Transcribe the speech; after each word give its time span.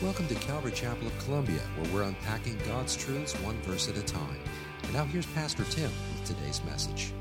Welcome 0.00 0.28
to 0.28 0.36
Calvary 0.36 0.70
Chapel 0.70 1.08
of 1.08 1.18
Columbia, 1.24 1.58
where 1.76 1.92
we're 1.92 2.02
unpacking 2.04 2.56
God's 2.64 2.94
truths 2.94 3.32
one 3.40 3.60
verse 3.62 3.88
at 3.88 3.96
a 3.96 4.02
time. 4.02 4.38
And 4.84 4.92
now 4.92 5.04
here's 5.04 5.26
Pastor 5.26 5.64
Tim 5.64 5.90
with 6.12 6.24
today's 6.24 6.62
message. 6.62 7.12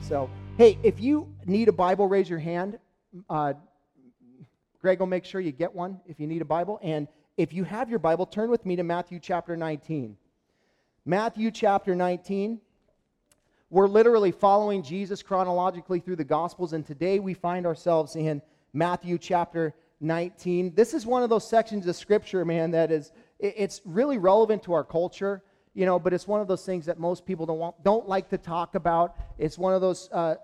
So, 0.00 0.30
hey, 0.56 0.78
if 0.84 1.00
you 1.00 1.26
need 1.46 1.66
a 1.66 1.72
Bible, 1.72 2.06
raise 2.06 2.30
your 2.30 2.38
hand. 2.38 2.78
Uh, 3.28 3.54
Greg 4.80 5.00
will 5.00 5.08
make 5.08 5.24
sure 5.24 5.40
you 5.40 5.50
get 5.50 5.74
one 5.74 5.98
if 6.06 6.20
you 6.20 6.28
need 6.28 6.40
a 6.40 6.44
Bible. 6.44 6.78
And 6.84 7.08
if 7.36 7.52
you 7.52 7.64
have 7.64 7.90
your 7.90 7.98
Bible, 7.98 8.26
turn 8.26 8.48
with 8.48 8.64
me 8.64 8.76
to 8.76 8.84
Matthew 8.84 9.18
chapter 9.18 9.56
19. 9.56 10.16
Matthew 11.04 11.50
chapter 11.50 11.96
19. 11.96 12.60
We're 13.70 13.88
literally 13.88 14.30
following 14.30 14.84
Jesus 14.84 15.20
chronologically 15.20 15.98
through 15.98 16.16
the 16.16 16.24
Gospels, 16.24 16.74
and 16.74 16.86
today 16.86 17.18
we 17.18 17.34
find 17.34 17.66
ourselves 17.66 18.14
in 18.14 18.40
Matthew 18.72 19.18
chapter 19.18 19.64
19. 19.64 19.74
This 20.00 20.94
is 20.94 21.04
one 21.04 21.22
of 21.22 21.30
those 21.30 21.46
sections 21.46 21.86
of 21.86 21.94
Scripture, 21.94 22.44
man, 22.44 22.70
that 22.70 22.90
is, 22.90 23.12
it's 23.38 23.82
really 23.84 24.18
relevant 24.18 24.62
to 24.64 24.72
our 24.72 24.84
culture, 24.84 25.42
you 25.74 25.86
know, 25.86 25.98
but 25.98 26.12
it's 26.12 26.26
one 26.26 26.40
of 26.40 26.48
those 26.48 26.64
things 26.64 26.86
that 26.86 26.98
most 26.98 27.26
people 27.26 27.46
don't, 27.46 27.58
want, 27.58 27.84
don't 27.84 28.08
like 28.08 28.28
to 28.30 28.38
talk 28.38 28.74
about. 28.74 29.16
It's 29.38 29.58
one 29.58 29.74
of 29.74 29.80
those 29.80 30.08
uh, 30.10 30.36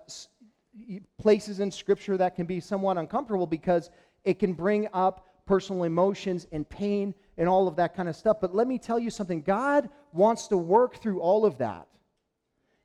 places 1.17 1.59
in 1.59 1.71
Scripture 1.71 2.17
that 2.17 2.35
can 2.35 2.45
be 2.45 2.59
somewhat 2.59 2.97
uncomfortable 2.97 3.47
because 3.47 3.89
it 4.23 4.39
can 4.39 4.53
bring 4.53 4.87
up 4.93 5.25
personal 5.45 5.83
emotions 5.83 6.45
and 6.51 6.67
pain 6.69 7.15
and 7.37 7.49
all 7.49 7.67
of 7.67 7.75
that 7.77 7.95
kind 7.95 8.09
of 8.09 8.15
stuff. 8.15 8.37
But 8.39 8.53
let 8.53 8.67
me 8.67 8.77
tell 8.77 8.99
you 8.99 9.09
something 9.09 9.41
God 9.41 9.89
wants 10.13 10.47
to 10.47 10.57
work 10.57 11.01
through 11.01 11.19
all 11.21 11.45
of 11.45 11.57
that. 11.57 11.87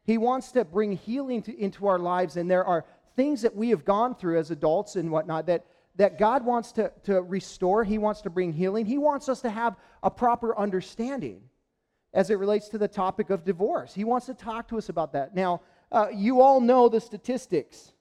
He 0.05 0.19
wants 0.19 0.53
to 0.53 0.65
bring 0.65 0.93
healing 0.93 1.43
to, 1.43 1.59
into 1.59 1.87
our 1.87 1.99
lives, 1.99 2.37
and 2.37 2.51
there 2.51 2.65
are 2.65 2.85
things 3.15 3.43
that 3.43 3.55
we 3.55 3.71
have 3.71 3.85
gone 3.85 4.15
through 4.15 4.39
as 4.39 4.51
adults 4.51 4.97
and 4.97 5.11
whatnot 5.11 5.47
that 5.47 5.67
that 5.97 6.19
God 6.19 6.45
wants 6.45 6.73
to, 6.73 6.91
to 7.05 7.23
restore, 7.23 7.85
He 7.85 7.99
wants 7.99 8.23
to 8.23 8.31
bring 8.31 8.53
healing, 8.53 8.87
He 8.87 8.99
wants 8.99 9.29
us 9.29 9.41
to 9.43 9.51
have 9.51 9.77
a 10.03 10.11
proper 10.11 10.57
understanding 10.59 11.43
as 12.15 12.31
it 12.31 12.39
relates 12.39 12.69
to 12.69 12.79
the 12.79 12.89
topic 12.89 13.31
of 13.31 13.45
divorce. 13.45 13.95
He 13.95 14.05
wants 14.05 14.27
to 14.27 14.35
talk 14.35 14.69
to 14.69 14.79
us 14.79 14.89
about 14.89 15.13
that. 15.13 15.35
Now, 15.35 15.63
uh, 15.91 16.09
you 16.13 16.41
all 16.41 16.61
know 16.61 16.89
the 16.89 17.01
statistics 17.01 17.93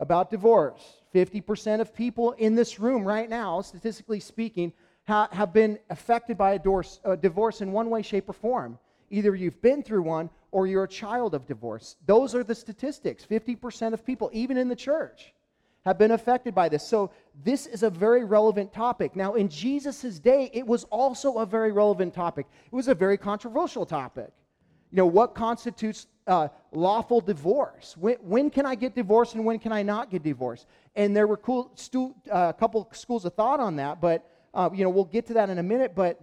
about 0.00 0.30
divorce. 0.30 1.02
50% 1.14 1.80
of 1.80 1.94
people 1.94 2.32
in 2.32 2.54
this 2.54 2.78
room 2.78 3.04
right 3.04 3.28
now, 3.28 3.60
statistically 3.60 4.20
speaking, 4.20 4.72
ha- 5.06 5.28
have 5.32 5.52
been 5.52 5.78
affected 5.90 6.38
by 6.38 6.52
a, 6.52 6.82
a 7.04 7.16
divorce 7.16 7.60
in 7.60 7.72
one 7.72 7.90
way, 7.90 8.02
shape, 8.02 8.28
or 8.28 8.32
form. 8.32 8.78
Either 9.10 9.34
you've 9.34 9.60
been 9.60 9.82
through 9.82 10.02
one 10.02 10.30
or 10.50 10.66
you're 10.66 10.84
a 10.84 10.88
child 10.88 11.34
of 11.34 11.46
divorce. 11.46 11.96
Those 12.06 12.34
are 12.34 12.42
the 12.44 12.54
statistics 12.54 13.26
50% 13.28 13.92
of 13.92 14.04
people, 14.04 14.30
even 14.32 14.56
in 14.56 14.68
the 14.68 14.76
church 14.76 15.32
have 15.84 15.98
been 15.98 16.12
affected 16.12 16.54
by 16.54 16.68
this. 16.68 16.86
So, 16.86 17.10
this 17.44 17.66
is 17.66 17.82
a 17.82 17.90
very 17.90 18.24
relevant 18.24 18.72
topic. 18.72 19.16
Now, 19.16 19.34
in 19.34 19.48
Jesus' 19.48 20.18
day, 20.18 20.50
it 20.52 20.66
was 20.66 20.84
also 20.84 21.38
a 21.38 21.46
very 21.46 21.72
relevant 21.72 22.14
topic. 22.14 22.46
It 22.66 22.74
was 22.74 22.88
a 22.88 22.94
very 22.94 23.18
controversial 23.18 23.84
topic. 23.84 24.30
You 24.90 24.98
know, 24.98 25.06
what 25.06 25.34
constitutes 25.34 26.06
uh, 26.26 26.48
lawful 26.70 27.20
divorce? 27.20 27.96
When, 27.96 28.16
when, 28.16 28.50
can 28.50 28.66
I 28.66 28.74
get 28.74 28.94
divorced 28.94 29.34
and 29.34 29.44
when 29.44 29.58
can 29.58 29.72
I 29.72 29.82
not 29.82 30.10
get 30.10 30.22
divorced? 30.22 30.66
And 30.94 31.16
there 31.16 31.26
were 31.26 31.38
cool 31.38 31.72
stu- 31.74 32.14
uh, 32.30 32.52
a 32.54 32.58
couple 32.58 32.88
schools 32.92 33.24
of 33.24 33.34
thought 33.34 33.58
on 33.58 33.76
that, 33.76 34.00
but, 34.00 34.28
uh, 34.54 34.68
you 34.72 34.84
know, 34.84 34.90
we'll 34.90 35.04
get 35.04 35.26
to 35.28 35.34
that 35.34 35.50
in 35.50 35.58
a 35.58 35.62
minute. 35.62 35.94
But 35.94 36.20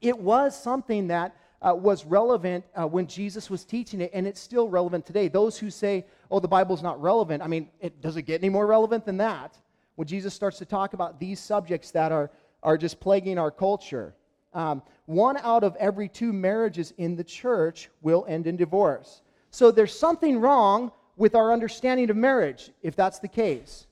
it 0.00 0.18
was 0.18 0.60
something 0.60 1.06
that 1.08 1.36
uh, 1.62 1.74
was 1.74 2.04
relevant 2.04 2.64
uh, 2.74 2.86
when 2.86 3.06
Jesus 3.06 3.48
was 3.48 3.64
teaching 3.64 4.00
it, 4.00 4.10
and 4.12 4.26
it's 4.26 4.40
still 4.40 4.68
relevant 4.68 5.06
today. 5.06 5.28
Those 5.28 5.58
who 5.58 5.70
say, 5.70 6.04
oh, 6.30 6.40
the 6.40 6.48
Bible's 6.48 6.82
not 6.82 7.00
relevant, 7.00 7.42
I 7.42 7.46
mean, 7.46 7.68
it, 7.80 8.00
does 8.00 8.16
it 8.16 8.22
get 8.22 8.42
any 8.42 8.48
more 8.48 8.66
relevant 8.66 9.06
than 9.06 9.16
that? 9.18 9.56
When 9.94 10.08
Jesus 10.08 10.34
starts 10.34 10.58
to 10.58 10.64
talk 10.64 10.94
about 10.94 11.20
these 11.20 11.38
subjects 11.38 11.90
that 11.92 12.10
are, 12.10 12.30
are 12.62 12.76
just 12.76 12.98
plaguing 12.98 13.38
our 13.38 13.50
culture. 13.50 14.14
Um, 14.54 14.82
one 15.06 15.36
out 15.38 15.64
of 15.64 15.76
every 15.76 16.08
two 16.08 16.32
marriages 16.32 16.92
in 16.98 17.16
the 17.16 17.24
church 17.24 17.90
will 18.02 18.24
end 18.28 18.46
in 18.46 18.56
divorce. 18.56 19.22
So 19.50 19.70
there's 19.70 19.96
something 19.96 20.40
wrong 20.40 20.92
with 21.16 21.34
our 21.34 21.52
understanding 21.52 22.10
of 22.10 22.16
marriage, 22.16 22.70
if 22.82 22.96
that's 22.96 23.18
the 23.18 23.28
case. 23.28 23.86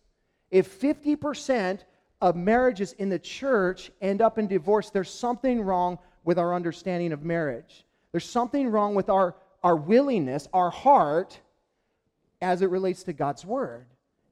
If 0.51 0.81
50% 0.81 1.81
of 2.21 2.37
marriages 2.37 2.93
in 2.95 3.09
the 3.09 3.19
church 3.19 3.91
end 4.01 4.21
up 4.21 4.39
in 4.39 4.47
divorce, 4.47 4.91
there's 4.91 5.11
something 5.11 5.61
wrong 5.61 5.99
with 6.31 6.39
our 6.39 6.55
understanding 6.55 7.11
of 7.11 7.25
marriage. 7.25 7.85
There's 8.13 8.25
something 8.25 8.69
wrong 8.69 8.95
with 8.95 9.09
our, 9.09 9.35
our 9.65 9.75
willingness, 9.75 10.47
our 10.53 10.71
heart, 10.71 11.41
as 12.41 12.63
it 12.63 12.71
relates 12.71 13.03
to 13.03 13.13
God's 13.13 13.45
word. 13.45 13.87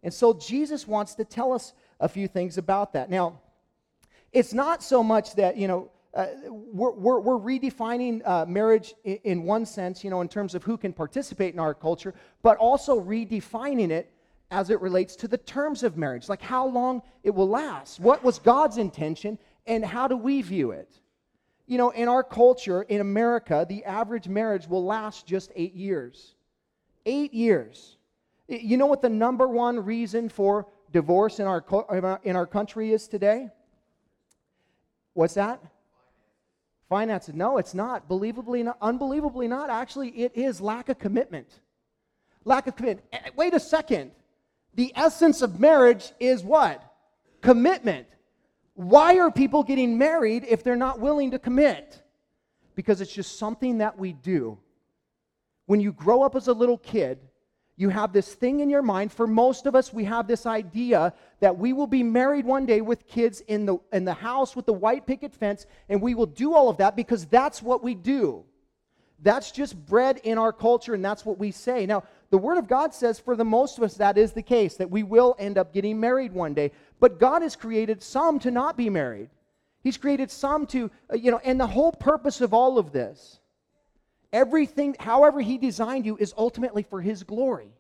And 0.05 0.15
so 0.15 0.33
Jesus 0.33 0.87
wants 0.87 1.17
to 1.17 1.25
tell 1.25 1.53
us 1.53 1.73
a 1.99 2.09
few 2.09 2.29
things 2.29 2.57
about 2.57 2.93
that. 2.93 3.11
Now, 3.11 3.41
it's 4.33 4.55
not 4.55 4.81
so 4.81 5.03
much 5.03 5.35
that, 5.35 5.57
you 5.57 5.67
know, 5.67 5.91
uh, 6.15 6.27
we're, 6.47 6.93
we're, 6.93 7.19
we're, 7.19 7.59
redefining 7.59 8.25
uh, 8.25 8.47
marriage 8.47 8.95
in, 9.03 9.19
in, 9.25 9.43
one 9.43 9.67
sense, 9.67 10.05
you 10.05 10.11
know, 10.11 10.21
in 10.21 10.29
terms 10.29 10.55
of 10.55 10.63
who 10.63 10.77
can 10.77 10.93
participate 10.93 11.53
in 11.53 11.59
our 11.59 11.75
culture, 11.75 12.15
but 12.43 12.57
also 12.59 13.01
redefining 13.01 13.91
it 13.91 14.09
as 14.53 14.71
it 14.71 14.81
relates 14.81 15.17
to 15.17 15.27
the 15.27 15.39
terms 15.39 15.83
of 15.83 15.97
marriage, 15.97 16.29
like 16.29 16.43
how 16.43 16.65
long 16.65 17.03
it 17.25 17.35
will 17.35 17.49
last. 17.49 17.99
What 17.99 18.23
was 18.23 18.39
God's 18.39 18.79
intention, 18.79 19.37
and 19.67 19.85
how 19.85 20.07
do 20.07 20.17
we 20.17 20.43
view 20.43 20.71
it? 20.71 21.01
You 21.69 21.77
know, 21.77 21.91
in 21.91 22.09
our 22.09 22.25
culture, 22.25 22.83
in 22.83 23.03
America, 23.03 23.67
the 23.69 23.85
average 23.85 24.27
marriage 24.27 24.67
will 24.67 24.85
last 24.85 25.27
just 25.27 25.53
eight 25.55 25.75
years. 25.75 26.35
Eight 27.05 27.35
years. 27.35 27.99
You 28.49 28.79
know 28.79 28.87
what 28.87 29.03
the 29.03 29.11
number 29.11 29.47
one 29.47 29.85
reason 29.85 30.31
for 30.31 30.67
divorce 30.93 31.41
in 31.41 31.47
our, 31.47 32.21
in 32.25 32.37
our 32.37 32.47
country 32.47 32.93
is 32.93 33.07
today? 33.07 33.51
What's 35.13 35.35
that? 35.35 35.63
Finances. 36.89 37.35
No, 37.35 37.59
it's 37.59 37.75
not. 37.75 38.09
Believably 38.09 38.65
not. 38.65 38.79
Unbelievably 38.81 39.47
not. 39.49 39.69
Actually, 39.69 40.09
it 40.11 40.33
is 40.35 40.63
lack 40.63 40.89
of 40.89 40.99
commitment. 40.99 41.61
Lack 42.47 42.67
of 42.67 42.77
commitment. 42.77 43.07
Eh, 43.13 43.29
wait 43.37 43.53
a 43.53 43.61
second. 43.61 44.13
The 44.75 44.91
essence 44.97 45.43
of 45.43 45.61
marriage 45.61 46.13
is 46.19 46.43
what? 46.43 46.83
Commitment. 47.43 48.07
Why 48.79 49.19
are 49.19 49.29
people 49.29 49.65
getting 49.65 49.99
married 49.99 50.45
if 50.49 50.63
they're 50.63 50.77
not 50.77 51.01
willing 51.01 51.33
to 51.33 51.39
commit? 51.41 52.01
Because 52.77 53.01
it's 53.01 53.13
just 53.13 53.37
something 53.37 53.79
that 53.79 53.99
we 53.99 54.13
do. 54.13 54.57
When 55.67 55.81
you 55.81 55.93
grow 55.93 56.23
up 56.23 56.37
as 56.37 56.47
a 56.47 56.53
little 56.53 56.79
kid, 56.79 57.19
you 57.77 57.89
have 57.89 58.13
this 58.13 58.33
thing 58.33 58.61
in 58.61 58.71
your 58.71 58.83
mind. 58.83 59.11
For 59.11 59.27
most 59.27 59.67
of 59.67 59.75
us, 59.75 59.93
we 59.93 60.05
have 60.05 60.29
this 60.29 60.47
idea 60.47 61.13
that 61.41 61.59
we 61.59 61.73
will 61.73 61.89
be 61.89 62.05
married 62.05 62.45
one 62.45 62.67
day 62.67 62.81
with 62.81 63.09
kids 63.09 63.41
in 63.49 63.67
the, 63.67 63.79
in 63.93 64.05
the 64.05 64.15
house 64.15 64.55
with 64.55 64.67
the 64.67 64.73
white 64.73 65.09
picket 65.09 65.35
fence, 65.35 65.67
and 65.89 66.01
we 66.01 66.15
will 66.15 66.27
do 66.27 66.55
all 66.55 66.69
of 66.69 66.77
that 66.77 66.95
because 66.95 67.27
that's 67.27 67.61
what 67.61 67.83
we 67.83 67.97
do. 67.97 68.45
That's 69.19 69.51
just 69.51 69.75
bred 69.87 70.21
in 70.23 70.39
our 70.39 70.53
culture, 70.53 70.95
and 70.95 71.05
that's 71.05 71.27
what 71.27 71.37
we 71.37 71.51
say. 71.51 71.85
Now, 71.85 72.05
the 72.31 72.39
Word 72.39 72.59
of 72.59 72.69
God 72.69 72.93
says 72.93 73.19
for 73.19 73.37
the 73.37 73.45
most 73.45 73.79
of 73.79 73.85
us 73.85 73.95
that 73.95 74.19
is 74.19 74.33
the 74.33 74.43
case, 74.43 74.77
that 74.77 74.91
we 74.91 75.03
will 75.03 75.35
end 75.39 75.57
up 75.57 75.73
getting 75.73 75.99
married 75.99 76.33
one 76.33 76.55
day. 76.55 76.73
But 77.01 77.19
God 77.19 77.43
has 77.43 77.57
created 77.57 78.03
some 78.03 78.39
to 78.41 78.51
not 78.51 78.77
be 78.77 78.91
married. 78.91 79.31
He's 79.83 79.97
created 79.97 80.31
some 80.31 80.67
to, 80.67 80.91
uh, 81.11 81.17
you 81.17 81.31
know, 81.31 81.41
and 81.43 81.59
the 81.59 81.67
whole 81.67 81.93
purpose 81.93 82.41
of 82.41 82.53
all 82.53 82.79
of 82.79 82.93
this, 82.93 83.41
everything, 84.33 84.95
however 84.99 85.41
He 85.41 85.57
designed 85.57 86.05
you, 86.05 86.17
is 86.19 86.35
ultimately 86.37 86.83
for 86.83 87.01
His 87.01 87.23
glory. 87.23 87.71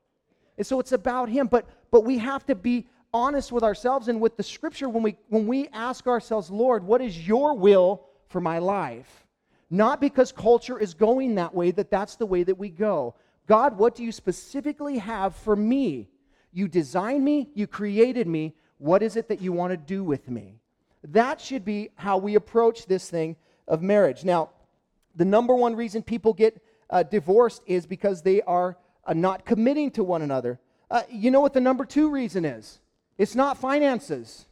And 0.56 0.66
so 0.66 0.80
it's 0.80 0.92
about 0.92 1.28
Him. 1.28 1.46
But, 1.48 1.66
but 1.90 2.04
we 2.04 2.18
have 2.18 2.46
to 2.46 2.54
be 2.54 2.86
honest 3.12 3.52
with 3.52 3.64
ourselves 3.64 4.08
and 4.08 4.20
with 4.20 4.36
the 4.36 4.42
Scripture 4.42 4.88
when 4.88 5.02
we, 5.02 5.16
when 5.28 5.46
we 5.46 5.68
ask 5.68 6.06
ourselves, 6.06 6.50
Lord, 6.50 6.84
what 6.84 7.02
is 7.02 7.26
your 7.26 7.54
will 7.54 8.06
for 8.28 8.40
my 8.40 8.58
life? 8.58 9.26
Not 9.70 10.00
because 10.00 10.32
culture 10.32 10.78
is 10.78 10.94
going 10.94 11.34
that 11.34 11.54
way, 11.54 11.70
that 11.72 11.90
that's 11.90 12.16
the 12.16 12.26
way 12.26 12.42
that 12.44 12.56
we 12.56 12.70
go. 12.70 13.14
God, 13.48 13.78
what 13.78 13.94
do 13.94 14.04
you 14.04 14.12
specifically 14.12 14.98
have 14.98 15.34
for 15.34 15.56
me? 15.56 16.10
You 16.52 16.68
designed 16.68 17.24
me, 17.24 17.48
you 17.54 17.66
created 17.66 18.28
me. 18.28 18.54
What 18.76 19.02
is 19.02 19.16
it 19.16 19.28
that 19.28 19.40
you 19.40 19.52
want 19.52 19.72
to 19.72 19.76
do 19.76 20.04
with 20.04 20.28
me? 20.28 20.60
That 21.02 21.40
should 21.40 21.64
be 21.64 21.88
how 21.96 22.18
we 22.18 22.34
approach 22.34 22.86
this 22.86 23.08
thing 23.08 23.36
of 23.66 23.82
marriage. 23.82 24.22
Now, 24.22 24.50
the 25.16 25.24
number 25.24 25.54
one 25.54 25.74
reason 25.74 26.02
people 26.02 26.34
get 26.34 26.62
uh, 26.90 27.02
divorced 27.02 27.62
is 27.66 27.86
because 27.86 28.22
they 28.22 28.42
are 28.42 28.76
uh, 29.04 29.14
not 29.14 29.46
committing 29.46 29.90
to 29.92 30.04
one 30.04 30.22
another. 30.22 30.60
Uh, 30.90 31.02
you 31.10 31.30
know 31.30 31.40
what 31.40 31.54
the 31.54 31.60
number 31.60 31.84
two 31.84 32.10
reason 32.10 32.44
is? 32.44 32.80
It's 33.16 33.34
not 33.34 33.58
finances. 33.58 34.46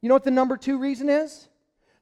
You 0.00 0.08
know 0.08 0.14
what 0.16 0.24
the 0.24 0.30
number 0.30 0.56
two 0.56 0.78
reason 0.78 1.08
is? 1.08 1.48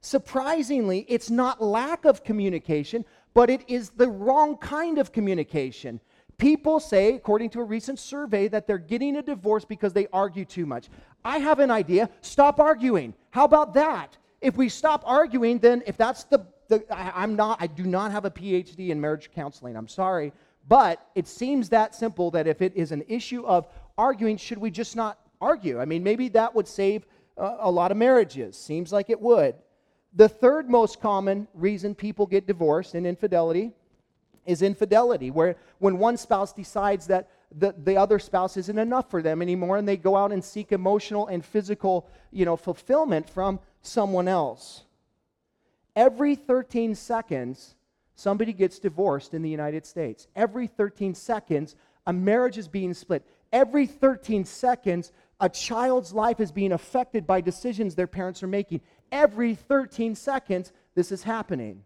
Surprisingly, 0.00 1.06
it's 1.08 1.30
not 1.30 1.62
lack 1.62 2.04
of 2.04 2.24
communication, 2.24 3.04
but 3.32 3.48
it 3.48 3.62
is 3.68 3.90
the 3.90 4.08
wrong 4.08 4.56
kind 4.56 4.98
of 4.98 5.12
communication. 5.12 6.00
People 6.38 6.80
say, 6.80 7.14
according 7.14 7.50
to 7.50 7.60
a 7.60 7.64
recent 7.64 7.98
survey, 7.98 8.48
that 8.48 8.66
they're 8.66 8.78
getting 8.78 9.16
a 9.16 9.22
divorce 9.22 9.64
because 9.64 9.92
they 9.92 10.08
argue 10.12 10.44
too 10.44 10.66
much. 10.66 10.88
I 11.24 11.38
have 11.38 11.60
an 11.60 11.70
idea. 11.70 12.10
Stop 12.22 12.58
arguing. 12.58 13.14
How 13.30 13.44
about 13.44 13.74
that? 13.74 14.16
If 14.40 14.56
we 14.56 14.68
stop 14.68 15.02
arguing, 15.06 15.58
then 15.58 15.82
if 15.86 15.96
that's 15.96 16.24
the, 16.24 16.46
the 16.68 16.84
I, 16.92 17.22
I'm 17.22 17.36
not, 17.36 17.58
I 17.60 17.66
do 17.66 17.84
not 17.84 18.12
have 18.12 18.24
a 18.24 18.30
PhD 18.30 18.90
in 18.90 19.00
marriage 19.00 19.30
counseling. 19.34 19.76
I'm 19.76 19.88
sorry. 19.88 20.32
But 20.66 21.06
it 21.14 21.28
seems 21.28 21.68
that 21.68 21.94
simple 21.94 22.30
that 22.32 22.46
if 22.46 22.62
it 22.62 22.74
is 22.74 22.90
an 22.90 23.04
issue 23.06 23.44
of 23.46 23.68
arguing, 23.96 24.36
should 24.36 24.58
we 24.58 24.70
just 24.70 24.96
not 24.96 25.18
argue? 25.40 25.80
I 25.80 25.84
mean, 25.84 26.02
maybe 26.02 26.28
that 26.30 26.54
would 26.54 26.66
save 26.66 27.06
uh, 27.36 27.58
a 27.60 27.70
lot 27.70 27.90
of 27.90 27.96
marriages. 27.96 28.56
Seems 28.56 28.92
like 28.92 29.10
it 29.10 29.20
would. 29.20 29.54
The 30.14 30.28
third 30.28 30.70
most 30.70 31.00
common 31.00 31.48
reason 31.54 31.94
people 31.94 32.26
get 32.26 32.46
divorced 32.46 32.94
in 32.94 33.04
infidelity 33.04 33.72
is 34.46 34.62
infidelity, 34.62 35.30
where 35.30 35.56
when 35.78 35.98
one 35.98 36.16
spouse 36.16 36.52
decides 36.52 37.06
that 37.06 37.30
the, 37.56 37.74
the 37.76 37.96
other 37.96 38.18
spouse 38.18 38.56
isn't 38.56 38.78
enough 38.78 39.10
for 39.10 39.22
them 39.22 39.40
anymore 39.40 39.76
and 39.76 39.86
they 39.86 39.96
go 39.96 40.16
out 40.16 40.32
and 40.32 40.42
seek 40.42 40.72
emotional 40.72 41.28
and 41.28 41.44
physical 41.44 42.08
you 42.32 42.44
know, 42.44 42.56
fulfillment 42.56 43.30
from 43.30 43.60
someone 43.82 44.28
else. 44.28 44.82
Every 45.94 46.34
13 46.34 46.94
seconds, 46.94 47.76
somebody 48.16 48.52
gets 48.52 48.78
divorced 48.80 49.34
in 49.34 49.42
the 49.42 49.50
United 49.50 49.86
States. 49.86 50.26
Every 50.34 50.66
13 50.66 51.14
seconds, 51.14 51.76
a 52.06 52.12
marriage 52.12 52.58
is 52.58 52.66
being 52.66 52.92
split. 52.92 53.24
Every 53.52 53.86
13 53.86 54.44
seconds, 54.44 55.12
a 55.40 55.48
child's 55.48 56.12
life 56.12 56.40
is 56.40 56.50
being 56.50 56.72
affected 56.72 57.26
by 57.26 57.40
decisions 57.40 57.94
their 57.94 58.08
parents 58.08 58.42
are 58.42 58.48
making. 58.48 58.80
Every 59.12 59.54
13 59.54 60.16
seconds, 60.16 60.72
this 60.96 61.12
is 61.12 61.22
happening. 61.22 61.84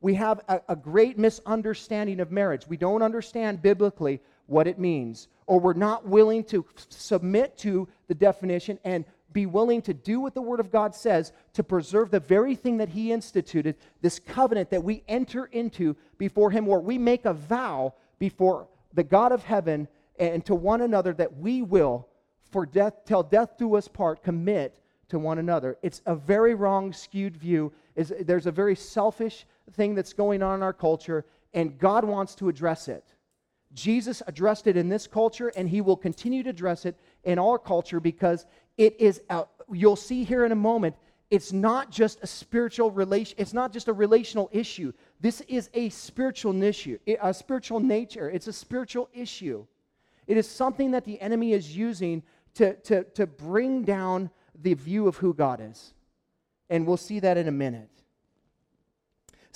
We 0.00 0.14
have 0.14 0.40
a, 0.48 0.60
a 0.68 0.76
great 0.76 1.18
misunderstanding 1.18 2.20
of 2.20 2.30
marriage. 2.30 2.66
We 2.68 2.76
don't 2.76 3.02
understand 3.02 3.62
biblically 3.62 4.20
what 4.46 4.66
it 4.66 4.78
means, 4.78 5.28
or 5.46 5.60
we're 5.60 5.72
not 5.74 6.06
willing 6.06 6.44
to 6.44 6.64
submit 6.88 7.58
to 7.58 7.88
the 8.06 8.14
definition 8.14 8.78
and 8.84 9.04
be 9.32 9.46
willing 9.46 9.82
to 9.82 9.92
do 9.92 10.20
what 10.20 10.34
the 10.34 10.40
Word 10.40 10.60
of 10.60 10.70
God 10.70 10.94
says 10.94 11.32
to 11.52 11.62
preserve 11.62 12.10
the 12.10 12.20
very 12.20 12.54
thing 12.54 12.78
that 12.78 12.88
He 12.88 13.12
instituted, 13.12 13.76
this 14.00 14.18
covenant 14.18 14.70
that 14.70 14.82
we 14.82 15.02
enter 15.06 15.46
into 15.46 15.96
before 16.16 16.50
Him, 16.50 16.64
where 16.64 16.80
we 16.80 16.96
make 16.96 17.24
a 17.24 17.34
vow 17.34 17.94
before 18.18 18.68
the 18.94 19.04
God 19.04 19.32
of 19.32 19.44
heaven 19.44 19.86
and 20.18 20.44
to 20.46 20.54
one 20.54 20.80
another 20.80 21.12
that 21.12 21.36
we 21.36 21.62
will, 21.62 22.08
for 22.50 22.64
death, 22.64 23.04
till 23.04 23.22
death 23.22 23.58
do 23.58 23.76
us 23.76 23.86
part, 23.86 24.22
commit 24.22 24.80
to 25.10 25.18
one 25.18 25.38
another. 25.38 25.76
It's 25.82 26.02
a 26.06 26.14
very 26.14 26.54
wrong, 26.54 26.92
skewed 26.92 27.36
view. 27.36 27.72
Is 27.96 28.12
there's 28.20 28.46
a 28.46 28.52
very 28.52 28.76
selfish 28.76 29.46
thing 29.72 29.94
that's 29.94 30.12
going 30.12 30.42
on 30.42 30.56
in 30.56 30.62
our 30.62 30.72
culture, 30.72 31.24
and 31.54 31.78
God 31.78 32.04
wants 32.04 32.34
to 32.36 32.48
address 32.48 32.88
it. 32.88 33.04
Jesus 33.74 34.22
addressed 34.26 34.66
it 34.66 34.76
in 34.76 34.88
this 34.88 35.06
culture, 35.06 35.48
and 35.48 35.68
he 35.68 35.80
will 35.80 35.96
continue 35.96 36.42
to 36.42 36.50
address 36.50 36.86
it 36.86 36.96
in 37.24 37.38
our 37.38 37.58
culture 37.58 38.00
because 38.00 38.46
it 38.76 38.98
is, 39.00 39.20
a, 39.28 39.44
you'll 39.70 39.96
see 39.96 40.24
here 40.24 40.44
in 40.44 40.52
a 40.52 40.56
moment, 40.56 40.96
it's 41.30 41.52
not 41.52 41.90
just 41.90 42.22
a 42.22 42.26
spiritual 42.26 42.90
relation, 42.90 43.34
it's 43.38 43.52
not 43.52 43.72
just 43.72 43.88
a 43.88 43.92
relational 43.92 44.48
issue. 44.52 44.92
This 45.20 45.42
is 45.42 45.68
a 45.74 45.90
spiritual 45.90 46.62
issue, 46.62 46.98
a 47.06 47.34
spiritual 47.34 47.80
nature. 47.80 48.30
It's 48.30 48.46
a 48.46 48.52
spiritual 48.52 49.10
issue. 49.12 49.66
It 50.26 50.38
is 50.38 50.48
something 50.48 50.92
that 50.92 51.04
the 51.04 51.20
enemy 51.20 51.52
is 51.52 51.76
using 51.76 52.22
to, 52.54 52.74
to, 52.74 53.04
to 53.04 53.26
bring 53.26 53.82
down 53.82 54.30
the 54.60 54.74
view 54.74 55.06
of 55.06 55.16
who 55.16 55.34
God 55.34 55.60
is. 55.62 55.92
And 56.70 56.86
we'll 56.86 56.96
see 56.96 57.20
that 57.20 57.36
in 57.36 57.48
a 57.48 57.52
minute. 57.52 57.90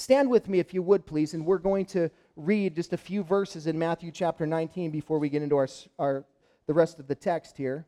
Stand 0.02 0.28
with 0.28 0.48
me, 0.48 0.58
if 0.58 0.74
you 0.74 0.82
would, 0.82 1.06
please, 1.06 1.32
and 1.32 1.46
we're 1.46 1.58
going 1.58 1.86
to 1.86 2.10
read 2.34 2.74
just 2.74 2.92
a 2.92 2.96
few 2.96 3.22
verses 3.22 3.68
in 3.68 3.78
Matthew 3.78 4.10
chapter 4.10 4.44
19 4.44 4.90
before 4.90 5.20
we 5.20 5.28
get 5.28 5.42
into 5.42 5.54
our, 5.54 5.68
our, 5.96 6.24
the 6.66 6.74
rest 6.74 6.98
of 6.98 7.06
the 7.06 7.14
text 7.14 7.56
here. 7.56 7.86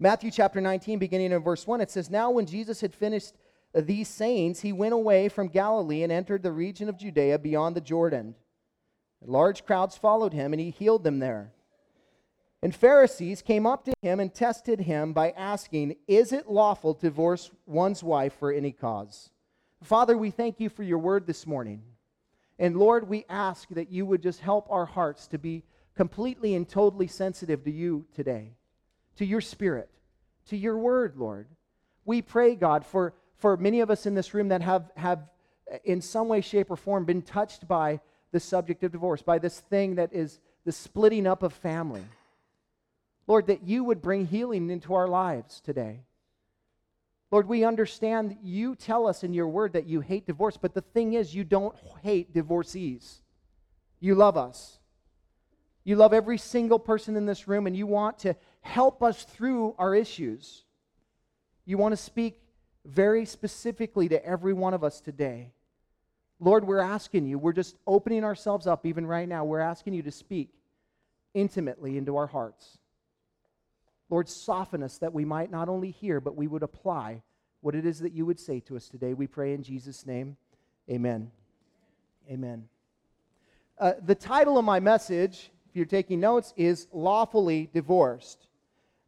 Matthew 0.00 0.32
chapter 0.32 0.60
19, 0.60 0.98
beginning 0.98 1.30
in 1.30 1.40
verse 1.40 1.68
1, 1.68 1.80
it 1.80 1.92
says, 1.92 2.10
Now 2.10 2.32
when 2.32 2.46
Jesus 2.46 2.80
had 2.80 2.92
finished 2.92 3.34
these 3.72 4.08
sayings, 4.08 4.58
he 4.58 4.72
went 4.72 4.92
away 4.92 5.28
from 5.28 5.46
Galilee 5.46 6.02
and 6.02 6.10
entered 6.10 6.42
the 6.42 6.50
region 6.50 6.88
of 6.88 6.98
Judea 6.98 7.38
beyond 7.38 7.76
the 7.76 7.80
Jordan. 7.80 8.34
Large 9.24 9.64
crowds 9.64 9.96
followed 9.96 10.32
him, 10.32 10.52
and 10.52 10.58
he 10.58 10.70
healed 10.70 11.04
them 11.04 11.20
there. 11.20 11.52
And 12.60 12.74
Pharisees 12.74 13.40
came 13.40 13.68
up 13.68 13.84
to 13.84 13.92
him 14.02 14.18
and 14.18 14.34
tested 14.34 14.80
him 14.80 15.12
by 15.12 15.30
asking, 15.30 15.94
Is 16.08 16.32
it 16.32 16.50
lawful 16.50 16.94
to 16.94 17.02
divorce 17.02 17.52
one's 17.66 18.02
wife 18.02 18.36
for 18.36 18.52
any 18.52 18.72
cause? 18.72 19.30
Father, 19.82 20.16
we 20.16 20.30
thank 20.30 20.60
you 20.60 20.68
for 20.68 20.82
your 20.82 20.98
word 20.98 21.26
this 21.26 21.46
morning. 21.46 21.82
And 22.58 22.76
Lord, 22.76 23.08
we 23.08 23.24
ask 23.28 23.68
that 23.70 23.90
you 23.90 24.04
would 24.04 24.22
just 24.22 24.40
help 24.40 24.66
our 24.70 24.86
hearts 24.86 25.28
to 25.28 25.38
be 25.38 25.62
completely 25.94 26.54
and 26.54 26.68
totally 26.68 27.06
sensitive 27.06 27.64
to 27.64 27.70
you 27.70 28.04
today, 28.14 28.52
to 29.16 29.24
your 29.24 29.40
spirit, 29.40 29.88
to 30.48 30.56
your 30.56 30.76
word, 30.76 31.16
Lord. 31.16 31.46
We 32.04 32.22
pray, 32.22 32.56
God, 32.56 32.84
for, 32.84 33.14
for 33.36 33.56
many 33.56 33.80
of 33.80 33.90
us 33.90 34.06
in 34.06 34.14
this 34.14 34.34
room 34.34 34.48
that 34.48 34.62
have, 34.62 34.90
have, 34.96 35.20
uh, 35.72 35.78
in 35.84 36.00
some 36.00 36.28
way, 36.28 36.40
shape, 36.40 36.70
or 36.70 36.76
form, 36.76 37.04
been 37.04 37.22
touched 37.22 37.68
by 37.68 38.00
the 38.32 38.40
subject 38.40 38.82
of 38.82 38.92
divorce, 38.92 39.22
by 39.22 39.38
this 39.38 39.60
thing 39.60 39.94
that 39.94 40.12
is 40.12 40.40
the 40.64 40.72
splitting 40.72 41.26
up 41.26 41.42
of 41.42 41.52
family. 41.52 42.04
Lord, 43.26 43.46
that 43.46 43.62
you 43.62 43.84
would 43.84 44.02
bring 44.02 44.26
healing 44.26 44.70
into 44.70 44.94
our 44.94 45.06
lives 45.06 45.60
today. 45.60 46.00
Lord, 47.30 47.46
we 47.46 47.64
understand 47.64 48.30
that 48.30 48.42
you 48.42 48.74
tell 48.74 49.06
us 49.06 49.22
in 49.22 49.34
your 49.34 49.48
word 49.48 49.74
that 49.74 49.86
you 49.86 50.00
hate 50.00 50.26
divorce, 50.26 50.56
but 50.56 50.74
the 50.74 50.80
thing 50.80 51.12
is, 51.12 51.34
you 51.34 51.44
don't 51.44 51.76
hate 52.02 52.32
divorcees. 52.32 53.20
You 54.00 54.14
love 54.14 54.36
us. 54.36 54.78
You 55.84 55.96
love 55.96 56.14
every 56.14 56.38
single 56.38 56.78
person 56.78 57.16
in 57.16 57.26
this 57.26 57.46
room, 57.46 57.66
and 57.66 57.76
you 57.76 57.86
want 57.86 58.18
to 58.20 58.34
help 58.60 59.02
us 59.02 59.24
through 59.24 59.74
our 59.78 59.94
issues. 59.94 60.64
You 61.66 61.76
want 61.76 61.92
to 61.92 61.96
speak 61.96 62.40
very 62.84 63.26
specifically 63.26 64.08
to 64.08 64.24
every 64.24 64.54
one 64.54 64.72
of 64.72 64.82
us 64.82 65.00
today. 65.00 65.52
Lord, 66.40 66.66
we're 66.66 66.78
asking 66.78 67.26
you, 67.26 67.38
we're 67.38 67.52
just 67.52 67.76
opening 67.86 68.24
ourselves 68.24 68.66
up 68.66 68.86
even 68.86 69.06
right 69.06 69.28
now. 69.28 69.44
We're 69.44 69.60
asking 69.60 69.94
you 69.94 70.02
to 70.04 70.12
speak 70.12 70.50
intimately 71.34 71.98
into 71.98 72.16
our 72.16 72.26
hearts. 72.26 72.77
Lord, 74.10 74.28
soften 74.28 74.82
us 74.82 74.98
that 74.98 75.12
we 75.12 75.24
might 75.24 75.50
not 75.50 75.68
only 75.68 75.90
hear, 75.90 76.20
but 76.20 76.36
we 76.36 76.46
would 76.46 76.62
apply 76.62 77.22
what 77.60 77.74
it 77.74 77.84
is 77.84 77.98
that 78.00 78.12
you 78.12 78.24
would 78.24 78.40
say 78.40 78.60
to 78.60 78.76
us 78.76 78.88
today. 78.88 79.14
We 79.14 79.26
pray 79.26 79.52
in 79.52 79.62
Jesus' 79.62 80.06
name. 80.06 80.36
Amen. 80.90 81.30
Amen. 82.30 82.68
Uh, 83.78 83.92
the 84.04 84.14
title 84.14 84.58
of 84.58 84.64
my 84.64 84.80
message, 84.80 85.50
if 85.68 85.76
you're 85.76 85.86
taking 85.86 86.20
notes, 86.20 86.52
is 86.56 86.88
Lawfully 86.92 87.68
Divorced. 87.72 88.48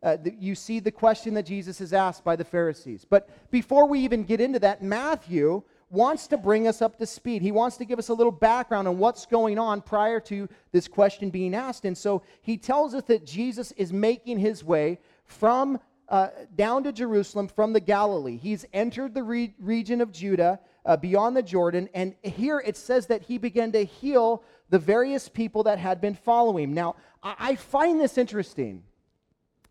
Uh, 0.03 0.17
the, 0.17 0.35
you 0.39 0.55
see 0.55 0.81
the 0.81 0.91
question 0.91 1.35
that 1.35 1.45
Jesus 1.45 1.81
is 1.81 1.93
asked 1.93 2.25
by 2.25 2.37
the 2.37 2.45
Pharisees. 2.45 3.05
But 3.09 3.29
before 3.51 3.87
we 3.87 4.01
even 4.01 4.25
get 4.25 4.41
into 4.41 4.59
that, 4.61 4.83
Matthew 4.83 5.63
wants 5.91 6.29
to 6.29 6.39
bring 6.39 6.69
us 6.69 6.81
up 6.81 6.97
to 6.99 7.07
speed. 7.07 7.43
He 7.43 7.51
wants 7.51 7.77
to 7.79 7.85
give 7.85 7.99
us 7.99 8.09
a 8.09 8.15
little 8.15 8.33
background 8.33 8.87
on 8.87 8.99
what's 8.99 9.27
going 9.27 9.59
on 9.59 9.83
prior 9.83 10.21
to 10.21 10.49
this 10.73 10.87
question 10.87 11.31
being 11.31 11.55
asked. 11.55 11.85
And 11.85 11.99
so 11.99 12.23
he 12.43 12.57
tells 12.57 12.95
us 12.95 13.03
that 13.05 13.27
Jesus 13.27 13.73
is 13.73 13.93
making 13.93 14.39
his 14.39 14.63
way 14.63 15.01
from 15.25 15.81
uh, 16.09 16.29
down 16.57 16.85
to 16.85 16.93
Jerusalem 16.93 17.49
from 17.49 17.73
the 17.73 17.81
Galilee. 17.81 18.37
He's 18.37 18.65
entered 18.73 19.15
the 19.15 19.23
re- 19.23 19.55
region 19.59 20.01
of 20.01 20.13
Judah 20.13 20.61
uh, 20.85 20.97
beyond 20.97 21.37
the 21.37 21.43
Jordan. 21.43 21.89
And 21.95 22.15
here 22.23 22.63
it 22.65 22.77
says 22.77 23.07
that 23.09 23.23
he 23.23 23.39
began 23.39 23.73
to 23.73 23.85
heal 23.85 24.43
the 24.71 24.79
various 24.79 25.29
people 25.29 25.65
that 25.65 25.79
had 25.79 26.01
been 26.01 26.15
following 26.15 26.65
him. 26.65 26.75
Now, 26.75 26.97
I, 27.23 27.35
I 27.39 27.55
find 27.57 28.01
this 28.01 28.17
interesting 28.17 28.85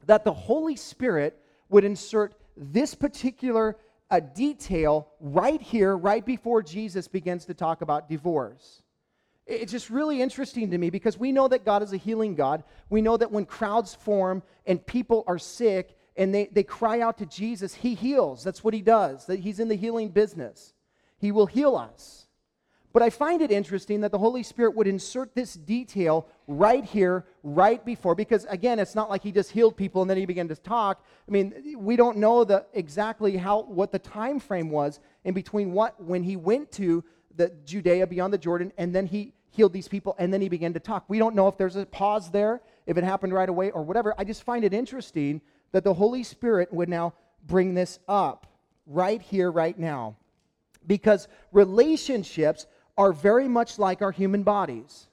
that 0.05 0.24
the 0.24 0.34
Holy 0.34 0.75
Spirit 0.75 1.39
would 1.70 1.84
insert 1.84 2.36
this 2.55 2.96
particular 2.96 3.77
a 4.12 4.20
detail 4.20 5.08
right 5.20 5.62
here, 5.62 5.96
right 5.96 6.25
before 6.25 6.63
Jesus 6.63 7.08
begins 7.08 7.46
to 7.46 7.54
talk 7.54 7.82
about 7.82 8.10
divorce. 8.10 8.82
It's 9.46 9.72
just 9.72 9.89
really 9.89 10.22
interesting 10.22 10.70
to 10.72 10.78
me 10.78 10.89
because 10.89 11.18
we 11.18 11.32
know 11.32 11.48
that 11.48 11.66
God 11.66 11.82
is 11.82 11.92
a 11.92 11.98
healing 11.98 12.36
God. 12.36 12.63
We 12.89 13.01
know 13.01 13.18
that 13.18 13.32
when 13.32 13.46
crowds 13.46 13.96
form 13.96 14.44
and 14.66 14.86
people 14.86 15.24
are 15.28 15.39
sick 15.39 15.98
and 16.16 16.34
they, 16.34 16.48
they 16.51 16.63
cry 16.63 17.01
out 17.01 17.18
to 17.18 17.25
Jesus, 17.25 17.74
He 17.74 17.96
heals. 17.96 18.44
That's 18.44 18.63
what 18.63 18.74
He 18.74 18.82
does, 18.82 19.25
that 19.25 19.39
He's 19.39 19.60
in 19.60 19.68
the 19.68 19.75
healing 19.75 20.10
business. 20.10 20.74
He 21.18 21.32
will 21.32 21.48
heal 21.48 21.75
us. 21.75 22.19
But 22.91 23.03
I 23.03 23.12
find 23.12 23.41
it 23.41 23.51
interesting 23.51 24.01
that 24.01 24.12
the 24.12 24.17
Holy 24.17 24.41
Spirit 24.41 24.75
would 24.75 24.88
insert 24.88 25.36
this 25.36 25.53
detail 25.53 26.27
right 26.48 26.84
here, 26.84 27.25
right 27.43 27.84
before, 27.86 28.15
because 28.15 28.46
again, 28.50 28.79
it's 28.79 28.96
not 28.96 29.10
like 29.10 29.22
he 29.22 29.31
just 29.31 29.51
healed 29.51 29.77
people 29.77 30.01
and 30.01 30.10
then 30.10 30.17
he 30.17 30.25
began 30.25 30.48
to 30.48 30.55
talk. 30.55 31.05
I 31.27 31.31
mean, 31.31 31.75
we 31.77 31.96
don't 31.96 32.17
know 32.17 32.43
the 32.43 32.65
exactly 32.74 33.38
how 33.38 33.62
what 33.63 33.91
the 33.91 34.00
time 34.00 34.39
frame 34.39 34.72
was 34.72 35.00
in 35.24 35.36
between 35.36 35.72
what 35.72 36.01
when 36.03 36.24
he 36.24 36.36
went 36.36 36.72
to 36.74 37.03
the 37.36 37.51
Judea 37.63 38.08
beyond 38.08 38.34
the 38.34 38.39
Jordan 38.39 38.74
and 38.77 38.93
then 38.93 39.05
he 39.05 39.34
healed 39.51 39.72
these 39.72 39.88
people 39.88 40.15
and 40.17 40.34
then 40.34 40.41
he 40.41 40.50
began 40.50 40.74
to 40.74 40.79
talk. 40.79 41.05
We 41.08 41.19
don't 41.19 41.36
know 41.36 41.48
if 41.48 41.58
there's 41.58 41.75
a 41.75 41.86
pause 41.86 42.31
there, 42.31 42.62
if 42.88 42.98
it 42.98 43.03
happened 43.03 43.34
right 43.34 43.50
away 43.50 43.69
or 43.69 43.84
whatever. 43.84 44.15
I 44.17 44.24
just 44.24 44.43
find 44.43 44.63
it 44.63 44.74
interesting 44.74 45.41
that 45.74 45.84
the 45.84 45.93
Holy 45.93 46.24
Spirit 46.24 46.74
would 46.74 46.89
now 46.89 47.13
bring 47.46 47.75
this 47.75 48.00
up 48.08 48.48
right 48.88 49.22
here, 49.22 49.51
right 49.51 49.77
now. 49.77 50.15
Because 50.88 51.27
relationships 51.51 52.65
are 53.00 53.13
very 53.13 53.48
much 53.48 53.79
like 53.79 54.01
our 54.01 54.12
human 54.12 54.44
bodies. 54.44 55.08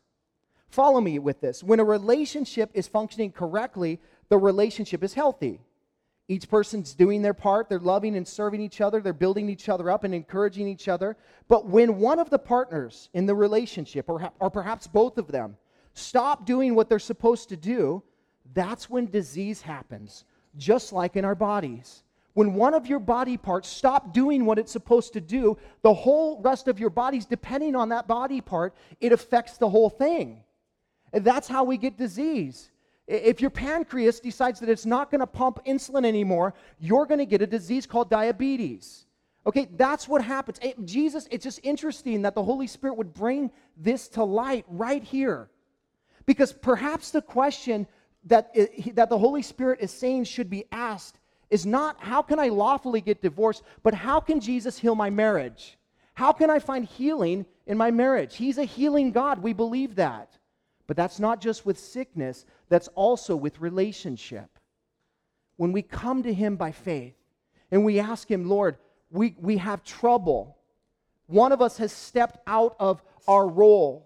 Follow 0.69 1.00
me 1.00 1.21
with 1.21 1.40
this. 1.40 1.62
When 1.62 1.78
a 1.78 1.85
relationship 1.85 2.69
is 2.75 2.88
functioning 2.88 3.31
correctly, 3.31 4.00
the 4.28 4.38
relationship 4.38 5.05
is 5.05 5.14
healthy. 5.14 5.61
Each 6.26 6.49
person's 6.50 6.95
doing 6.95 7.23
their 7.23 7.33
part. 7.33 7.69
They're 7.69 7.78
loving 7.78 8.16
and 8.16 8.26
serving 8.26 8.61
each 8.61 8.81
other. 8.81 9.00
They're 9.00 9.12
building 9.12 9.49
each 9.49 9.69
other 9.69 9.88
up 9.88 10.02
and 10.02 10.12
encouraging 10.12 10.66
each 10.66 10.88
other. 10.88 11.16
But 11.47 11.69
when 11.69 12.00
one 12.00 12.19
of 12.19 12.28
the 12.28 12.40
partners 12.40 13.09
in 13.14 13.25
the 13.25 13.37
relationship, 13.37 14.07
or, 14.09 14.33
or 14.40 14.50
perhaps 14.50 14.88
both 14.88 15.16
of 15.16 15.28
them, 15.28 15.57
stop 15.95 16.45
doing 16.45 16.75
what 16.75 16.88
they're 16.88 16.99
supposed 16.99 17.49
to 17.50 17.57
do, 17.57 18.02
that's 18.52 18.90
when 18.90 19.07
disease 19.07 19.62
happens, 19.62 20.25
just 20.57 20.93
like 20.93 21.14
in 21.14 21.25
our 21.25 21.37
bodies. 21.37 22.02
When 22.37 22.52
one 22.52 22.75
of 22.75 22.87
your 22.87 22.99
body 22.99 23.38
parts 23.38 23.66
stop 23.66 24.12
doing 24.12 24.45
what 24.45 24.59
it's 24.59 24.71
supposed 24.71 25.14
to 25.14 25.23
do, 25.23 25.57
the 25.81 25.95
whole 25.95 26.38
rest 26.43 26.69
of 26.69 26.78
your 26.78 26.90
body's 26.90 27.25
depending 27.25 27.75
on 27.75 27.88
that 27.88 28.07
body 28.07 28.43
part, 28.43 28.75
it 29.00 29.11
affects 29.11 29.57
the 29.57 29.71
whole 29.71 29.88
thing. 29.88 30.45
And 31.14 31.25
that's 31.25 31.49
how 31.49 31.64
we 31.64 31.78
get 31.78 31.97
disease. 31.97 32.71
If 33.07 33.40
your 33.40 33.49
pancreas 33.49 34.21
decides 34.21 34.61
that 34.61 34.69
it's 34.69 34.85
not 34.85 35.11
going 35.11 35.21
to 35.23 35.26
pump 35.26 35.61
insulin 35.66 36.05
anymore, 36.05 36.52
you're 36.78 37.07
going 37.07 37.21
to 37.21 37.25
get 37.25 37.40
a 37.40 37.47
disease 37.47 37.87
called 37.87 38.11
diabetes. 38.11 39.07
Okay, 39.47 39.66
that's 39.75 40.07
what 40.07 40.23
happens. 40.23 40.59
It, 40.61 40.85
Jesus, 40.85 41.26
it's 41.31 41.45
just 41.45 41.61
interesting 41.62 42.21
that 42.21 42.35
the 42.35 42.45
Holy 42.45 42.66
Spirit 42.66 42.99
would 42.99 43.14
bring 43.14 43.50
this 43.78 44.09
to 44.09 44.23
light 44.23 44.66
right 44.69 45.02
here. 45.02 45.49
Because 46.26 46.52
perhaps 46.52 47.12
the 47.12 47.23
question 47.23 47.87
that, 48.25 48.50
eh, 48.55 48.66
that 48.93 49.09
the 49.09 49.16
Holy 49.16 49.40
Spirit 49.40 49.81
is 49.81 49.90
saying 49.90 50.25
should 50.25 50.50
be 50.50 50.66
asked 50.71 51.19
is 51.50 51.65
not 51.65 51.97
how 52.00 52.23
can 52.23 52.38
I 52.38 52.49
lawfully 52.49 53.00
get 53.00 53.23
divorced, 53.23 53.62
but 53.83 53.95
how 53.95 54.21
can 54.21 54.41
Jesus 54.41 54.79
heal 54.79 54.95
my 54.95 55.11
marriage? 55.11 55.79
How 56.15 56.33
can 56.33 56.50
I 56.50 56.59
find 56.59 56.85
healing 56.85 57.47
in 57.67 57.76
my 57.76 57.91
marriage? 57.91 58.37
He's 58.37 58.59
a 58.59 58.65
healing 58.65 59.12
God. 59.12 59.43
We 59.43 59.53
believe 59.53 59.97
that. 59.97 60.31
But 60.87 60.97
that's 60.97 61.21
not 61.21 61.41
just 61.41 61.67
with 61.67 61.79
sickness, 61.79 62.47
that's 62.69 62.88
also 62.88 63.37
with 63.37 63.61
relationship. 63.61 64.49
When 65.57 65.73
we 65.73 65.83
come 65.83 66.23
to 66.23 66.33
Him 66.33 66.57
by 66.57 66.73
faith 66.73 67.15
and 67.71 67.85
we 67.85 67.99
ask 67.99 68.31
Him, 68.31 68.49
Lord, 68.49 68.79
we, 69.11 69.37
we 69.38 69.57
have 69.59 69.85
trouble. 69.85 70.57
One 71.26 71.53
of 71.53 71.61
us 71.61 71.76
has 71.79 71.93
stepped 71.93 72.38
out 72.47 72.76
of 72.79 73.03
our 73.26 73.47
role. 73.47 74.06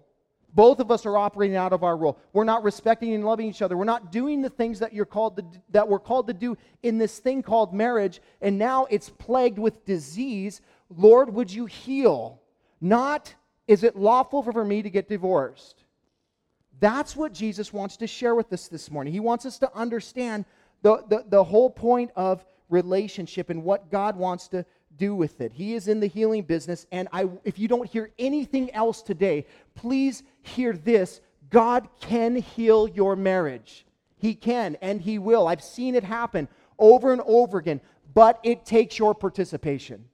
Both 0.53 0.81
of 0.81 0.91
us 0.91 1.07
are 1.07 1.17
operating 1.17 1.57
out 1.57 1.73
of 1.73 1.85
our 1.85 1.97
role. 1.97 2.19
We're 2.33 2.45
not 2.45 2.65
respecting 2.65 3.15
and 3.15 3.25
loving 3.25 3.47
each 3.47 3.63
other. 3.63 3.77
We're 3.77 3.85
not 3.85 4.11
doing 4.11 4.43
the 4.43 4.51
things 4.51 4.79
that 4.81 4.93
you're 4.93 5.05
called 5.05 5.37
to, 5.37 5.45
that 5.71 5.89
we're 5.89 6.01
called 6.01 6.27
to 6.27 6.35
do 6.35 6.57
in 6.83 6.99
this 6.99 7.19
thing 7.19 7.43
called 7.43 7.73
marriage, 7.73 8.21
and 8.41 8.59
now 8.59 8.87
it's 8.91 9.09
plagued 9.11 9.59
with 9.59 9.85
disease. 9.85 10.61
Lord, 10.97 11.33
would 11.33 11.53
you 11.53 11.67
heal? 11.67 12.41
Not 12.81 13.35
is 13.71 13.85
it 13.85 13.95
lawful 13.95 14.43
for 14.43 14.65
me 14.65 14.83
to 14.83 14.91
get 14.91 15.09
divorced? 15.09 15.85
That's 16.81 17.15
what 17.15 17.33
Jesus 17.33 17.73
wants 17.73 17.97
to 17.99 18.07
share 18.09 18.35
with 18.35 18.53
us 18.53 18.67
this 18.67 18.91
morning. 18.91 19.13
He 19.13 19.21
wants 19.21 19.47
us 19.47 19.61
to 19.61 19.73
understand 19.77 20.45
the, 20.83 21.05
the, 21.09 21.25
the 21.29 21.45
whole 21.45 21.71
point 21.71 22.11
of 22.17 22.45
relationship 22.69 23.49
and 23.49 23.63
what 23.63 23.89
God 23.89 24.17
wants 24.17 24.49
to 24.49 24.65
do 24.97 25.15
with 25.15 25.41
it. 25.41 25.53
He 25.53 25.75
is 25.75 25.89
in 25.89 26.01
the 26.01 26.07
healing 26.07 26.43
business. 26.43 26.87
And 26.93 27.09
I, 27.13 27.29
if 27.45 27.59
you 27.59 27.69
don't 27.69 27.89
hear 27.89 28.11
anything 28.19 28.73
else 28.73 29.03
today, 29.03 29.47
please 29.75 30.23
hear 30.43 30.73
this 30.73 31.21
God 31.49 31.89
can 32.01 32.37
heal 32.37 32.89
your 32.89 33.17
marriage. 33.17 33.87
He 34.17 34.35
can 34.35 34.77
and 34.81 35.01
He 35.01 35.19
will. 35.19 35.49
I've 35.49 35.63
seen 35.63 35.95
it 35.95 36.05
happen 36.05 36.49
over 36.79 37.13
and 37.13 37.23
over 37.27 37.59
again, 37.59 37.81
but 38.15 38.39
it 38.43 38.65
takes 38.65 38.99
your 38.99 39.15
participation. 39.15 40.05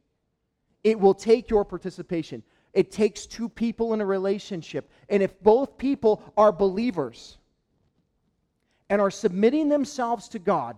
It 0.84 0.98
will 0.98 1.14
take 1.14 1.50
your 1.50 1.64
participation. 1.64 2.42
It 2.72 2.90
takes 2.90 3.26
two 3.26 3.48
people 3.48 3.94
in 3.94 4.00
a 4.00 4.06
relationship. 4.06 4.90
And 5.08 5.22
if 5.22 5.40
both 5.42 5.78
people 5.78 6.22
are 6.36 6.52
believers 6.52 7.38
and 8.88 9.00
are 9.00 9.10
submitting 9.10 9.68
themselves 9.68 10.28
to 10.28 10.38
God, 10.38 10.76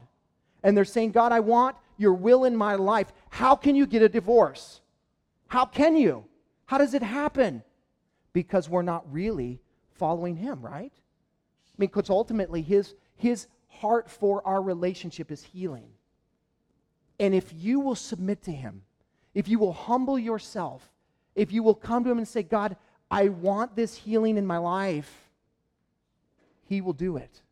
and 0.63 0.77
they're 0.77 0.85
saying, 0.85 1.13
God, 1.13 1.33
I 1.33 1.41
want 1.41 1.77
your 1.99 2.15
will 2.15 2.45
in 2.45 2.57
my 2.57 2.77
life, 2.77 3.13
how 3.29 3.55
can 3.55 3.77
you 3.77 3.87
get 3.87 4.03
a 4.03 4.09
divorce? 4.09 4.81
How 5.49 5.67
can 5.67 5.97
you? 5.97 6.25
How 6.67 6.79
does 6.79 6.95
it 6.95 7.03
happen? 7.03 7.63
Because 8.33 8.69
we're 8.69 8.83
not 8.83 9.13
really 9.13 9.61
following 9.91 10.37
Him, 10.37 10.63
right? 10.63 10.93
I 10.93 11.75
mean, 11.77 11.89
because 11.89 12.09
ultimately 12.09 12.63
His, 12.63 12.95
his 13.17 13.49
heart 13.69 14.11
for 14.11 14.47
our 14.47 14.63
relationship 14.63 15.31
is 15.31 15.43
healing. 15.43 15.89
And 17.21 17.35
if 17.35 17.53
you 17.53 17.81
will 17.81 17.97
submit 17.97 18.43
to 18.43 18.53
Him, 18.53 18.83
if 19.35 19.49
you 19.49 19.59
will 19.59 19.73
humble 19.73 20.19
yourself, 20.19 20.89
if 21.35 21.53
you 21.53 21.63
will 21.63 21.75
come 21.75 22.05
to 22.05 22.11
Him 22.11 22.19
and 22.19 22.29
say, 22.29 22.43
God, 22.43 22.77
I 23.11 23.29
want 23.29 23.75
this 23.75 23.95
healing 23.97 24.37
in 24.37 24.47
my 24.47 24.59
life, 24.59 25.31
He 26.65 26.81
will 26.81 26.93
do 26.93 27.17
it. 27.17 27.43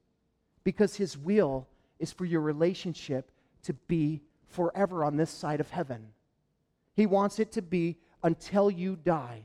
Because 0.62 0.96
His 0.96 1.16
will 1.16 1.66
is 1.98 2.12
for 2.12 2.24
your 2.24 2.42
relationship 2.42 3.30
to 3.62 3.72
be 3.72 4.20
forever 4.48 5.04
on 5.04 5.16
this 5.16 5.30
side 5.30 5.60
of 5.60 5.70
heaven. 5.70 6.08
He 6.94 7.06
wants 7.06 7.38
it 7.38 7.52
to 7.52 7.62
be 7.62 7.96
until 8.22 8.70
you 8.70 8.96
die. 8.96 9.42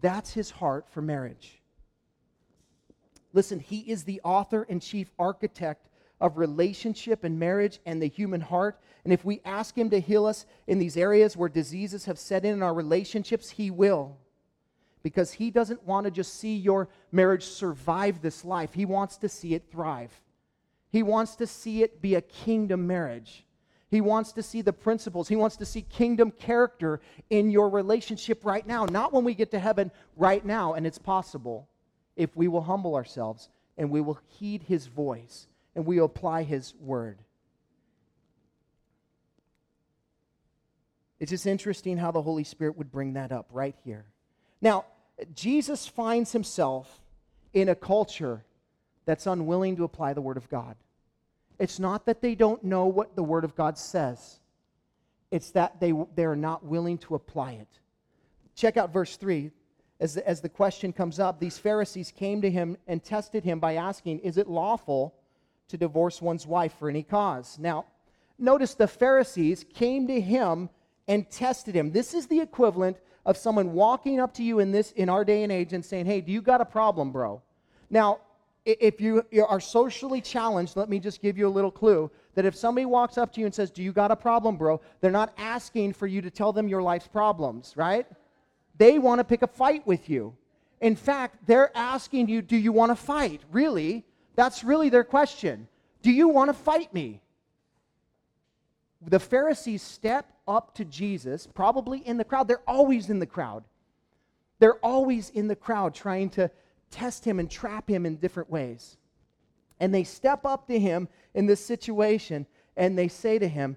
That's 0.00 0.32
His 0.32 0.50
heart 0.50 0.86
for 0.90 1.02
marriage. 1.02 1.60
Listen, 3.32 3.60
He 3.60 3.80
is 3.80 4.04
the 4.04 4.20
author 4.24 4.66
and 4.68 4.82
chief 4.82 5.12
architect 5.18 5.88
of 6.20 6.36
relationship 6.36 7.24
and 7.24 7.38
marriage 7.38 7.80
and 7.86 8.02
the 8.02 8.08
human 8.08 8.40
heart. 8.40 8.78
And 9.04 9.12
if 9.12 9.24
we 9.24 9.40
ask 9.44 9.76
Him 9.76 9.90
to 9.90 10.00
heal 10.00 10.26
us 10.26 10.46
in 10.66 10.78
these 10.78 10.96
areas 10.96 11.36
where 11.36 11.48
diseases 11.48 12.04
have 12.06 12.18
set 12.18 12.44
in 12.44 12.54
in 12.54 12.62
our 12.62 12.74
relationships, 12.74 13.50
He 13.50 13.70
will. 13.70 14.18
Because 15.02 15.32
He 15.32 15.50
doesn't 15.50 15.84
want 15.84 16.04
to 16.04 16.10
just 16.10 16.34
see 16.34 16.56
your 16.56 16.88
marriage 17.12 17.44
survive 17.44 18.20
this 18.20 18.44
life, 18.44 18.74
He 18.74 18.84
wants 18.84 19.16
to 19.18 19.28
see 19.28 19.54
it 19.54 19.70
thrive. 19.70 20.12
He 20.90 21.04
wants 21.04 21.36
to 21.36 21.46
see 21.46 21.82
it 21.84 22.02
be 22.02 22.16
a 22.16 22.20
kingdom 22.20 22.86
marriage. 22.86 23.44
He 23.90 24.00
wants 24.00 24.32
to 24.32 24.42
see 24.42 24.62
the 24.62 24.72
principles. 24.72 25.28
He 25.28 25.36
wants 25.36 25.56
to 25.56 25.66
see 25.66 25.82
kingdom 25.82 26.30
character 26.30 27.00
in 27.28 27.50
your 27.50 27.68
relationship 27.68 28.44
right 28.44 28.66
now. 28.66 28.84
Not 28.84 29.12
when 29.12 29.24
we 29.24 29.34
get 29.34 29.50
to 29.50 29.58
heaven, 29.58 29.90
right 30.16 30.44
now. 30.44 30.74
And 30.74 30.86
it's 30.86 30.98
possible 30.98 31.68
if 32.16 32.36
we 32.36 32.46
will 32.46 32.62
humble 32.62 32.94
ourselves 32.94 33.48
and 33.76 33.90
we 33.90 34.00
will 34.00 34.20
heed 34.28 34.62
His 34.62 34.86
voice 34.86 35.48
and 35.74 35.86
we 35.86 35.98
apply 35.98 36.42
his 36.42 36.74
word. 36.80 37.18
It's 41.18 41.30
just 41.30 41.46
interesting 41.46 41.98
how 41.98 42.10
the 42.10 42.22
Holy 42.22 42.44
Spirit 42.44 42.78
would 42.78 42.90
bring 42.90 43.14
that 43.14 43.30
up 43.30 43.48
right 43.52 43.74
here. 43.84 44.06
Now, 44.60 44.86
Jesus 45.34 45.86
finds 45.86 46.32
himself 46.32 47.00
in 47.52 47.68
a 47.68 47.74
culture 47.74 48.44
that's 49.04 49.26
unwilling 49.26 49.76
to 49.76 49.84
apply 49.84 50.14
the 50.14 50.22
Word 50.22 50.36
of 50.36 50.48
God. 50.48 50.76
It's 51.60 51.78
not 51.78 52.06
that 52.06 52.20
they 52.20 52.34
don't 52.34 52.64
know 52.64 52.86
what 52.86 53.14
the 53.14 53.22
Word 53.22 53.44
of 53.44 53.54
God 53.54 53.78
says, 53.78 54.40
it's 55.30 55.52
that 55.52 55.78
they, 55.78 55.92
they're 56.16 56.34
not 56.34 56.64
willing 56.64 56.98
to 56.98 57.14
apply 57.14 57.52
it. 57.52 57.68
Check 58.56 58.76
out 58.76 58.92
verse 58.92 59.16
3. 59.16 59.52
As 60.00 60.14
the, 60.14 60.26
as 60.26 60.40
the 60.40 60.48
question 60.48 60.92
comes 60.92 61.20
up, 61.20 61.38
these 61.38 61.58
Pharisees 61.58 62.10
came 62.10 62.40
to 62.42 62.50
him 62.50 62.76
and 62.88 63.04
tested 63.04 63.44
him 63.44 63.60
by 63.60 63.76
asking, 63.76 64.18
Is 64.20 64.38
it 64.38 64.48
lawful 64.48 65.14
to 65.70 65.76
divorce 65.76 66.20
one's 66.20 66.46
wife 66.46 66.74
for 66.78 66.88
any 66.88 67.02
cause. 67.02 67.58
Now, 67.58 67.86
notice 68.38 68.74
the 68.74 68.88
Pharisees 68.88 69.64
came 69.72 70.06
to 70.08 70.20
him 70.20 70.68
and 71.08 71.30
tested 71.30 71.74
him. 71.74 71.92
This 71.92 72.12
is 72.12 72.26
the 72.26 72.40
equivalent 72.40 72.98
of 73.24 73.36
someone 73.36 73.72
walking 73.72 74.20
up 74.20 74.34
to 74.34 74.42
you 74.42 74.58
in 74.58 74.72
this 74.72 74.92
in 74.92 75.08
our 75.08 75.24
day 75.24 75.42
and 75.42 75.52
age 75.52 75.72
and 75.72 75.84
saying, 75.84 76.06
"Hey, 76.06 76.20
do 76.20 76.32
you 76.32 76.42
got 76.42 76.60
a 76.60 76.64
problem, 76.64 77.12
bro?" 77.12 77.40
Now, 77.88 78.18
if 78.64 79.00
you 79.00 79.24
are 79.48 79.60
socially 79.60 80.20
challenged, 80.20 80.76
let 80.76 80.88
me 80.88 80.98
just 80.98 81.22
give 81.22 81.38
you 81.38 81.48
a 81.48 81.50
little 81.50 81.70
clue 81.70 82.10
that 82.34 82.44
if 82.44 82.54
somebody 82.54 82.84
walks 82.84 83.18
up 83.18 83.32
to 83.32 83.40
you 83.40 83.46
and 83.46 83.54
says, 83.54 83.70
"Do 83.70 83.82
you 83.82 83.92
got 83.92 84.10
a 84.10 84.16
problem, 84.16 84.56
bro?" 84.56 84.80
they're 85.00 85.10
not 85.10 85.32
asking 85.38 85.94
for 85.94 86.06
you 86.06 86.20
to 86.22 86.30
tell 86.30 86.52
them 86.52 86.68
your 86.68 86.82
life's 86.82 87.08
problems, 87.08 87.76
right? 87.76 88.06
They 88.76 88.98
want 88.98 89.18
to 89.18 89.24
pick 89.24 89.42
a 89.42 89.46
fight 89.46 89.86
with 89.86 90.08
you. 90.08 90.36
In 90.80 90.96
fact, 90.96 91.46
they're 91.46 91.76
asking 91.76 92.28
you, 92.28 92.42
"Do 92.42 92.56
you 92.56 92.72
want 92.72 92.90
to 92.90 92.96
fight?" 92.96 93.42
Really? 93.50 94.04
That's 94.36 94.64
really 94.64 94.88
their 94.88 95.04
question. 95.04 95.68
Do 96.02 96.10
you 96.10 96.28
want 96.28 96.48
to 96.48 96.54
fight 96.54 96.92
me? 96.94 97.20
The 99.02 99.20
Pharisees 99.20 99.82
step 99.82 100.32
up 100.46 100.74
to 100.74 100.84
Jesus, 100.84 101.46
probably 101.46 101.98
in 101.98 102.16
the 102.16 102.24
crowd. 102.24 102.48
They're 102.48 102.62
always 102.66 103.10
in 103.10 103.18
the 103.18 103.26
crowd. 103.26 103.64
They're 104.58 104.78
always 104.84 105.30
in 105.30 105.48
the 105.48 105.56
crowd 105.56 105.94
trying 105.94 106.30
to 106.30 106.50
test 106.90 107.24
him 107.24 107.38
and 107.38 107.50
trap 107.50 107.88
him 107.88 108.06
in 108.06 108.16
different 108.16 108.50
ways. 108.50 108.96
And 109.78 109.94
they 109.94 110.04
step 110.04 110.44
up 110.44 110.66
to 110.68 110.78
him 110.78 111.08
in 111.34 111.46
this 111.46 111.64
situation 111.64 112.46
and 112.76 112.98
they 112.98 113.08
say 113.08 113.38
to 113.38 113.48
him, 113.48 113.76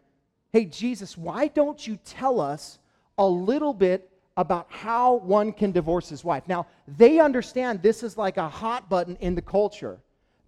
Hey, 0.51 0.65
Jesus, 0.65 1.17
why 1.17 1.47
don't 1.47 1.87
you 1.87 1.97
tell 2.05 2.39
us 2.39 2.77
a 3.17 3.27
little 3.27 3.73
bit 3.73 4.09
about 4.37 4.67
how 4.69 5.15
one 5.15 5.51
can 5.51 5.71
divorce 5.71 6.09
his 6.09 6.23
wife? 6.23 6.43
Now, 6.47 6.67
they 6.87 7.19
understand 7.19 7.81
this 7.81 8.03
is 8.03 8.17
like 8.17 8.37
a 8.37 8.49
hot 8.49 8.87
button 8.87 9.15
in 9.19 9.33
the 9.33 9.41
culture. 9.41 9.99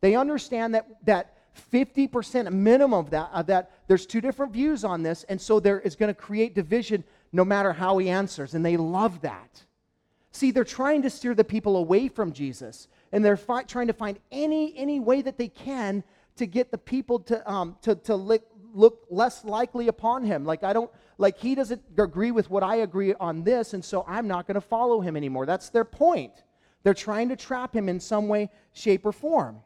They 0.02 0.16
understand 0.16 0.76
that, 0.76 0.88
that 1.06 1.34
50% 1.72 2.52
minimum 2.52 2.94
of 2.94 3.10
that, 3.12 3.30
of 3.34 3.48
that, 3.48 3.72
there's 3.88 4.06
two 4.06 4.22
different 4.22 4.54
views 4.54 4.84
on 4.84 5.02
this, 5.02 5.24
and 5.24 5.42
so 5.42 5.60
there 5.60 5.80
is 5.80 5.96
going 5.96 6.14
to 6.14 6.20
create 6.20 6.54
division 6.54 7.04
no 7.32 7.44
matter 7.44 7.74
how 7.74 7.98
he 7.98 8.10
answers, 8.10 8.54
and 8.54 8.66
they 8.66 8.78
love 8.78 9.22
that. 9.22 9.64
See, 10.36 10.52
they're 10.52 10.66
trying 10.66 11.02
to 11.04 11.10
steer 11.10 11.34
the 11.34 11.46
people 11.46 11.78
away 11.78 12.10
from 12.10 12.34
Jesus, 12.34 12.90
and 13.14 13.24
they're 13.24 13.38
fi- 13.38 13.64
trying 13.64 13.88
to 13.88 13.94
find 13.94 14.20
any, 14.34 14.76
any 14.76 15.00
way 15.00 15.22
that 15.22 15.38
they 15.38 15.48
can 15.48 16.04
to 16.36 16.46
get 16.46 16.72
the 16.72 16.78
people 16.78 17.20
to, 17.20 17.50
um, 17.50 17.78
to, 17.84 17.96
to 17.96 18.18
look, 18.18 18.46
look 18.74 19.06
less 19.10 19.46
likely 19.46 19.88
upon 19.88 20.26
him. 20.26 20.44
Like, 20.44 20.62
I 20.62 20.74
don't, 20.74 20.92
like, 21.18 21.38
he 21.38 21.56
doesn't 21.56 21.82
agree 21.98 22.32
with 22.32 22.50
what 22.50 22.64
I 22.64 22.76
agree 22.88 23.14
on 23.14 23.46
this, 23.46 23.74
and 23.74 23.86
so 23.86 24.04
I'm 24.10 24.28
not 24.28 24.46
going 24.46 24.56
to 24.56 24.62
follow 24.62 25.00
him 25.00 25.16
anymore. 25.16 25.46
That's 25.46 25.70
their 25.70 25.86
point. 25.86 26.34
They're 26.84 26.94
trying 26.94 27.30
to 27.30 27.38
trap 27.38 27.74
him 27.74 27.88
in 27.88 28.02
some 28.02 28.28
way, 28.28 28.50
shape, 28.74 29.06
or 29.06 29.14
form. 29.14 29.62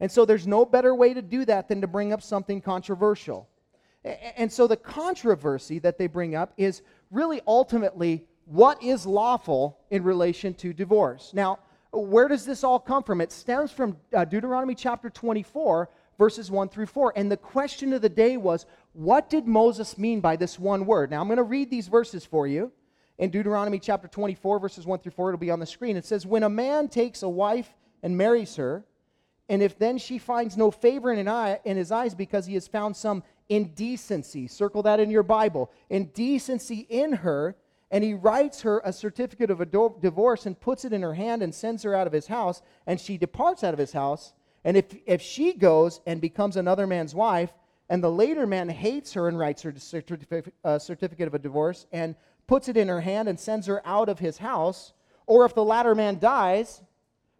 And 0.00 0.10
so 0.10 0.24
there's 0.24 0.46
no 0.46 0.64
better 0.64 0.94
way 0.94 1.12
to 1.12 1.20
do 1.20 1.44
that 1.44 1.68
than 1.68 1.82
to 1.82 1.86
bring 1.86 2.10
up 2.14 2.22
something 2.22 2.62
controversial. 2.62 3.50
And 4.02 4.50
so 4.50 4.66
the 4.66 4.78
controversy 4.78 5.78
that 5.80 5.98
they 5.98 6.06
bring 6.06 6.34
up 6.34 6.54
is 6.56 6.80
really 7.10 7.42
ultimately 7.46 8.24
what 8.46 8.82
is 8.82 9.04
lawful 9.04 9.78
in 9.90 10.02
relation 10.02 10.54
to 10.54 10.72
divorce. 10.72 11.32
Now, 11.34 11.58
where 11.92 12.28
does 12.28 12.44
this 12.44 12.64
all 12.64 12.78
come 12.78 13.02
from? 13.02 13.20
It 13.20 13.32
stems 13.32 13.72
from 13.72 13.96
uh, 14.14 14.24
Deuteronomy 14.24 14.74
chapter 14.74 15.10
24, 15.10 15.90
verses 16.16 16.50
1 16.50 16.68
through 16.68 16.86
4. 16.86 17.12
And 17.16 17.30
the 17.30 17.36
question 17.36 17.92
of 17.92 18.02
the 18.02 18.08
day 18.08 18.36
was, 18.36 18.66
what 18.92 19.28
did 19.28 19.46
Moses 19.46 19.98
mean 19.98 20.20
by 20.20 20.36
this 20.36 20.58
one 20.58 20.86
word? 20.86 21.10
Now, 21.10 21.20
I'm 21.20 21.26
going 21.26 21.38
to 21.38 21.42
read 21.42 21.70
these 21.70 21.88
verses 21.88 22.24
for 22.24 22.46
you. 22.46 22.72
In 23.18 23.30
Deuteronomy 23.30 23.78
chapter 23.78 24.08
24, 24.08 24.60
verses 24.60 24.86
1 24.86 25.00
through 25.00 25.12
4, 25.12 25.30
it'll 25.30 25.38
be 25.38 25.50
on 25.50 25.60
the 25.60 25.66
screen. 25.66 25.96
It 25.96 26.04
says, 26.04 26.26
When 26.26 26.42
a 26.42 26.48
man 26.48 26.88
takes 26.88 27.22
a 27.22 27.28
wife 27.28 27.74
and 28.02 28.16
marries 28.16 28.56
her, 28.56 28.84
and 29.48 29.62
if 29.62 29.78
then 29.78 29.98
she 29.98 30.18
finds 30.18 30.56
no 30.56 30.70
favor 30.70 31.12
in, 31.12 31.26
eye, 31.26 31.60
in 31.64 31.76
his 31.76 31.90
eyes 31.90 32.14
because 32.14 32.46
he 32.46 32.54
has 32.54 32.68
found 32.68 32.96
some 32.96 33.22
indecency, 33.48 34.48
circle 34.48 34.82
that 34.82 35.00
in 35.00 35.10
your 35.10 35.22
Bible, 35.22 35.70
indecency 35.88 36.86
in 36.88 37.12
her, 37.12 37.56
and 37.90 38.02
he 38.02 38.14
writes 38.14 38.62
her 38.62 38.80
a 38.84 38.92
certificate 38.92 39.50
of 39.50 39.60
a 39.60 39.66
divorce 39.66 40.46
and 40.46 40.60
puts 40.60 40.84
it 40.84 40.92
in 40.92 41.02
her 41.02 41.14
hand 41.14 41.42
and 41.42 41.54
sends 41.54 41.82
her 41.84 41.94
out 41.94 42.06
of 42.06 42.12
his 42.12 42.26
house, 42.26 42.62
and 42.86 43.00
she 43.00 43.16
departs 43.16 43.62
out 43.62 43.72
of 43.72 43.78
his 43.78 43.92
house. 43.92 44.32
And 44.64 44.76
if, 44.76 44.86
if 45.06 45.22
she 45.22 45.52
goes 45.52 46.00
and 46.06 46.20
becomes 46.20 46.56
another 46.56 46.86
man's 46.86 47.14
wife, 47.14 47.52
and 47.88 48.02
the 48.02 48.10
later 48.10 48.46
man 48.46 48.68
hates 48.68 49.12
her 49.12 49.28
and 49.28 49.38
writes 49.38 49.62
her 49.62 49.72
a 50.64 50.80
certificate 50.80 51.28
of 51.28 51.34
a 51.34 51.38
divorce 51.38 51.86
and 51.92 52.16
puts 52.48 52.68
it 52.68 52.76
in 52.76 52.88
her 52.88 53.00
hand 53.00 53.28
and 53.28 53.38
sends 53.38 53.66
her 53.66 53.86
out 53.86 54.08
of 54.08 54.18
his 54.18 54.38
house, 54.38 54.92
or 55.26 55.44
if 55.44 55.54
the 55.54 55.64
latter 55.64 55.94
man 55.94 56.18
dies, 56.18 56.82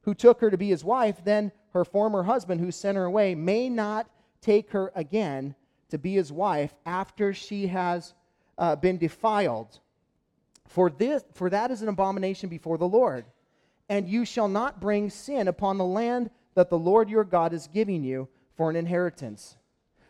who 0.02 0.14
took 0.14 0.40
her 0.40 0.50
to 0.50 0.56
be 0.56 0.68
his 0.68 0.84
wife, 0.84 1.24
then 1.24 1.50
her 1.72 1.84
former 1.84 2.22
husband 2.22 2.60
who 2.60 2.70
sent 2.70 2.96
her 2.96 3.04
away 3.04 3.34
may 3.34 3.68
not 3.68 4.08
take 4.40 4.70
her 4.70 4.92
again 4.94 5.56
to 5.88 5.98
be 5.98 6.14
his 6.14 6.32
wife 6.32 6.74
after 6.86 7.34
she 7.34 7.66
has 7.66 8.14
uh, 8.56 8.76
been 8.76 8.98
defiled. 8.98 9.80
For, 10.68 10.90
this, 10.90 11.24
for 11.34 11.50
that 11.50 11.70
is 11.70 11.82
an 11.82 11.88
abomination 11.88 12.48
before 12.48 12.78
the 12.78 12.88
Lord. 12.88 13.24
And 13.88 14.08
you 14.08 14.24
shall 14.24 14.48
not 14.48 14.80
bring 14.80 15.10
sin 15.10 15.48
upon 15.48 15.78
the 15.78 15.84
land 15.84 16.30
that 16.54 16.70
the 16.70 16.78
Lord 16.78 17.08
your 17.08 17.24
God 17.24 17.52
is 17.52 17.68
giving 17.68 18.02
you 18.02 18.28
for 18.56 18.70
an 18.70 18.76
inheritance. 18.76 19.56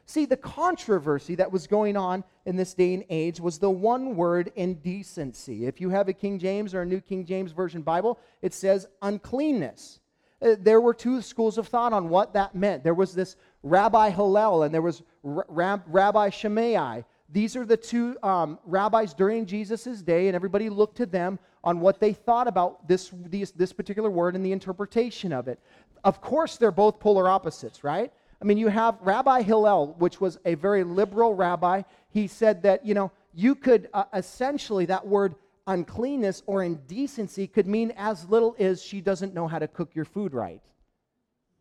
See, 0.07 0.25
the 0.25 0.37
controversy 0.37 1.35
that 1.35 1.51
was 1.51 1.67
going 1.67 1.97
on 1.97 2.23
in 2.45 2.55
this 2.55 2.75
day 2.75 2.95
and 2.95 3.05
age 3.11 3.41
was 3.41 3.59
the 3.59 3.71
one 3.71 4.15
word 4.15 4.53
indecency. 4.55 5.67
If 5.67 5.81
you 5.81 5.91
have 5.91 6.09
a 6.09 6.13
King 6.13 6.39
James 6.39 6.75
or 6.75 6.83
a 6.83 6.87
New 6.87 7.01
King 7.01 7.25
James 7.25 7.51
Version 7.51 7.83
Bible, 7.83 8.21
it 8.41 8.55
says 8.55 8.87
uncleanness. 9.03 9.99
Uh, 10.41 10.55
there 10.61 10.81
were 10.81 10.95
two 10.95 11.21
schools 11.21 11.59
of 11.59 11.67
thought 11.67 11.93
on 11.93 12.09
what 12.09 12.35
that 12.35 12.55
meant. 12.55 12.85
There 12.85 12.95
was 12.95 13.15
this 13.15 13.35
Rabbi 13.65 14.11
Hillel 14.11 14.63
and 14.63 14.73
there 14.73 14.83
was 14.83 15.03
Rabbi 15.25 16.31
Shammai. 16.31 17.03
These 17.29 17.57
are 17.57 17.65
the 17.65 17.77
two 17.77 18.17
um, 18.23 18.59
rabbis 18.65 19.13
during 19.13 19.47
Jesus' 19.47 20.01
day, 20.03 20.29
and 20.29 20.37
everybody 20.37 20.69
looked 20.69 20.97
to 20.99 21.07
them 21.07 21.39
on 21.65 21.81
what 21.81 21.99
they 21.99 22.13
thought 22.13 22.47
about 22.47 22.87
this, 22.87 23.11
these, 23.27 23.51
this 23.51 23.73
particular 23.73 24.11
word 24.11 24.37
and 24.37 24.45
the 24.45 24.53
interpretation 24.53 25.33
of 25.33 25.49
it. 25.49 25.59
Of 26.05 26.21
course, 26.21 26.57
they're 26.57 26.71
both 26.71 27.01
polar 27.01 27.29
opposites, 27.29 27.83
right? 27.83 28.13
I 28.41 28.45
mean, 28.45 28.59
you 28.59 28.69
have 28.69 28.99
Rabbi 29.01 29.43
Hillel, 29.43 29.97
which 29.99 30.21
was 30.21 30.39
a 30.45 30.55
very 30.55 30.85
liberal 30.85 31.35
rabbi. 31.35 31.83
He 32.11 32.29
said 32.29 32.63
that, 32.63 32.87
you 32.87 32.95
know, 32.95 33.11
you 33.35 33.55
could 33.55 33.89
uh, 33.93 34.05
essentially, 34.15 34.87
that 34.87 35.07
word 35.07 35.35
uncleanness 35.67 36.43
or 36.47 36.63
indecency 36.63 37.47
could 37.49 37.67
mean 37.67 37.93
as 37.97 38.29
little 38.29 38.55
as 38.59 38.83
she 38.83 39.01
doesn't 39.01 39.35
know 39.35 39.49
how 39.49 39.59
to 39.59 39.67
cook 39.67 39.95
your 39.95 40.05
food 40.05 40.33
right. 40.33 40.61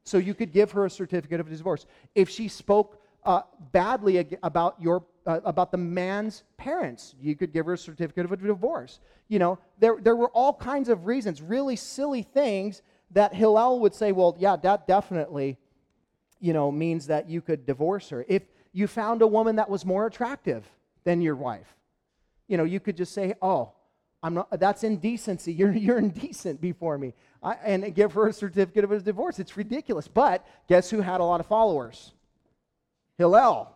So 0.04 0.18
you 0.20 0.36
could 0.36 0.54
give 0.54 0.72
her 0.74 0.86
a 0.86 0.90
certificate 0.90 1.40
of 1.40 1.50
divorce. 1.50 1.88
If 2.14 2.30
she 2.30 2.48
spoke 2.48 3.02
uh, 3.24 3.42
badly 3.72 4.38
about 4.44 4.80
your 4.80 5.04
uh, 5.26 5.40
about 5.44 5.72
the 5.72 5.78
man's 5.78 6.44
parents, 6.58 7.16
you 7.20 7.36
could 7.36 7.52
give 7.52 7.66
her 7.66 7.74
a 7.74 7.78
certificate 7.78 8.26
of 8.26 8.32
a 8.32 8.38
divorce. 8.38 9.00
You 9.28 9.40
know, 9.40 9.60
there 9.80 9.98
there 10.00 10.16
were 10.16 10.30
all 10.30 10.54
kinds 10.54 10.90
of 10.90 11.06
reasons, 11.06 11.42
really 11.42 11.76
silly 11.76 12.24
things 12.24 12.82
that 13.12 13.34
Hillel 13.34 13.80
would 13.80 13.96
say, 13.96 14.12
well, 14.12 14.36
yeah, 14.40 14.56
that 14.58 14.88
definitely 14.88 15.58
you 16.40 16.54
know, 16.54 16.72
means 16.72 17.08
that 17.08 17.30
you 17.30 17.42
could 17.42 17.66
divorce 17.66 18.10
her. 18.10 18.26
If 18.28 18.44
you 18.72 18.88
found 18.88 19.22
a 19.22 19.28
woman 19.28 19.56
that 19.56 19.70
was 19.70 19.86
more 19.86 20.06
attractive 20.06 20.64
than 21.04 21.22
your 21.22 21.36
wife, 21.36 21.76
you 22.48 22.58
know, 22.58 22.64
you 22.64 22.80
could 22.80 22.98
just 22.98 23.14
say, 23.14 23.34
oh, 23.42 23.72
I'm 24.22 24.36
not, 24.36 24.60
that's 24.60 24.84
indecency. 24.84 25.54
You're, 25.60 25.72
you're 25.72 26.00
indecent 26.00 26.60
before 26.60 26.98
me. 26.98 27.14
I, 27.44 27.54
and 27.64 27.94
give 27.94 28.14
her 28.14 28.28
a 28.28 28.34
certificate 28.34 28.84
of 28.84 28.92
a 28.92 29.00
divorce. 29.00 29.38
It's 29.38 29.56
ridiculous. 29.56 30.08
But 30.08 30.46
guess 30.68 30.90
who 30.90 31.02
had 31.02 31.22
a 31.22 31.24
lot 31.24 31.40
of 31.40 31.46
followers? 31.46 32.12
Hillel. 33.20 33.75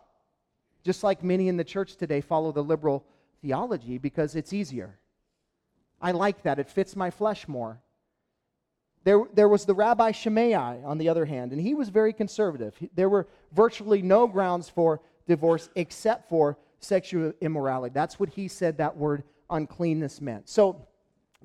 Just 0.82 1.02
like 1.02 1.22
many 1.22 1.48
in 1.48 1.56
the 1.56 1.64
church 1.64 1.96
today 1.96 2.20
follow 2.20 2.52
the 2.52 2.62
liberal 2.62 3.04
theology 3.42 3.98
because 3.98 4.34
it's 4.34 4.52
easier. 4.52 4.98
I 6.00 6.12
like 6.12 6.42
that. 6.42 6.58
It 6.58 6.70
fits 6.70 6.96
my 6.96 7.10
flesh 7.10 7.46
more. 7.46 7.80
There, 9.04 9.24
there 9.34 9.48
was 9.48 9.64
the 9.64 9.74
Rabbi 9.74 10.12
Shammai, 10.12 10.82
on 10.84 10.98
the 10.98 11.08
other 11.08 11.24
hand, 11.24 11.52
and 11.52 11.60
he 11.60 11.74
was 11.74 11.88
very 11.88 12.12
conservative. 12.12 12.76
There 12.94 13.08
were 13.08 13.28
virtually 13.52 14.02
no 14.02 14.26
grounds 14.26 14.68
for 14.68 15.00
divorce 15.26 15.70
except 15.74 16.28
for 16.28 16.58
sexual 16.80 17.32
immorality. 17.40 17.92
That's 17.94 18.18
what 18.20 18.30
he 18.30 18.48
said 18.48 18.78
that 18.78 18.96
word 18.96 19.22
uncleanness 19.48 20.20
meant. 20.20 20.48
So 20.48 20.86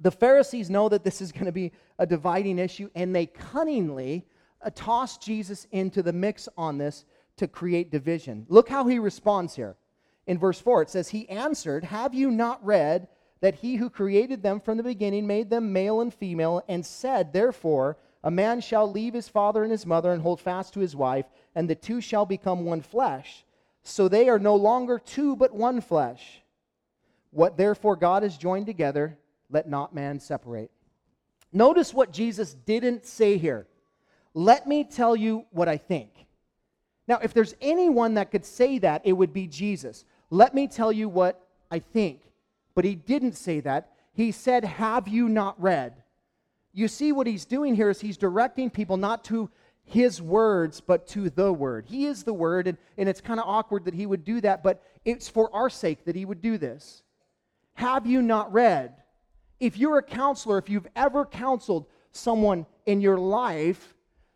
the 0.02 0.12
Pharisees 0.12 0.70
know 0.70 0.90
that 0.90 1.04
this 1.04 1.22
is 1.22 1.32
going 1.32 1.46
to 1.46 1.52
be 1.52 1.72
a 1.98 2.06
dividing 2.06 2.60
issue, 2.60 2.90
and 2.96 3.16
they 3.16 3.26
cunningly 3.28 4.26
uh, 4.62 4.70
toss 4.76 5.18
Jesus 5.18 5.68
into 5.72 6.04
the 6.04 6.14
mix 6.14 6.50
on 6.58 6.78
this 6.78 7.06
to 7.38 7.48
create 7.48 7.92
division. 7.92 8.46
Look 8.50 8.70
how 8.70 8.88
he 8.88 9.00
responds 9.00 9.56
here. 9.56 9.76
In 10.28 10.40
verse 10.40 10.60
4, 10.60 10.84
it 10.84 10.90
says, 10.90 11.10
He 11.10 11.30
answered, 11.30 11.84
Have 11.84 12.14
you 12.14 12.32
not 12.32 12.66
read 12.66 13.08
that 13.42 13.56
he 13.56 13.76
who 13.76 13.90
created 13.90 14.42
them 14.42 14.60
from 14.60 14.78
the 14.78 14.84
beginning 14.84 15.28
made 15.28 15.50
them 15.50 15.72
male 15.74 16.02
and 16.02 16.14
female, 16.14 16.64
and 16.68 16.86
said, 16.86 17.32
Therefore, 17.32 17.98
a 18.24 18.32
man 18.32 18.60
shall 18.60 18.92
leave 18.92 19.14
his 19.14 19.30
father 19.30 19.62
and 19.62 19.72
his 19.72 19.86
mother 19.86 20.12
and 20.12 20.22
hold 20.22 20.42
fast 20.42 20.74
to 20.74 20.80
his 20.80 20.96
wife, 20.96 21.26
and 21.54 21.70
the 21.70 21.76
two 21.76 22.02
shall 22.02 22.26
become 22.26 22.66
one 22.66 22.82
flesh. 22.82 23.46
So 23.84 24.08
they 24.08 24.30
are 24.30 24.40
no 24.40 24.56
longer 24.56 24.98
two, 24.98 25.36
but 25.36 25.54
one 25.54 25.80
flesh. 25.80 26.42
What 27.30 27.56
therefore 27.56 27.98
God 27.98 28.24
has 28.24 28.36
joined 28.36 28.66
together, 28.66 29.20
let 29.52 29.70
not 29.70 29.94
man 29.94 30.20
separate. 30.20 30.72
Notice 31.54 31.94
what 31.94 32.12
Jesus 32.12 32.54
didn't 32.54 33.06
say 33.06 33.38
here. 33.38 33.68
Let 34.34 34.68
me 34.68 34.84
tell 34.86 35.16
you 35.16 35.46
what 35.52 35.70
I 35.70 35.78
think. 35.78 36.15
Now, 37.08 37.20
if 37.22 37.34
there's 37.34 37.56
anyone 37.62 38.16
that 38.16 38.32
could 38.32 38.46
say 38.46 38.80
that, 38.80 39.02
it 39.04 39.14
would 39.14 39.34
be 39.34 39.48
Jesus. 39.48 40.06
Let 40.30 40.54
me 40.54 40.68
tell 40.68 40.92
you 40.92 41.08
what 41.08 41.48
I 41.70 41.80
think. 41.80 42.22
But 42.74 42.86
he 42.86 42.96
didn't 42.96 43.34
say 43.34 43.60
that. 43.62 43.92
He 44.14 44.32
said, 44.32 44.66
Have 44.66 45.08
you 45.08 45.30
not 45.30 45.62
read? 45.62 45.94
You 46.74 46.88
see, 46.88 47.12
what 47.12 47.28
he's 47.28 47.46
doing 47.46 47.76
here 47.76 47.90
is 47.90 48.02
he's 48.02 48.18
directing 48.18 48.70
people 48.70 48.98
not 48.98 49.24
to 49.26 49.50
his 49.86 50.22
words, 50.22 50.82
but 50.82 51.08
to 51.08 51.30
the 51.30 51.54
word. 51.54 51.86
He 51.88 52.06
is 52.06 52.24
the 52.24 52.34
word, 52.34 52.68
and, 52.68 52.78
and 52.98 53.08
it's 53.08 53.22
kind 53.22 53.40
of 53.40 53.48
awkward 53.48 53.86
that 53.86 53.94
he 53.94 54.06
would 54.06 54.26
do 54.26 54.42
that, 54.42 54.64
but 54.64 54.84
it's 55.06 55.30
for 55.30 55.54
our 55.56 55.70
sake 55.70 56.04
that 56.06 56.16
he 56.16 56.26
would 56.26 56.42
do 56.42 56.58
this. 56.58 57.04
Have 57.76 58.06
you 58.06 58.22
not 58.22 58.52
read? 58.52 58.94
If 59.60 59.78
you're 59.78 60.00
a 60.00 60.04
counselor, 60.04 60.58
if 60.58 60.70
you've 60.70 60.88
ever 60.96 61.26
counseled 61.26 61.86
someone 62.12 62.66
in 62.86 63.00
your 63.00 63.18
life, 63.18 63.95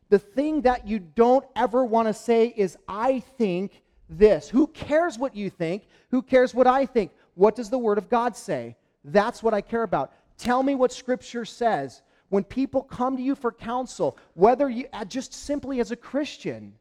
the 0.10 0.20
thing 0.20 0.62
that 0.62 0.88
you 0.88 1.00
don't 1.00 1.46
ever 1.56 1.86
want 1.86 2.08
to 2.08 2.14
say 2.14 2.54
is, 2.56 2.78
I 2.88 3.20
think 3.38 3.82
this. 4.10 4.50
Who 4.50 4.68
cares 4.68 5.18
what 5.18 5.36
you 5.36 5.50
think? 5.50 5.88
Who 6.10 6.22
cares 6.22 6.54
what 6.54 6.68
I 6.68 6.86
think? 6.86 7.12
What 7.36 7.56
does 7.56 7.70
the 7.70 7.78
Word 7.78 7.98
of 7.98 8.10
God 8.10 8.36
say? 8.36 8.76
That's 9.04 9.44
what 9.44 9.54
I 9.54 9.62
care 9.62 9.84
about. 9.84 10.12
Tell 10.38 10.64
me 10.64 10.76
what 10.76 10.92
Scripture 10.92 11.46
says. 11.46 12.02
When 12.30 12.44
people 12.44 12.84
come 12.84 13.18
to 13.18 13.24
you 13.24 13.36
for 13.36 13.52
counsel, 13.52 14.18
whether 14.34 14.70
you, 14.70 14.86
uh, 14.94 15.06
just 15.06 15.34
simply 15.34 15.80
as 15.80 15.92
a 15.92 15.96
Christian, 15.96 16.74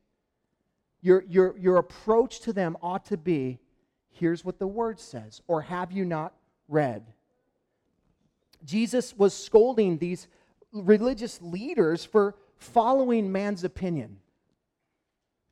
your, 1.00 1.24
your, 1.28 1.56
your 1.56 1.76
approach 1.76 2.40
to 2.40 2.52
them 2.52 2.76
ought 2.82 3.06
to 3.06 3.16
be 3.16 3.58
here's 4.10 4.44
what 4.44 4.58
the 4.58 4.66
Word 4.66 4.98
says, 4.98 5.40
or 5.46 5.62
have 5.62 5.92
you 5.92 6.04
not 6.04 6.34
read? 6.66 7.06
Jesus 8.64 9.16
was 9.16 9.32
scolding 9.32 9.98
these 9.98 10.26
religious 10.72 11.40
leaders 11.40 12.04
for 12.04 12.34
following 12.59 13.33
man's 13.33 13.64
opinion. 13.64 14.18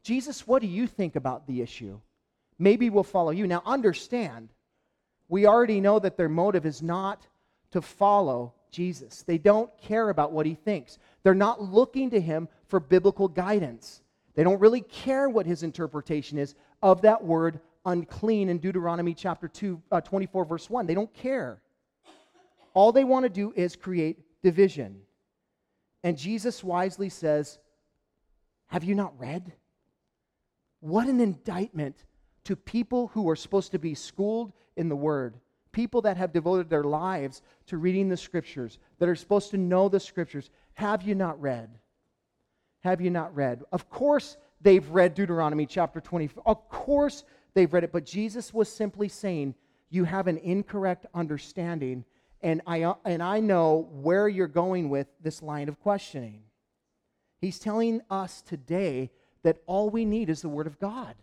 Jesus, 0.03 0.47
what 0.47 0.62
do 0.62 0.69
you 0.69 0.87
think 0.87 1.16
about 1.16 1.47
the 1.47 1.62
issue? 1.62 2.01
Maybe 2.59 2.90
we'll 2.90 3.03
follow 3.03 3.31
you. 3.31 3.47
Now, 3.47 3.62
understand, 3.66 4.51
we 5.29 5.47
already 5.47 5.81
know 5.81 5.99
that 5.99 6.16
their 6.16 6.29
motive 6.29 6.66
is 6.66 6.83
not 6.83 7.27
to 7.73 7.83
follow 7.83 8.55
Jesus. 8.71 9.23
They 9.23 9.38
don't 9.38 9.71
care 9.79 10.11
about 10.11 10.33
what 10.33 10.47
he 10.47 10.55
thinks. 10.55 10.99
They're 11.23 11.35
not 11.35 11.62
looking 11.62 12.11
to 12.11 12.21
him 12.21 12.49
for 12.69 12.79
biblical 12.81 13.29
guidance. 13.29 14.03
They 14.35 14.45
don't 14.45 14.61
really 14.61 14.83
care 14.83 15.29
what 15.29 15.47
his 15.47 15.62
interpretation 15.62 16.38
is 16.38 16.55
of 16.83 17.03
that 17.03 17.25
word 17.25 17.61
unclean 17.85 18.49
in 18.49 18.59
Deuteronomy 18.59 19.14
chapter 19.14 19.49
2, 19.49 19.81
uh, 19.90 20.01
24, 20.01 20.45
verse 20.45 20.69
1. 20.69 20.87
They 20.87 20.95
don't 20.95 21.12
care. 21.14 21.62
All 22.75 22.92
they 22.92 23.05
want 23.05 23.25
to 23.25 23.31
do 23.31 23.53
is 23.57 23.77
create 23.77 24.19
division. 24.42 25.01
And 26.07 26.16
Jesus 26.16 26.62
wisely 26.62 27.09
says, 27.09 27.59
Have 28.69 28.85
you 28.85 28.95
not 28.95 29.19
read? 29.19 29.53
What 30.79 31.09
an 31.09 31.19
indictment 31.19 31.97
to 32.45 32.55
people 32.55 33.09
who 33.09 33.29
are 33.29 33.35
supposed 33.35 33.73
to 33.73 33.81
be 33.81 33.97
schooled 33.97 34.53
in 34.77 34.88
the 34.88 34.95
Word, 34.95 35.35
people 35.73 36.03
that 36.03 36.16
have 36.16 36.33
devoted 36.33 36.71
their 36.71 36.85
lives 36.85 37.42
to 37.66 37.77
reading 37.77 38.09
the 38.09 38.16
Scriptures, 38.16 38.79
that 39.01 39.09
are 39.09 39.16
supposed 39.16 39.51
to 39.51 39.57
know 39.57 39.88
the 39.88 39.99
Scriptures. 39.99 40.51
Have 40.75 41.03
you 41.03 41.16
not 41.16 41.42
read? 41.42 41.71
Have 42.85 43.01
you 43.01 43.11
not 43.11 43.35
read? 43.35 43.64
Of 43.73 43.90
course, 43.90 44.37
they've 44.61 44.88
read 44.90 45.12
Deuteronomy 45.12 45.66
chapter 45.66 46.01
24. 46.01 46.40
Of 46.47 46.69
course, 46.69 47.25
they've 47.55 47.73
read 47.75 47.83
it, 47.83 47.90
but 47.90 48.07
Jesus 48.07 48.55
was 48.55 48.69
simply 48.69 49.09
saying, 49.09 49.57
You 49.90 50.05
have 50.05 50.29
an 50.29 50.38
incorrect 50.38 51.07
understanding, 51.14 52.05
and 52.42 52.62
I, 52.66 52.83
uh, 52.83 52.94
and 53.05 53.22
I 53.22 53.40
know 53.40 53.88
where 53.92 54.29
you're 54.29 54.46
going 54.46 54.88
with 54.88 55.07
this 55.22 55.42
line 55.42 55.68
of 55.68 55.81
questioning. 55.81 56.42
He's 57.40 57.59
telling 57.59 58.01
us 58.11 58.42
today 58.42 59.11
that 59.42 59.59
all 59.66 59.90
we 59.90 60.05
need 60.05 60.31
is 60.31 60.42
the 60.42 60.49
Word 60.49 60.66
of 60.66 60.79
God. 60.79 61.14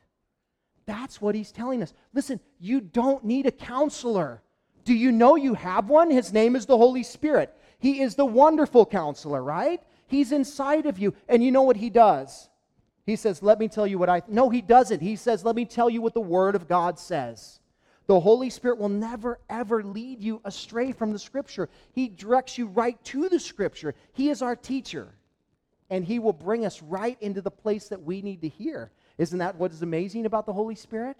That's 0.85 1.21
what 1.21 1.35
he's 1.35 1.51
telling 1.51 1.81
us. 1.81 1.93
Listen, 2.13 2.39
you 2.59 2.81
don't 2.81 3.23
need 3.23 3.45
a 3.45 3.51
counselor. 3.51 4.41
Do 4.85 4.93
you 4.93 5.11
know 5.11 5.35
you 5.35 5.53
have 5.53 5.89
one? 5.89 6.11
His 6.11 6.33
name 6.33 6.55
is 6.55 6.65
the 6.65 6.77
Holy 6.77 7.03
Spirit. 7.03 7.55
He 7.79 8.01
is 8.01 8.15
the 8.15 8.25
wonderful 8.25 8.85
counselor, 8.85 9.41
right? 9.41 9.81
He's 10.07 10.31
inside 10.31 10.85
of 10.85 10.99
you. 10.99 11.13
And 11.27 11.43
you 11.43 11.51
know 11.51 11.63
what 11.63 11.77
he 11.77 11.89
does? 11.89 12.49
He 13.05 13.15
says, 13.15 13.41
Let 13.41 13.59
me 13.59 13.67
tell 13.67 13.87
you 13.87 13.97
what 13.97 14.09
I. 14.09 14.21
Th-. 14.21 14.31
No, 14.31 14.49
he 14.49 14.61
doesn't. 14.61 15.01
He 15.01 15.15
says, 15.15 15.43
Let 15.43 15.55
me 15.55 15.65
tell 15.65 15.89
you 15.89 16.01
what 16.01 16.13
the 16.13 16.21
Word 16.21 16.55
of 16.55 16.67
God 16.67 16.99
says. 16.99 17.59
The 18.13 18.19
Holy 18.19 18.51
Spirit 18.51 18.77
will 18.77 18.89
never, 18.89 19.39
ever 19.49 19.81
lead 19.81 20.21
you 20.21 20.39
astray 20.45 20.91
from 20.91 21.13
the 21.13 21.17
Scripture. 21.17 21.67
He 21.93 22.09
directs 22.09 22.59
you 22.59 22.67
right 22.67 23.03
to 23.05 23.27
the 23.27 23.39
Scripture. 23.39 23.95
He 24.13 24.29
is 24.29 24.43
our 24.43 24.55
teacher 24.55 25.15
and 25.89 26.05
He 26.05 26.19
will 26.19 26.31
bring 26.31 26.63
us 26.63 26.83
right 26.83 27.17
into 27.21 27.41
the 27.41 27.49
place 27.49 27.87
that 27.87 28.03
we 28.03 28.21
need 28.21 28.41
to 28.41 28.47
hear. 28.47 28.91
Isn't 29.17 29.39
that 29.39 29.55
what 29.55 29.71
is 29.71 29.81
amazing 29.81 30.27
about 30.27 30.45
the 30.45 30.53
Holy 30.53 30.75
Spirit? 30.75 31.17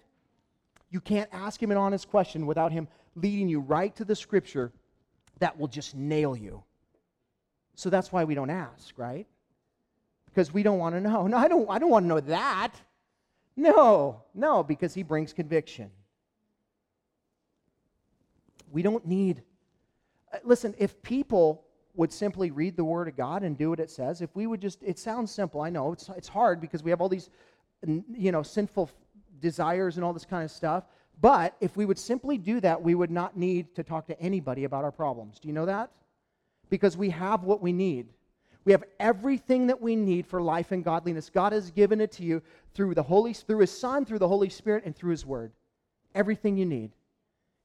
You 0.88 1.00
can't 1.00 1.28
ask 1.32 1.60
Him 1.60 1.72
an 1.72 1.76
honest 1.76 2.08
question 2.08 2.46
without 2.46 2.70
Him 2.70 2.86
leading 3.16 3.48
you 3.48 3.58
right 3.58 3.94
to 3.96 4.04
the 4.04 4.14
Scripture 4.14 4.70
that 5.40 5.58
will 5.58 5.66
just 5.66 5.96
nail 5.96 6.36
you. 6.36 6.62
So 7.74 7.90
that's 7.90 8.12
why 8.12 8.22
we 8.22 8.36
don't 8.36 8.50
ask, 8.50 8.96
right? 8.96 9.26
Because 10.26 10.54
we 10.54 10.62
don't 10.62 10.78
want 10.78 10.94
to 10.94 11.00
know. 11.00 11.26
No, 11.26 11.38
I 11.38 11.48
don't, 11.48 11.68
I 11.68 11.80
don't 11.80 11.90
want 11.90 12.04
to 12.04 12.08
know 12.08 12.20
that. 12.20 12.70
No, 13.56 14.22
no, 14.32 14.62
because 14.62 14.94
He 14.94 15.02
brings 15.02 15.32
conviction. 15.32 15.90
We 18.74 18.82
don't 18.82 19.06
need. 19.06 19.42
Uh, 20.32 20.38
listen, 20.42 20.74
if 20.78 21.00
people 21.02 21.64
would 21.94 22.12
simply 22.12 22.50
read 22.50 22.76
the 22.76 22.84
Word 22.84 23.06
of 23.06 23.16
God 23.16 23.44
and 23.44 23.56
do 23.56 23.70
what 23.70 23.78
it 23.78 23.88
says, 23.88 24.20
if 24.20 24.34
we 24.34 24.48
would 24.48 24.60
just, 24.60 24.82
it 24.82 24.98
sounds 24.98 25.30
simple. 25.30 25.60
I 25.60 25.70
know 25.70 25.92
it's, 25.92 26.08
it's 26.16 26.26
hard 26.26 26.60
because 26.60 26.82
we 26.82 26.90
have 26.90 27.00
all 27.00 27.08
these, 27.08 27.30
you 27.86 28.32
know, 28.32 28.42
sinful 28.42 28.90
desires 29.40 29.96
and 29.96 30.04
all 30.04 30.12
this 30.12 30.24
kind 30.24 30.42
of 30.42 30.50
stuff. 30.50 30.84
But 31.20 31.56
if 31.60 31.76
we 31.76 31.84
would 31.84 31.98
simply 31.98 32.36
do 32.36 32.60
that, 32.60 32.82
we 32.82 32.96
would 32.96 33.12
not 33.12 33.36
need 33.36 33.76
to 33.76 33.84
talk 33.84 34.08
to 34.08 34.20
anybody 34.20 34.64
about 34.64 34.82
our 34.82 34.90
problems. 34.90 35.38
Do 35.38 35.46
you 35.46 35.54
know 35.54 35.66
that? 35.66 35.90
Because 36.68 36.96
we 36.96 37.10
have 37.10 37.44
what 37.44 37.62
we 37.62 37.72
need. 37.72 38.08
We 38.64 38.72
have 38.72 38.82
everything 38.98 39.68
that 39.68 39.80
we 39.80 39.94
need 39.94 40.26
for 40.26 40.42
life 40.42 40.72
and 40.72 40.82
godliness. 40.82 41.30
God 41.30 41.52
has 41.52 41.70
given 41.70 42.00
it 42.00 42.10
to 42.12 42.24
you 42.24 42.42
through 42.72 42.94
the 42.94 43.04
Holy 43.04 43.34
through 43.34 43.60
his 43.60 43.70
Son, 43.70 44.04
through 44.04 44.18
the 44.18 44.26
Holy 44.26 44.48
Spirit, 44.48 44.84
and 44.84 44.96
through 44.96 45.12
his 45.12 45.24
word. 45.24 45.52
Everything 46.12 46.56
you 46.56 46.66
need. 46.66 46.90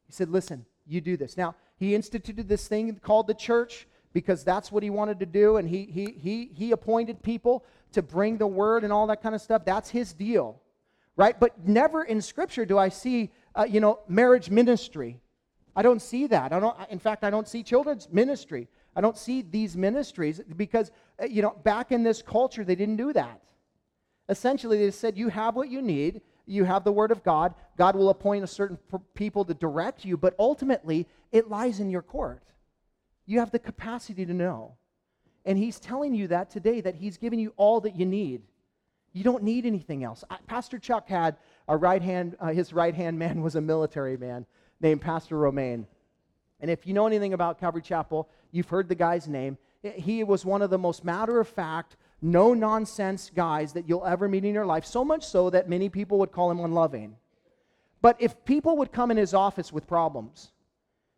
He 0.06 0.14
said, 0.14 0.30
Listen, 0.30 0.66
you 0.90 1.02
do 1.02 1.16
this. 1.16 1.38
Now, 1.38 1.56
he 1.78 1.96
instituted 1.96 2.50
this 2.50 2.68
thing 2.68 3.00
called 3.02 3.28
the 3.28 3.34
church 3.34 3.88
because 4.12 4.44
that's 4.44 4.72
what 4.72 4.84
he 4.84 4.90
wanted 4.90 5.20
to 5.20 5.26
do. 5.26 5.58
And 5.58 5.70
he, 5.70 5.86
he, 5.86 6.16
he, 6.20 6.50
he 6.54 6.72
appointed 6.72 7.22
people 7.22 7.64
to 7.94 8.02
bring 8.02 8.38
the 8.38 8.48
word 8.48 8.84
and 8.84 8.92
all 8.92 9.08
that 9.08 9.22
kind 9.22 9.36
of 9.36 9.42
stuff. 9.42 9.64
That's 9.66 9.90
his 9.90 10.14
deal, 10.14 10.62
right? 11.16 11.40
But 11.40 11.68
never 11.68 12.04
in 12.04 12.22
Scripture 12.22 12.66
do 12.66 12.78
I 12.78 12.90
see, 12.90 13.32
uh, 13.56 13.66
you 13.70 13.80
know, 13.80 14.00
marriage 14.08 14.50
ministry. 14.50 15.22
I 15.76 15.82
don't 15.82 16.02
see 16.02 16.28
that. 16.28 16.52
I 16.52 16.60
don't, 16.60 16.76
in 16.90 17.00
fact, 17.00 17.24
I 17.24 17.30
don't 17.30 17.48
see 17.48 17.64
children's 17.64 18.10
ministry. 18.12 18.68
I 18.96 19.02
don't 19.02 19.18
see 19.18 19.44
these 19.44 19.78
ministries 19.78 20.42
because, 20.58 20.92
uh, 21.22 21.26
you 21.26 21.42
know, 21.42 21.56
back 21.64 21.92
in 21.92 22.04
this 22.04 22.22
culture, 22.22 22.64
they 22.64 22.76
didn't 22.76 22.98
do 22.98 23.14
that. 23.14 23.42
Essentially, 24.28 24.78
they 24.78 24.92
said, 24.92 25.18
you 25.18 25.30
have 25.30 25.56
what 25.56 25.70
you 25.70 25.82
need. 25.82 26.22
You 26.50 26.64
have 26.64 26.84
the 26.84 26.92
Word 26.92 27.12
of 27.12 27.24
God. 27.24 27.54
God 27.78 27.96
will 27.96 28.10
appoint 28.10 28.44
a 28.44 28.48
certain 28.48 28.80
people 29.14 29.46
to 29.46 29.54
direct 29.54 30.04
you, 30.04 30.18
but 30.18 30.36
ultimately, 30.40 31.08
it 31.32 31.50
lies 31.50 31.80
in 31.80 31.92
your 31.92 32.02
court. 32.02 32.42
You 33.28 33.40
have 33.40 33.52
the 33.52 33.60
capacity 33.60 34.26
to 34.26 34.34
know. 34.34 34.74
And 35.46 35.58
he's 35.58 35.80
telling 35.80 36.16
you 36.16 36.28
that 36.30 36.50
today, 36.50 36.82
that 36.82 36.96
he's 36.96 37.18
given 37.18 37.38
you 37.38 37.54
all 37.56 37.82
that 37.82 37.96
you 37.96 38.06
need. 38.06 38.42
You 39.14 39.24
don't 39.24 39.44
need 39.44 39.68
anything 39.68 40.04
else. 40.04 40.24
Pastor 40.48 40.80
Chuck 40.80 41.08
had 41.08 41.38
a 41.68 41.78
right 41.78 42.02
hand, 42.02 42.36
uh, 42.40 42.48
his 42.48 42.74
right 42.74 42.96
hand 42.96 43.20
man 43.20 43.42
was 43.42 43.56
a 43.56 43.62
military 43.62 44.18
man 44.18 44.48
named 44.82 45.02
Pastor 45.02 45.38
Romaine. 45.38 45.86
And 46.60 46.72
if 46.72 46.88
you 46.88 46.94
know 46.94 47.06
anything 47.06 47.34
about 47.34 47.60
Calvary 47.60 47.84
Chapel, 47.84 48.28
you've 48.52 48.70
heard 48.70 48.90
the 48.90 48.96
guy's 48.96 49.28
name. 49.28 49.58
He 49.84 50.24
was 50.24 50.44
one 50.44 50.62
of 50.64 50.72
the 50.72 50.78
most 50.80 51.06
matter 51.06 51.40
of 51.40 51.48
fact, 51.48 51.96
no 52.22 52.54
nonsense 52.54 53.32
guys 53.34 53.74
that 53.74 53.88
you'll 53.88 54.06
ever 54.06 54.28
meet 54.28 54.46
in 54.46 54.54
your 54.54 54.66
life, 54.66 54.86
so 54.86 55.06
much 55.06 55.26
so 55.26 55.50
that 55.50 55.70
many 55.70 55.90
people 55.90 56.20
would 56.20 56.32
call 56.32 56.52
him 56.52 56.60
unloving. 56.60 57.16
But 58.02 58.18
if 58.20 58.44
people 58.46 58.78
would 58.78 58.92
come 58.92 59.12
in 59.12 59.18
his 59.18 59.34
office 59.34 59.74
with 59.74 59.88
problems, 59.88 60.52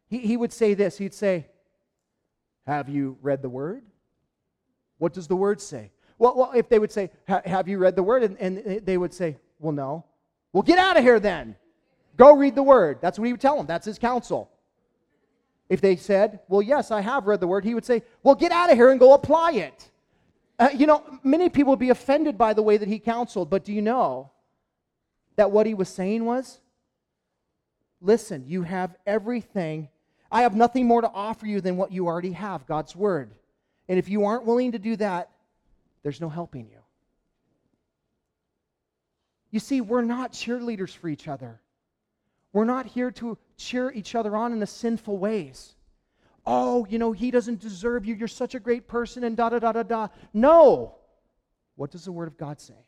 he, 0.07 0.19
he 0.19 0.37
would 0.37 0.53
say 0.53 0.73
this 0.73 0.97
he'd 0.97 1.13
say, 1.13 1.47
have 2.65 2.89
you 2.89 3.17
read 3.21 3.41
the 3.41 3.49
word? 3.49 3.83
What 4.97 5.13
does 5.13 5.27
the 5.27 5.35
word 5.35 5.59
say? 5.59 5.91
Well, 6.17 6.35
well 6.37 6.51
if 6.55 6.69
they 6.69 6.79
would 6.79 6.91
say, 6.91 7.09
Have 7.27 7.67
you 7.67 7.79
read 7.79 7.95
the 7.95 8.03
word? 8.03 8.23
And, 8.23 8.37
and 8.37 8.85
they 8.85 8.97
would 8.97 9.13
say, 9.13 9.37
Well, 9.59 9.73
no. 9.73 10.05
Well, 10.53 10.63
get 10.63 10.77
out 10.77 10.97
of 10.97 11.03
here 11.03 11.19
then. 11.19 11.55
Go 12.17 12.35
read 12.35 12.55
the 12.55 12.63
word. 12.63 12.99
That's 13.01 13.17
what 13.17 13.25
he 13.25 13.33
would 13.33 13.41
tell 13.41 13.57
them. 13.57 13.65
That's 13.65 13.85
his 13.85 13.97
counsel. 13.97 14.51
If 15.69 15.81
they 15.81 15.95
said, 15.95 16.39
Well, 16.47 16.61
yes, 16.61 16.91
I 16.91 17.01
have 17.01 17.25
read 17.25 17.39
the 17.39 17.47
word, 17.47 17.65
he 17.65 17.73
would 17.73 17.85
say, 17.85 18.03
Well, 18.23 18.35
get 18.35 18.51
out 18.51 18.71
of 18.71 18.77
here 18.77 18.91
and 18.91 18.99
go 18.99 19.13
apply 19.13 19.53
it. 19.53 19.90
Uh, 20.61 20.69
you 20.73 20.85
know, 20.85 21.03
many 21.23 21.49
people 21.49 21.71
would 21.71 21.79
be 21.79 21.89
offended 21.89 22.37
by 22.37 22.53
the 22.53 22.61
way 22.61 22.77
that 22.77 22.87
he 22.87 22.99
counseled, 22.99 23.49
but 23.49 23.65
do 23.65 23.73
you 23.73 23.81
know 23.81 24.29
that 25.35 25.51
what 25.51 25.65
he 25.65 25.73
was 25.73 25.89
saying 25.89 26.23
was, 26.23 26.61
Listen, 28.01 28.45
you 28.47 28.63
have 28.63 28.95
everything 29.05 29.89
I 30.31 30.43
have 30.43 30.55
nothing 30.55 30.87
more 30.87 31.01
to 31.01 31.11
offer 31.11 31.45
you 31.45 31.59
than 31.59 31.75
what 31.75 31.91
you 31.91 32.07
already 32.07 32.31
have 32.31 32.65
God's 32.65 32.95
Word. 32.95 33.31
And 33.89 33.99
if 33.99 34.07
you 34.07 34.25
aren't 34.25 34.45
willing 34.45 34.71
to 34.71 34.79
do 34.79 34.95
that, 34.95 35.29
there's 36.03 36.21
no 36.21 36.29
helping 36.29 36.67
you. 36.69 36.77
You 39.51 39.59
see, 39.59 39.81
we're 39.81 40.03
not 40.03 40.31
cheerleaders 40.31 40.95
for 40.95 41.09
each 41.09 41.27
other. 41.27 41.59
We're 42.53 42.65
not 42.65 42.85
here 42.85 43.11
to 43.11 43.37
cheer 43.57 43.91
each 43.91 44.15
other 44.15 44.35
on 44.37 44.53
in 44.53 44.59
the 44.59 44.67
sinful 44.67 45.17
ways. 45.17 45.75
Oh, 46.45 46.85
you 46.89 46.97
know, 46.97 47.11
he 47.11 47.31
doesn't 47.31 47.59
deserve 47.59 48.05
you. 48.05 48.15
You're 48.15 48.27
such 48.27 48.55
a 48.55 48.59
great 48.59 48.87
person, 48.87 49.23
and 49.23 49.37
da 49.37 49.49
da 49.49 49.59
da 49.59 49.71
da 49.71 49.83
da. 49.83 50.07
No. 50.33 50.95
What 51.75 51.91
does 51.91 52.05
the 52.05 52.11
Word 52.11 52.27
of 52.27 52.37
God 52.37 52.59
say? 52.59 52.85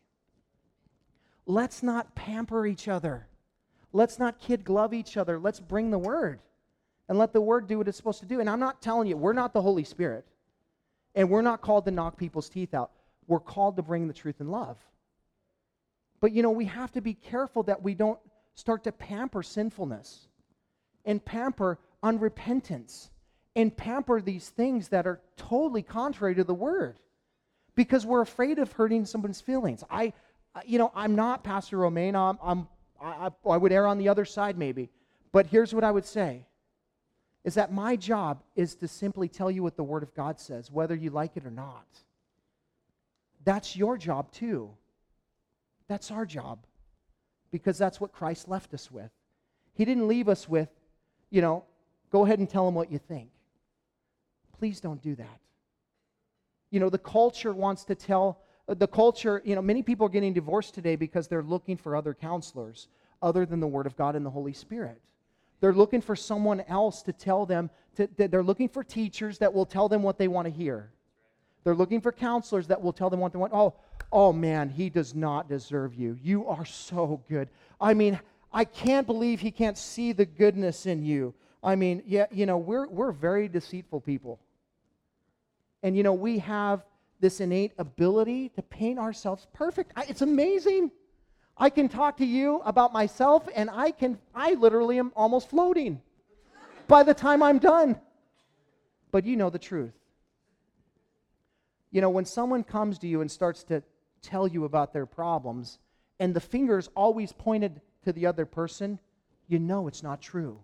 Let's 1.45 1.83
not 1.83 2.15
pamper 2.15 2.65
each 2.65 2.87
other. 2.87 3.27
Let's 3.91 4.17
not 4.17 4.39
kid 4.39 4.63
glove 4.63 4.93
each 4.93 5.17
other. 5.17 5.39
Let's 5.39 5.59
bring 5.59 5.91
the 5.91 5.99
Word 5.99 6.39
and 7.09 7.17
let 7.17 7.33
the 7.33 7.41
word 7.41 7.67
do 7.67 7.77
what 7.77 7.87
it's 7.87 7.97
supposed 7.97 8.21
to 8.21 8.25
do. 8.25 8.39
And 8.39 8.49
I'm 8.49 8.59
not 8.59 8.81
telling 8.81 9.07
you, 9.07 9.17
we're 9.17 9.33
not 9.33 9.53
the 9.53 9.61
Holy 9.61 9.83
Spirit. 9.83 10.25
And 11.15 11.29
we're 11.29 11.41
not 11.41 11.61
called 11.61 11.85
to 11.85 11.91
knock 11.91 12.17
people's 12.17 12.49
teeth 12.49 12.73
out. 12.73 12.91
We're 13.27 13.39
called 13.39 13.75
to 13.75 13.83
bring 13.83 14.07
the 14.07 14.13
truth 14.13 14.41
in 14.41 14.49
love. 14.49 14.77
But 16.19 16.31
you 16.31 16.41
know, 16.41 16.51
we 16.51 16.65
have 16.65 16.91
to 16.93 17.01
be 17.01 17.13
careful 17.13 17.63
that 17.63 17.83
we 17.83 17.93
don't 17.93 18.19
start 18.55 18.85
to 18.85 18.91
pamper 18.91 19.43
sinfulness 19.43 20.27
and 21.05 21.23
pamper 21.23 21.79
unrepentance 22.03 23.09
and 23.55 23.75
pamper 23.75 24.21
these 24.21 24.49
things 24.49 24.89
that 24.89 25.05
are 25.05 25.19
totally 25.37 25.83
contrary 25.83 26.35
to 26.35 26.43
the 26.43 26.53
word 26.53 26.97
because 27.75 28.05
we're 28.05 28.21
afraid 28.21 28.59
of 28.59 28.71
hurting 28.71 29.05
someone's 29.05 29.41
feelings. 29.41 29.83
I, 29.89 30.13
you 30.65 30.77
know, 30.77 30.91
I'm 30.95 31.15
not 31.15 31.43
Pastor 31.43 31.77
Romaine. 31.77 32.15
I'm, 32.15 32.37
I'm 32.41 32.67
I, 33.01 33.29
I 33.45 33.57
would 33.57 33.71
err 33.71 33.87
on 33.87 33.97
the 33.97 34.09
other 34.09 34.25
side 34.25 34.57
maybe. 34.57 34.89
But 35.31 35.47
here's 35.47 35.73
what 35.73 35.83
I 35.83 35.91
would 35.91 36.05
say 36.05 36.45
is 37.43 37.55
that 37.55 37.73
my 37.73 37.95
job 37.95 38.41
is 38.55 38.75
to 38.75 38.87
simply 38.87 39.27
tell 39.27 39.51
you 39.51 39.63
what 39.63 39.75
the 39.75 39.83
Word 39.83 40.01
of 40.01 40.13
God 40.13 40.39
says, 40.39 40.71
whether 40.71 40.95
you 40.95 41.09
like 41.09 41.35
it 41.35 41.45
or 41.45 41.51
not. 41.51 41.85
That's 43.43 43.75
your 43.75 43.97
job 43.97 44.31
too. 44.31 44.69
That's 45.89 46.09
our 46.09 46.25
job 46.25 46.59
because 47.51 47.77
that's 47.77 47.99
what 47.99 48.13
Christ 48.13 48.47
left 48.47 48.73
us 48.73 48.89
with. 48.89 49.11
He 49.73 49.83
didn't 49.83 50.07
leave 50.07 50.29
us 50.29 50.47
with, 50.47 50.69
you 51.29 51.41
know, 51.41 51.65
go 52.11 52.23
ahead 52.23 52.39
and 52.39 52.49
tell 52.49 52.65
them 52.65 52.75
what 52.75 52.91
you 52.91 52.97
think. 52.97 53.29
Please 54.63 54.79
don't 54.79 55.01
do 55.01 55.13
that. 55.15 55.41
You 56.71 56.79
know, 56.79 56.89
the 56.89 56.97
culture 56.97 57.51
wants 57.51 57.83
to 57.83 57.95
tell, 57.95 58.39
uh, 58.69 58.73
the 58.75 58.87
culture, 58.87 59.41
you 59.43 59.55
know, 59.55 59.61
many 59.61 59.83
people 59.83 60.05
are 60.05 60.09
getting 60.09 60.31
divorced 60.31 60.73
today 60.73 60.95
because 60.95 61.27
they're 61.27 61.43
looking 61.43 61.75
for 61.75 61.97
other 61.97 62.13
counselors 62.13 62.87
other 63.21 63.45
than 63.45 63.59
the 63.59 63.67
Word 63.67 63.85
of 63.87 63.97
God 63.97 64.15
and 64.15 64.25
the 64.25 64.29
Holy 64.29 64.53
Spirit. 64.53 65.01
They're 65.59 65.73
looking 65.73 65.99
for 65.99 66.15
someone 66.15 66.61
else 66.61 67.01
to 67.01 67.11
tell 67.11 67.45
them, 67.45 67.71
to, 67.97 68.07
they're 68.15 68.41
looking 68.41 68.69
for 68.69 68.85
teachers 68.85 69.37
that 69.39 69.53
will 69.53 69.65
tell 69.65 69.89
them 69.89 70.01
what 70.01 70.17
they 70.17 70.29
want 70.29 70.45
to 70.45 70.53
hear. 70.53 70.93
They're 71.65 71.75
looking 71.75 71.99
for 71.99 72.13
counselors 72.13 72.67
that 72.67 72.81
will 72.81 72.93
tell 72.93 73.09
them 73.09 73.19
what 73.19 73.33
they 73.33 73.39
want. 73.39 73.51
Oh, 73.53 73.73
oh 74.13 74.31
man, 74.31 74.69
he 74.69 74.89
does 74.89 75.13
not 75.13 75.49
deserve 75.49 75.93
you. 75.93 76.17
You 76.23 76.47
are 76.47 76.63
so 76.63 77.21
good. 77.27 77.49
I 77.81 77.95
mean, 77.95 78.17
I 78.53 78.63
can't 78.63 79.05
believe 79.05 79.41
he 79.41 79.51
can't 79.51 79.77
see 79.77 80.13
the 80.13 80.25
goodness 80.25 80.85
in 80.85 81.03
you. 81.03 81.33
I 81.61 81.75
mean, 81.75 82.01
yeah, 82.05 82.27
you 82.31 82.45
know, 82.45 82.57
we're, 82.57 82.87
we're 82.87 83.11
very 83.11 83.49
deceitful 83.49 83.99
people. 83.99 84.39
And, 85.83 85.95
you 85.95 86.01
know, 86.01 86.13
we 86.13 86.39
have 86.39 86.85
this 87.19 87.39
innate 87.39 87.73
ability 87.77 88.49
to 88.49 88.61
paint 88.61 88.97
ourselves 88.97 89.47
perfect. 89.53 89.91
It's 90.09 90.21
amazing. 90.21 90.91
I 91.57 91.69
can 91.69 91.87
talk 91.87 92.17
to 92.17 92.25
you 92.25 92.61
about 92.65 92.93
myself, 92.93 93.47
and 93.55 93.69
I 93.69 93.91
can, 93.91 94.17
I 94.33 94.53
literally 94.53 94.97
am 94.97 95.11
almost 95.15 95.49
floating 95.49 96.01
by 96.87 97.03
the 97.03 97.13
time 97.13 97.43
I'm 97.43 97.59
done. 97.59 97.99
But 99.11 99.25
you 99.25 99.35
know 99.35 99.49
the 99.49 99.59
truth. 99.59 99.93
You 101.91 102.01
know, 102.01 102.09
when 102.09 102.25
someone 102.25 102.63
comes 102.63 102.97
to 102.99 103.07
you 103.07 103.21
and 103.21 103.29
starts 103.29 103.63
to 103.65 103.83
tell 104.23 104.47
you 104.47 104.65
about 104.65 104.93
their 104.93 105.05
problems, 105.05 105.77
and 106.19 106.33
the 106.33 106.39
finger's 106.39 106.89
always 106.95 107.31
pointed 107.31 107.81
to 108.05 108.11
the 108.11 108.25
other 108.25 108.45
person, 108.45 108.97
you 109.47 109.59
know 109.59 109.87
it's 109.87 110.01
not 110.01 110.21
true. 110.21 110.59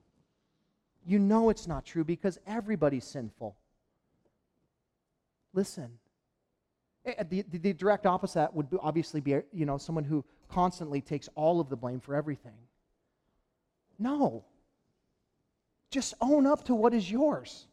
You 1.06 1.20
know 1.20 1.50
it's 1.50 1.68
not 1.68 1.86
true 1.86 2.04
because 2.04 2.40
everybody's 2.48 3.06
sinful. 3.06 3.56
Listen. 5.54 6.00
The, 7.06 7.44
the, 7.50 7.58
the 7.58 7.74
direct 7.74 8.06
opposite 8.06 8.54
would 8.54 8.68
obviously 8.82 9.22
be, 9.22 9.38
you 9.52 9.66
know, 9.66 9.78
someone 9.78 10.04
who 10.04 10.24
constantly 10.50 11.02
takes 11.02 11.30
all 11.36 11.60
of 11.60 11.70
the 11.70 11.76
blame 11.76 12.00
for 12.00 12.16
everything. 12.16 12.58
No. 13.98 14.46
Just 15.92 16.14
own 16.22 16.46
up 16.46 16.66
to 16.66 16.76
what 16.76 16.94
is 16.94 17.10
yours. 17.10 17.68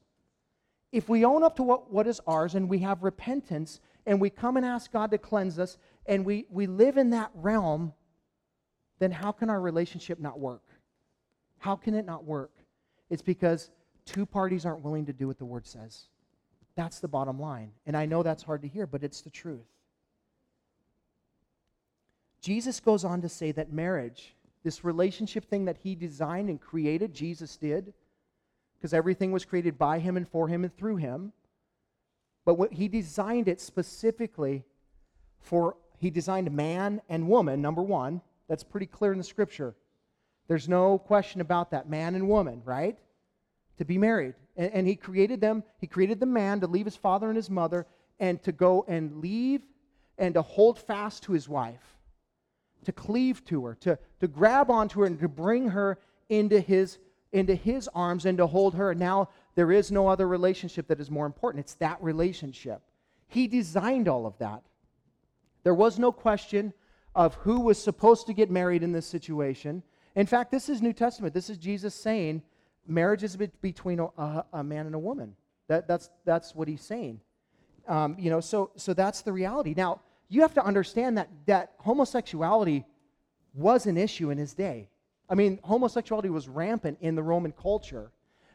If 0.92 1.08
we 1.08 1.24
own 1.24 1.42
up 1.42 1.56
to 1.56 1.62
what, 1.62 1.92
what 1.92 2.06
is 2.06 2.20
ours 2.26 2.54
and 2.54 2.68
we 2.68 2.78
have 2.78 3.02
repentance 3.02 3.80
and 4.06 4.20
we 4.20 4.30
come 4.30 4.56
and 4.56 4.64
ask 4.64 4.90
God 4.92 5.10
to 5.10 5.18
cleanse 5.18 5.58
us 5.58 5.76
and 6.06 6.24
we, 6.24 6.46
we 6.48 6.66
live 6.66 6.96
in 6.96 7.10
that 7.10 7.30
realm, 7.34 7.92
then 8.98 9.10
how 9.10 9.32
can 9.32 9.50
our 9.50 9.60
relationship 9.60 10.18
not 10.18 10.38
work? 10.38 10.62
How 11.58 11.76
can 11.76 11.94
it 11.94 12.06
not 12.06 12.24
work? 12.24 12.52
It's 13.10 13.22
because 13.22 13.70
two 14.04 14.24
parties 14.24 14.64
aren't 14.64 14.82
willing 14.82 15.06
to 15.06 15.12
do 15.12 15.26
what 15.26 15.38
the 15.38 15.44
word 15.44 15.66
says. 15.66 16.06
That's 16.76 17.00
the 17.00 17.08
bottom 17.08 17.40
line. 17.40 17.72
And 17.86 17.96
I 17.96 18.06
know 18.06 18.22
that's 18.22 18.42
hard 18.42 18.62
to 18.62 18.68
hear, 18.68 18.86
but 18.86 19.02
it's 19.02 19.22
the 19.22 19.30
truth. 19.30 19.66
Jesus 22.40 22.78
goes 22.78 23.04
on 23.04 23.22
to 23.22 23.28
say 23.28 23.50
that 23.52 23.72
marriage, 23.72 24.34
this 24.62 24.84
relationship 24.84 25.44
thing 25.46 25.64
that 25.64 25.78
he 25.82 25.94
designed 25.94 26.48
and 26.48 26.60
created, 26.60 27.14
Jesus 27.14 27.56
did, 27.56 27.92
because 28.76 28.92
everything 28.92 29.32
was 29.32 29.44
created 29.44 29.78
by 29.78 29.98
him 29.98 30.16
and 30.16 30.28
for 30.28 30.46
him 30.46 30.62
and 30.62 30.76
through 30.76 30.96
him. 30.96 31.32
But 32.44 32.54
what, 32.54 32.74
he 32.74 32.88
designed 32.88 33.48
it 33.48 33.60
specifically 33.60 34.64
for, 35.40 35.76
he 35.98 36.10
designed 36.10 36.50
man 36.52 37.00
and 37.08 37.26
woman, 37.28 37.62
number 37.62 37.82
one. 37.82 38.20
That's 38.48 38.62
pretty 38.62 38.86
clear 38.86 39.12
in 39.12 39.18
the 39.18 39.24
scripture. 39.24 39.74
There's 40.46 40.68
no 40.68 40.98
question 40.98 41.40
about 41.40 41.72
that, 41.72 41.88
man 41.88 42.14
and 42.14 42.28
woman, 42.28 42.62
right? 42.64 42.96
To 43.78 43.84
be 43.84 43.98
married. 43.98 44.34
And, 44.56 44.72
and 44.72 44.86
he 44.86 44.96
created 44.96 45.40
them, 45.40 45.62
he 45.78 45.86
created 45.86 46.20
the 46.20 46.26
man 46.26 46.60
to 46.60 46.66
leave 46.66 46.86
his 46.86 46.96
father 46.96 47.28
and 47.28 47.36
his 47.36 47.50
mother 47.50 47.86
and 48.18 48.42
to 48.42 48.52
go 48.52 48.84
and 48.88 49.20
leave 49.20 49.62
and 50.18 50.34
to 50.34 50.42
hold 50.42 50.78
fast 50.78 51.24
to 51.24 51.32
his 51.32 51.48
wife, 51.48 51.94
to 52.84 52.92
cleave 52.92 53.44
to 53.46 53.66
her, 53.66 53.74
to, 53.76 53.98
to 54.20 54.28
grab 54.28 54.70
onto 54.70 55.00
her 55.00 55.06
and 55.06 55.20
to 55.20 55.28
bring 55.28 55.68
her 55.68 55.98
into 56.28 56.60
his 56.60 56.98
into 57.32 57.54
his 57.54 57.88
arms 57.94 58.24
and 58.24 58.38
to 58.38 58.46
hold 58.46 58.74
her. 58.74 58.92
And 58.92 59.00
now, 59.00 59.28
there 59.56 59.72
is 59.72 59.90
no 59.90 60.08
other 60.08 60.26
relationship 60.26 60.86
that 60.88 61.00
is 61.00 61.10
more 61.10 61.26
important. 61.26 61.64
It's 61.64 61.74
that 61.74 62.02
relationship. 62.02 62.80
He 63.28 63.46
designed 63.46 64.08
all 64.08 64.26
of 64.26 64.38
that. 64.38 64.62
There 65.62 65.74
was 65.74 65.98
no 65.98 66.12
question 66.12 66.72
of 67.14 67.34
who 67.34 67.60
was 67.60 67.82
supposed 67.82 68.26
to 68.28 68.34
get 68.34 68.50
married 68.50 68.82
in 68.82 68.92
this 68.92 69.06
situation. 69.06 69.82
In 70.14 70.26
fact, 70.26 70.50
this 70.50 70.68
is 70.68 70.80
New 70.80 70.92
Testament. 70.92 71.34
This 71.34 71.50
is 71.50 71.58
Jesus 71.58 71.94
saying 71.94 72.42
marriage 72.86 73.22
is 73.22 73.36
between 73.36 74.00
a, 74.00 74.44
a 74.52 74.64
man 74.64 74.86
and 74.86 74.94
a 74.94 74.98
woman. 74.98 75.34
That, 75.68 75.88
that's, 75.88 76.10
that's 76.24 76.54
what 76.54 76.68
he's 76.68 76.82
saying. 76.82 77.20
Um, 77.88 78.16
you 78.18 78.30
know, 78.30 78.40
so, 78.40 78.70
so 78.76 78.94
that's 78.94 79.22
the 79.22 79.32
reality. 79.32 79.74
Now, 79.76 80.00
you 80.28 80.40
have 80.42 80.54
to 80.54 80.64
understand 80.64 81.18
that, 81.18 81.28
that 81.46 81.72
homosexuality 81.78 82.84
was 83.54 83.86
an 83.86 83.96
issue 83.96 84.30
in 84.30 84.38
his 84.38 84.54
day. 84.54 84.88
I 85.28 85.34
mean, 85.34 85.58
homosexuality 85.62 86.30
was 86.30 86.48
rampant 86.48 86.98
in 87.00 87.14
the 87.14 87.22
Roman 87.22 87.52
culture. 87.52 88.10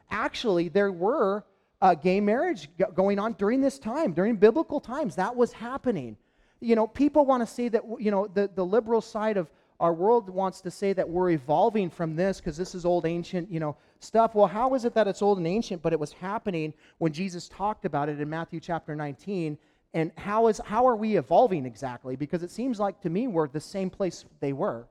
Actually, 0.09 0.69
there 0.69 0.91
were 0.91 1.45
uh, 1.81 1.95
gay 1.95 2.19
marriage 2.21 2.69
going 2.93 3.19
on 3.19 3.33
during 3.33 3.61
this 3.61 3.79
time, 3.79 4.13
during 4.13 4.35
biblical 4.35 4.79
times. 4.79 5.15
That 5.15 5.35
was 5.35 5.51
happening. 5.51 6.17
You 6.59 6.75
know, 6.75 6.87
people 6.87 7.25
want 7.25 7.41
to 7.41 7.47
say 7.47 7.69
that, 7.69 7.83
you 7.99 8.11
know, 8.11 8.27
the, 8.27 8.49
the 8.53 8.65
liberal 8.65 9.01
side 9.01 9.37
of 9.37 9.49
our 9.81 9.93
world 9.93 10.29
wants 10.29 10.61
to 10.61 10.69
say 10.69 10.93
that 10.93 11.09
we're 11.09 11.31
evolving 11.31 11.89
from 11.89 12.15
this 12.15 12.39
because 12.39 12.55
this 12.55 12.75
is 12.75 12.85
old, 12.85 13.03
ancient, 13.03 13.51
you 13.51 13.59
know, 13.59 13.75
stuff. 13.99 14.35
Well, 14.35 14.45
how 14.45 14.75
is 14.75 14.85
it 14.85 14.93
that 14.93 15.07
it's 15.07 15.23
old 15.23 15.39
and 15.39 15.47
ancient, 15.47 15.81
but 15.81 15.91
it 15.91 15.99
was 15.99 16.13
happening 16.13 16.71
when 16.99 17.11
Jesus 17.11 17.49
talked 17.49 17.83
about 17.83 18.07
it 18.07 18.21
in 18.21 18.29
Matthew 18.29 18.59
chapter 18.59 18.95
19? 18.95 19.57
And 19.95 20.11
how, 20.17 20.47
is, 20.47 20.61
how 20.63 20.87
are 20.87 20.95
we 20.95 21.17
evolving 21.17 21.65
exactly? 21.65 22.15
Because 22.15 22.43
it 22.43 22.51
seems 22.51 22.79
like 22.79 23.01
to 23.01 23.09
me 23.09 23.27
we're 23.27 23.47
the 23.47 23.59
same 23.59 23.89
place 23.89 24.23
they 24.39 24.53
were. 24.53 24.85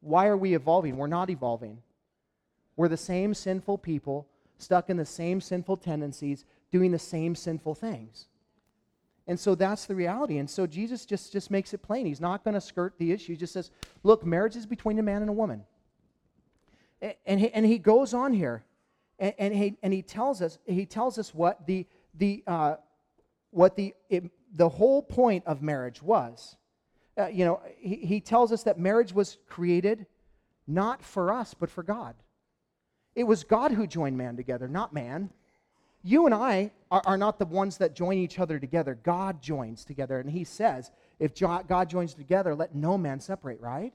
Why 0.00 0.26
are 0.26 0.36
we 0.36 0.54
evolving? 0.54 0.96
We're 0.96 1.06
not 1.06 1.30
evolving. 1.30 1.78
We're 2.76 2.88
the 2.88 2.96
same 2.96 3.34
sinful 3.34 3.78
people, 3.78 4.26
stuck 4.58 4.90
in 4.90 4.96
the 4.96 5.06
same 5.06 5.40
sinful 5.40 5.76
tendencies, 5.76 6.44
doing 6.72 6.90
the 6.90 6.98
same 6.98 7.36
sinful 7.36 7.76
things. 7.76 8.26
And 9.26 9.38
so 9.38 9.54
that's 9.54 9.84
the 9.84 9.94
reality. 9.94 10.38
And 10.38 10.50
so 10.50 10.66
Jesus 10.66 11.06
just, 11.06 11.32
just 11.32 11.50
makes 11.50 11.72
it 11.72 11.82
plain. 11.82 12.06
He's 12.06 12.20
not 12.20 12.42
going 12.44 12.54
to 12.54 12.60
skirt 12.60 12.94
the 12.98 13.12
issue. 13.12 13.32
He 13.32 13.36
just 13.36 13.52
says, 13.52 13.70
look, 14.02 14.26
marriage 14.26 14.56
is 14.56 14.66
between 14.66 14.98
a 14.98 15.02
man 15.02 15.22
and 15.22 15.30
a 15.30 15.32
woman. 15.32 15.64
And, 17.00 17.14
and, 17.26 17.40
he, 17.40 17.50
and 17.52 17.64
he 17.64 17.78
goes 17.78 18.14
on 18.14 18.32
here, 18.32 18.64
and, 19.18 19.34
and, 19.38 19.54
he, 19.54 19.76
and 19.82 19.92
he 19.92 20.02
tells 20.02 20.42
us, 20.42 20.58
he 20.66 20.86
tells 20.86 21.18
us 21.18 21.34
what 21.34 21.66
the, 21.66 21.86
the, 22.14 22.42
uh, 22.46 22.74
what 23.50 23.76
the, 23.76 23.94
it, 24.10 24.30
the 24.54 24.68
whole 24.68 25.02
point 25.02 25.44
of 25.46 25.62
marriage 25.62 26.02
was 26.02 26.56
uh, 27.18 27.26
you 27.26 27.44
know, 27.44 27.60
he, 27.78 27.96
he 27.96 28.20
tells 28.20 28.52
us 28.52 28.62
that 28.62 28.78
marriage 28.78 29.12
was 29.12 29.38
created 29.48 30.06
not 30.66 31.02
for 31.02 31.32
us, 31.32 31.54
but 31.54 31.70
for 31.70 31.82
God. 31.82 32.14
It 33.14 33.24
was 33.24 33.44
God 33.44 33.72
who 33.72 33.86
joined 33.86 34.16
man 34.16 34.36
together, 34.36 34.68
not 34.68 34.92
man. 34.92 35.30
You 36.02 36.26
and 36.26 36.34
I 36.34 36.72
are, 36.90 37.02
are 37.06 37.16
not 37.16 37.38
the 37.38 37.46
ones 37.46 37.78
that 37.78 37.94
join 37.94 38.18
each 38.18 38.38
other 38.38 38.58
together. 38.58 38.98
God 39.02 39.40
joins 39.40 39.84
together. 39.84 40.18
And 40.18 40.30
he 40.30 40.44
says, 40.44 40.90
if 41.18 41.34
God 41.34 41.88
joins 41.88 42.14
together, 42.14 42.54
let 42.54 42.74
no 42.74 42.98
man 42.98 43.20
separate, 43.20 43.60
right? 43.60 43.92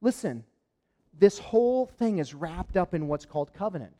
Listen, 0.00 0.44
this 1.18 1.38
whole 1.38 1.86
thing 1.86 2.18
is 2.18 2.34
wrapped 2.34 2.76
up 2.76 2.94
in 2.94 3.08
what's 3.08 3.24
called 3.24 3.52
covenant. 3.54 3.94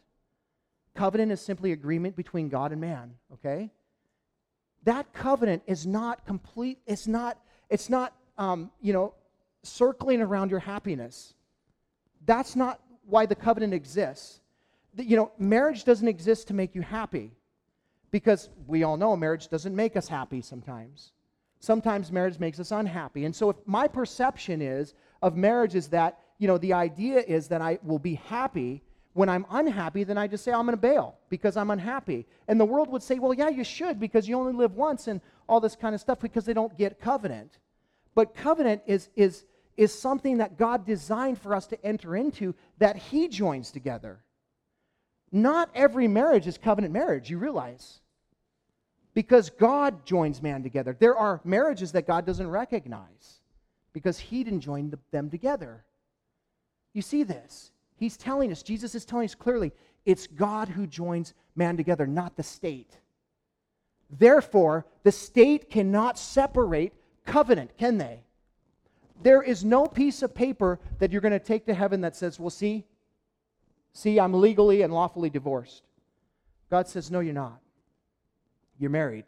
Covenant 0.95 1.33
is 1.33 1.41
simply 1.41 1.73
agreement 1.73 2.17
between 2.17 2.49
God 2.49 2.73
and 2.73 2.81
man, 2.81 3.15
okay? 3.33 3.71
That 4.85 5.13
covenant 5.13 5.63
is 5.67 5.87
not 5.87 6.27
complete, 6.27 6.79
it's 6.87 7.07
not 7.07 7.39
it's 7.71 7.91
not, 7.91 8.15
um, 8.39 8.71
you 8.81 8.93
know, 8.93 9.15
circling 9.63 10.23
around 10.23 10.51
your 10.51 10.61
happiness. 10.61 11.35
That's 12.25 12.57
not 12.57 12.81
why 13.07 13.27
the 13.27 13.35
covenant 13.35 13.75
exists. 13.75 14.41
You 14.97 15.17
know, 15.17 15.33
marriage 15.39 15.85
doesn't 15.85 16.09
exist 16.09 16.49
to 16.49 16.55
make 16.55 16.75
you 16.75 16.83
happy 16.83 17.33
because 18.11 18.49
we 18.67 18.83
all 18.83 18.97
know 18.97 19.17
marriage 19.17 19.49
doesn't 19.49 19.75
make 19.75 19.97
us 19.97 20.09
happy 20.09 20.41
sometimes. 20.41 21.13
Sometimes 21.61 22.13
marriage 22.13 22.39
makes 22.39 22.61
us 22.61 22.71
unhappy. 22.71 23.25
And 23.25 23.35
so 23.35 23.51
if 23.51 23.57
my 23.67 23.89
perception 23.89 24.63
is 24.63 24.95
of 25.23 25.37
marriage 25.37 25.75
is 25.75 25.89
that, 25.89 26.19
you 26.39 26.47
know, 26.47 26.59
the 26.59 26.73
idea 26.73 27.21
is 27.21 27.49
that 27.49 27.61
I 27.61 27.79
will 27.83 27.99
be 27.99 28.15
happy 28.15 28.83
when 29.15 29.29
I'm 29.29 29.47
unhappy, 29.51 30.05
then 30.05 30.17
I 30.17 30.29
just 30.29 30.45
say 30.45 30.53
I'm 30.53 30.67
going 30.67 30.77
to 30.77 30.81
bail 30.81 31.19
because 31.29 31.57
I'm 31.57 31.71
unhappy. 31.71 32.27
And 32.47 32.61
the 32.61 32.65
world 32.65 32.89
would 32.91 33.03
say, 33.03 33.19
well, 33.19 33.35
yeah, 33.35 33.49
you 33.49 33.65
should 33.65 33.99
because 33.99 34.29
you 34.29 34.39
only 34.39 34.53
live 34.53 34.77
once 34.77 35.09
and 35.09 35.21
all 35.49 35.61
this 35.61 35.75
kind 35.75 35.95
of 35.95 36.01
stuff 36.01 36.21
because 36.21 36.45
they 36.45 36.53
don't 36.53 36.77
get 36.79 37.01
covenant. 37.01 37.59
But 38.15 38.35
covenant 38.35 38.83
is, 38.87 39.09
is, 39.17 39.45
is 39.77 39.93
something 39.93 40.39
that 40.39 40.57
God 40.57 40.87
designed 40.87 41.41
for 41.41 41.55
us 41.55 41.67
to 41.69 41.85
enter 41.85 42.17
into 42.17 42.55
that 42.79 42.97
He 42.97 43.27
joins 43.27 43.73
together. 43.73 44.21
Not 45.31 45.71
every 45.75 46.09
marriage 46.09 46.47
is 46.47 46.59
covenant 46.59 46.93
marriage, 46.93 47.31
you 47.31 47.39
realize. 47.39 48.01
Because 49.15 49.51
God 49.51 50.07
joins 50.07 50.43
man 50.43 50.63
together. 50.63 50.97
There 50.99 51.17
are 51.17 51.41
marriages 51.45 51.93
that 51.93 52.07
God 52.07 52.25
doesn't 52.25 52.49
recognize 52.49 53.41
because 53.93 54.19
He 54.19 54.45
didn't 54.45 54.61
join 54.61 54.91
the, 54.91 54.99
them 55.11 55.29
together. 55.29 55.85
You 56.93 57.03
see 57.03 57.25
this? 57.25 57.73
He's 57.97 58.17
telling 58.17 58.53
us, 58.53 58.63
Jesus 58.63 58.95
is 58.95 59.05
telling 59.05 59.25
us 59.25 59.35
clearly, 59.35 59.73
it's 60.07 60.27
God 60.27 60.69
who 60.69 60.87
joins 60.87 61.35
man 61.57 61.77
together, 61.77 62.07
not 62.07 62.37
the 62.37 62.43
state. 62.43 62.97
Therefore, 64.09 64.87
the 65.03 65.13
state 65.13 65.69
cannot 65.69 66.19
separate 66.19 66.95
covenant, 67.27 67.77
can 67.77 67.99
they? 67.99 68.21
There 69.23 69.43
is 69.43 69.65
no 69.65 69.87
piece 69.87 70.23
of 70.23 70.35
paper 70.35 70.79
that 70.99 71.11
you're 71.11 71.21
going 71.21 71.33
to 71.33 71.39
take 71.39 71.67
to 71.67 71.75
heaven 71.75 72.01
that 72.03 72.17
says, 72.17 72.39
well, 72.39 72.51
see, 72.51 72.85
see, 73.99 74.21
I'm 74.21 74.33
legally 74.33 74.83
and 74.83 74.93
lawfully 74.93 75.31
divorced. 75.31 75.83
God 76.71 76.89
says, 76.89 77.11
no, 77.11 77.21
you're 77.21 77.35
not. 77.35 77.61
You're 78.79 78.91
married, 78.91 79.25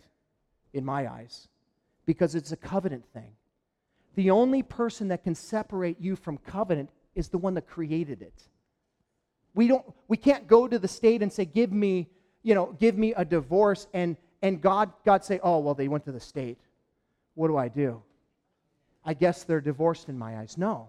in 0.73 0.85
my 0.85 1.11
eyes. 1.11 1.49
because 2.11 2.35
it's 2.35 2.51
a 2.51 2.57
covenant 2.57 3.05
thing. 3.13 3.31
The 4.17 4.31
only 4.31 4.65
person 4.65 5.09
that 5.09 5.23
can 5.23 5.37
separate 5.37 6.01
you 6.01 6.17
from 6.17 6.39
covenant 6.39 6.91
is 7.15 7.29
the 7.29 7.39
one 7.39 7.55
that 7.55 7.69
created 7.69 8.21
it. 8.21 8.49
We 9.55 9.69
don't 9.69 9.85
we 10.09 10.17
can't 10.17 10.49
go 10.49 10.67
to 10.67 10.77
the 10.79 10.89
state 10.89 11.23
and 11.23 11.33
say 11.33 11.45
give 11.45 11.71
me, 11.71 12.09
you 12.43 12.57
know, 12.57 12.77
give 12.81 12.99
me 12.99 13.15
a 13.17 13.25
divorce 13.25 13.87
and 13.95 14.17
and 14.43 14.61
God 14.61 14.93
God 15.05 15.25
say, 15.25 15.39
"Oh, 15.41 15.61
well 15.61 15.75
they 15.75 15.87
went 15.87 16.05
to 16.07 16.13
the 16.13 16.19
state. 16.19 16.59
What 17.35 17.47
do 17.47 17.57
I 17.57 17.69
do?" 17.69 18.03
I 19.05 19.15
guess 19.15 19.45
they're 19.45 19.61
divorced 19.61 20.09
in 20.09 20.19
my 20.19 20.39
eyes. 20.39 20.59
No. 20.59 20.89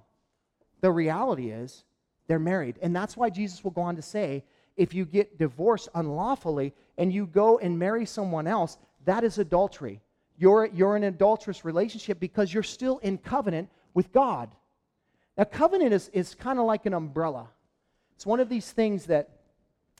The 0.81 0.91
reality 0.91 1.51
is 1.51 1.83
they're 2.31 2.39
married. 2.39 2.77
And 2.81 2.95
that's 2.95 3.17
why 3.17 3.29
Jesus 3.29 3.61
will 3.61 3.71
go 3.71 3.81
on 3.81 3.97
to 3.97 4.01
say, 4.01 4.45
if 4.77 4.93
you 4.93 5.03
get 5.03 5.37
divorced 5.37 5.89
unlawfully 5.93 6.73
and 6.97 7.11
you 7.11 7.25
go 7.25 7.59
and 7.59 7.77
marry 7.77 8.05
someone 8.05 8.47
else, 8.47 8.77
that 9.03 9.25
is 9.25 9.37
adultery. 9.37 9.99
You're, 10.37 10.67
you're 10.67 10.95
in 10.95 11.03
an 11.03 11.13
adulterous 11.13 11.65
relationship 11.65 12.21
because 12.21 12.53
you're 12.53 12.63
still 12.63 12.99
in 12.99 13.17
covenant 13.17 13.67
with 13.93 14.13
God. 14.13 14.49
Now, 15.37 15.43
covenant 15.43 15.91
is, 15.91 16.09
is 16.13 16.35
kind 16.35 16.57
of 16.57 16.65
like 16.65 16.85
an 16.85 16.93
umbrella. 16.93 17.49
It's 18.15 18.25
one 18.25 18.39
of 18.39 18.47
these 18.47 18.71
things 18.71 19.07
that, 19.07 19.27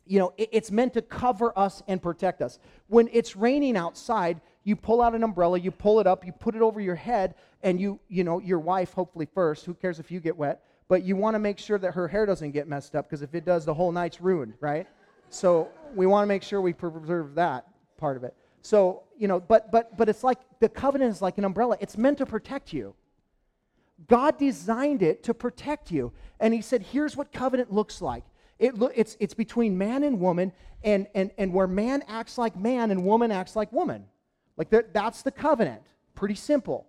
you 0.06 0.18
know, 0.18 0.32
it, 0.38 0.48
it's 0.54 0.72
meant 0.72 0.94
to 0.94 1.02
cover 1.02 1.52
us 1.60 1.84
and 1.90 2.02
protect 2.02 2.42
us. 2.42 2.60
When 2.88 3.10
it's 3.12 3.36
raining 3.36 3.76
outside, 3.76 4.40
you 4.64 4.78
pull 4.78 5.02
out 5.02 5.16
an 5.16 5.24
umbrella, 5.26 5.60
you 5.60 5.72
pull 5.72 6.00
it 6.00 6.08
up, 6.08 6.26
you 6.26 6.32
put 6.32 6.56
it 6.56 6.62
over 6.62 6.80
your 6.80 6.96
head, 6.96 7.36
and 7.62 7.78
you, 7.78 8.00
you 8.08 8.24
know, 8.24 8.40
your 8.40 8.60
wife, 8.60 8.94
hopefully 8.94 9.28
first, 9.34 9.66
who 9.66 9.74
cares 9.74 10.00
if 10.00 10.12
you 10.12 10.22
get 10.22 10.38
wet, 10.38 10.64
but 10.92 11.06
you 11.06 11.16
want 11.16 11.36
to 11.36 11.40
make 11.40 11.58
sure 11.58 11.78
that 11.78 11.94
her 11.94 12.06
hair 12.06 12.26
doesn't 12.26 12.52
get 12.52 12.68
messed 12.68 12.98
up 12.98 13.08
because 13.08 13.22
if 13.22 13.34
it 13.34 13.46
does, 13.46 13.64
the 13.64 13.74
whole 13.74 13.94
night's 13.94 14.20
ruined, 14.20 14.56
right? 14.60 14.86
So 15.30 15.70
we 15.96 16.06
want 16.06 16.24
to 16.24 16.28
make 16.28 16.44
sure 16.44 16.60
we 16.60 16.74
preserve 16.74 17.34
that 17.36 17.66
part 17.96 18.18
of 18.18 18.26
it. 18.26 18.36
So, 18.62 19.04
you 19.18 19.30
know, 19.30 19.40
but 19.40 19.72
but 19.72 19.96
but 19.98 20.10
it's 20.10 20.22
like 20.22 20.40
the 20.60 20.68
covenant 20.68 21.14
is 21.14 21.22
like 21.22 21.38
an 21.38 21.46
umbrella. 21.46 21.78
It's 21.80 21.98
meant 21.98 22.18
to 22.18 22.26
protect 22.26 22.74
you. 22.74 22.94
God 24.08 24.38
designed 24.38 25.02
it 25.02 25.24
to 25.24 25.34
protect 25.34 25.92
you. 25.92 26.12
And 26.42 26.54
he 26.54 26.62
said, 26.62 26.82
here's 26.82 27.16
what 27.16 27.32
covenant 27.32 27.72
looks 27.72 28.02
like. 28.02 28.26
It 28.60 28.78
lo- 28.78 28.92
it's, 28.94 29.16
it's 29.22 29.34
between 29.34 29.78
man 29.78 30.04
and 30.04 30.20
woman, 30.20 30.52
and, 30.84 31.08
and, 31.16 31.32
and 31.38 31.54
where 31.54 31.68
man 31.68 32.04
acts 32.10 32.38
like 32.38 32.58
man 32.58 32.92
and 32.92 33.06
woman 33.06 33.32
acts 33.32 33.56
like 33.56 33.72
woman. 33.72 34.08
Like 34.58 34.70
that's 34.92 35.22
the 35.22 35.32
covenant. 35.32 35.84
Pretty 36.16 36.36
simple. 36.36 36.86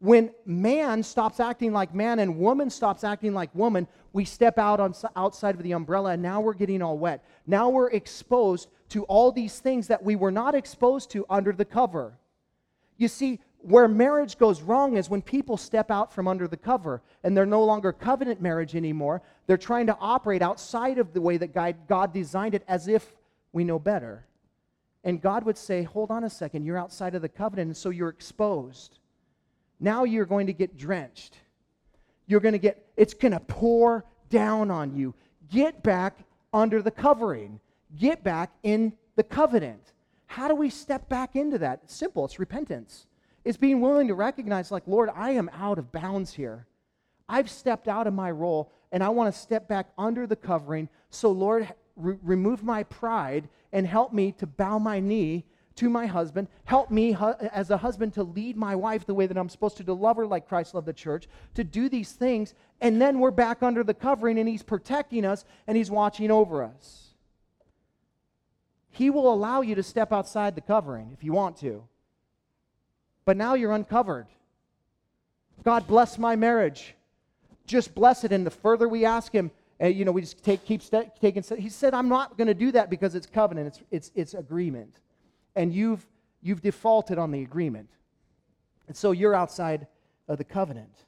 When 0.00 0.30
man 0.46 1.02
stops 1.02 1.40
acting 1.40 1.72
like 1.72 1.94
man 1.94 2.20
and 2.20 2.38
woman 2.38 2.70
stops 2.70 3.02
acting 3.02 3.34
like 3.34 3.52
woman, 3.54 3.88
we 4.12 4.24
step 4.24 4.58
out 4.58 4.78
on 4.78 4.94
outside 5.16 5.56
of 5.56 5.62
the 5.62 5.72
umbrella 5.72 6.12
and 6.12 6.22
now 6.22 6.40
we're 6.40 6.54
getting 6.54 6.82
all 6.82 6.98
wet. 6.98 7.24
Now 7.46 7.68
we're 7.68 7.90
exposed 7.90 8.68
to 8.90 9.02
all 9.04 9.32
these 9.32 9.58
things 9.58 9.88
that 9.88 10.02
we 10.02 10.14
were 10.14 10.30
not 10.30 10.54
exposed 10.54 11.10
to 11.10 11.26
under 11.28 11.52
the 11.52 11.64
cover. 11.64 12.16
You 12.96 13.08
see, 13.08 13.40
where 13.60 13.88
marriage 13.88 14.38
goes 14.38 14.62
wrong 14.62 14.96
is 14.96 15.10
when 15.10 15.20
people 15.20 15.56
step 15.56 15.90
out 15.90 16.12
from 16.12 16.28
under 16.28 16.46
the 16.46 16.56
cover 16.56 17.02
and 17.24 17.36
they're 17.36 17.44
no 17.44 17.64
longer 17.64 17.92
covenant 17.92 18.40
marriage 18.40 18.76
anymore. 18.76 19.20
They're 19.46 19.56
trying 19.56 19.86
to 19.88 19.96
operate 20.00 20.42
outside 20.42 20.98
of 20.98 21.12
the 21.12 21.20
way 21.20 21.36
that 21.38 21.88
God 21.88 22.12
designed 22.12 22.54
it 22.54 22.62
as 22.68 22.86
if 22.86 23.16
we 23.52 23.64
know 23.64 23.78
better. 23.80 24.26
And 25.02 25.20
God 25.20 25.44
would 25.44 25.58
say, 25.58 25.82
Hold 25.82 26.10
on 26.10 26.24
a 26.24 26.30
second, 26.30 26.64
you're 26.64 26.78
outside 26.78 27.14
of 27.14 27.22
the 27.22 27.28
covenant, 27.28 27.68
and 27.68 27.76
so 27.76 27.90
you're 27.90 28.08
exposed. 28.08 28.98
Now 29.80 30.04
you're 30.04 30.26
going 30.26 30.46
to 30.46 30.52
get 30.52 30.76
drenched. 30.76 31.36
You're 32.26 32.40
going 32.40 32.52
to 32.52 32.58
get, 32.58 32.86
it's 32.96 33.14
going 33.14 33.32
to 33.32 33.40
pour 33.40 34.04
down 34.28 34.70
on 34.70 34.94
you. 34.94 35.14
Get 35.50 35.82
back 35.82 36.18
under 36.52 36.82
the 36.82 36.90
covering, 36.90 37.60
get 37.96 38.22
back 38.22 38.52
in 38.62 38.92
the 39.16 39.22
covenant. 39.22 39.92
How 40.26 40.48
do 40.48 40.54
we 40.54 40.70
step 40.70 41.08
back 41.08 41.36
into 41.36 41.58
that? 41.58 41.80
It's 41.84 41.94
simple, 41.94 42.24
it's 42.24 42.38
repentance. 42.38 43.06
It's 43.44 43.56
being 43.56 43.80
willing 43.80 44.08
to 44.08 44.14
recognize, 44.14 44.70
like, 44.70 44.86
Lord, 44.86 45.08
I 45.14 45.30
am 45.30 45.50
out 45.54 45.78
of 45.78 45.90
bounds 45.90 46.34
here. 46.34 46.66
I've 47.28 47.48
stepped 47.50 47.88
out 47.88 48.06
of 48.06 48.14
my 48.14 48.30
role 48.30 48.70
and 48.92 49.02
I 49.02 49.08
want 49.08 49.32
to 49.32 49.40
step 49.40 49.68
back 49.68 49.88
under 49.96 50.26
the 50.26 50.36
covering. 50.36 50.88
So, 51.10 51.30
Lord, 51.30 51.72
re- 51.96 52.16
remove 52.22 52.62
my 52.62 52.82
pride 52.84 53.48
and 53.72 53.86
help 53.86 54.12
me 54.12 54.32
to 54.32 54.46
bow 54.46 54.78
my 54.78 55.00
knee 55.00 55.44
to 55.78 55.88
my 55.88 56.06
husband. 56.06 56.48
Help 56.64 56.90
me 56.90 57.12
hu- 57.12 57.34
as 57.52 57.70
a 57.70 57.76
husband 57.76 58.14
to 58.14 58.22
lead 58.22 58.56
my 58.56 58.74
wife 58.76 59.06
the 59.06 59.14
way 59.14 59.26
that 59.26 59.36
I'm 59.36 59.48
supposed 59.48 59.76
to, 59.78 59.84
to 59.84 59.92
love 59.92 60.16
her 60.16 60.26
like 60.26 60.48
Christ 60.48 60.74
loved 60.74 60.86
the 60.86 60.92
church, 60.92 61.28
to 61.54 61.64
do 61.64 61.88
these 61.88 62.12
things. 62.12 62.54
And 62.80 63.00
then 63.00 63.18
we're 63.18 63.30
back 63.30 63.62
under 63.62 63.82
the 63.82 63.94
covering 63.94 64.38
and 64.38 64.48
he's 64.48 64.62
protecting 64.62 65.24
us 65.24 65.44
and 65.66 65.76
he's 65.76 65.90
watching 65.90 66.30
over 66.30 66.62
us. 66.62 67.08
He 68.90 69.10
will 69.10 69.32
allow 69.32 69.60
you 69.60 69.74
to 69.76 69.82
step 69.82 70.12
outside 70.12 70.54
the 70.54 70.60
covering 70.60 71.10
if 71.12 71.22
you 71.22 71.32
want 71.32 71.56
to. 71.58 71.84
But 73.24 73.36
now 73.36 73.54
you're 73.54 73.72
uncovered. 73.72 74.26
God 75.62 75.86
bless 75.86 76.18
my 76.18 76.34
marriage. 76.34 76.94
Just 77.66 77.94
bless 77.94 78.24
it. 78.24 78.32
And 78.32 78.46
the 78.46 78.50
further 78.50 78.88
we 78.88 79.04
ask 79.04 79.32
Him, 79.32 79.50
and 79.78 79.94
you 79.94 80.04
know, 80.04 80.12
we 80.12 80.22
just 80.22 80.42
take, 80.42 80.64
keep 80.64 80.82
st- 80.82 81.14
taking. 81.20 81.42
St- 81.42 81.60
he 81.60 81.68
said, 81.68 81.94
"I'm 81.94 82.08
not 82.08 82.36
going 82.36 82.48
to 82.48 82.54
do 82.54 82.72
that 82.72 82.90
because 82.90 83.14
it's 83.14 83.26
covenant. 83.26 83.68
It's 83.68 83.82
it's 83.90 84.10
it's 84.14 84.34
agreement, 84.34 84.94
and 85.58 85.74
you've 85.74 86.06
you've 86.40 86.62
defaulted 86.62 87.18
on 87.18 87.32
the 87.32 87.42
agreement, 87.42 87.90
and 88.86 88.96
so 88.96 89.10
you're 89.10 89.34
outside 89.34 89.88
of 90.28 90.38
the 90.38 90.44
covenant." 90.44 91.04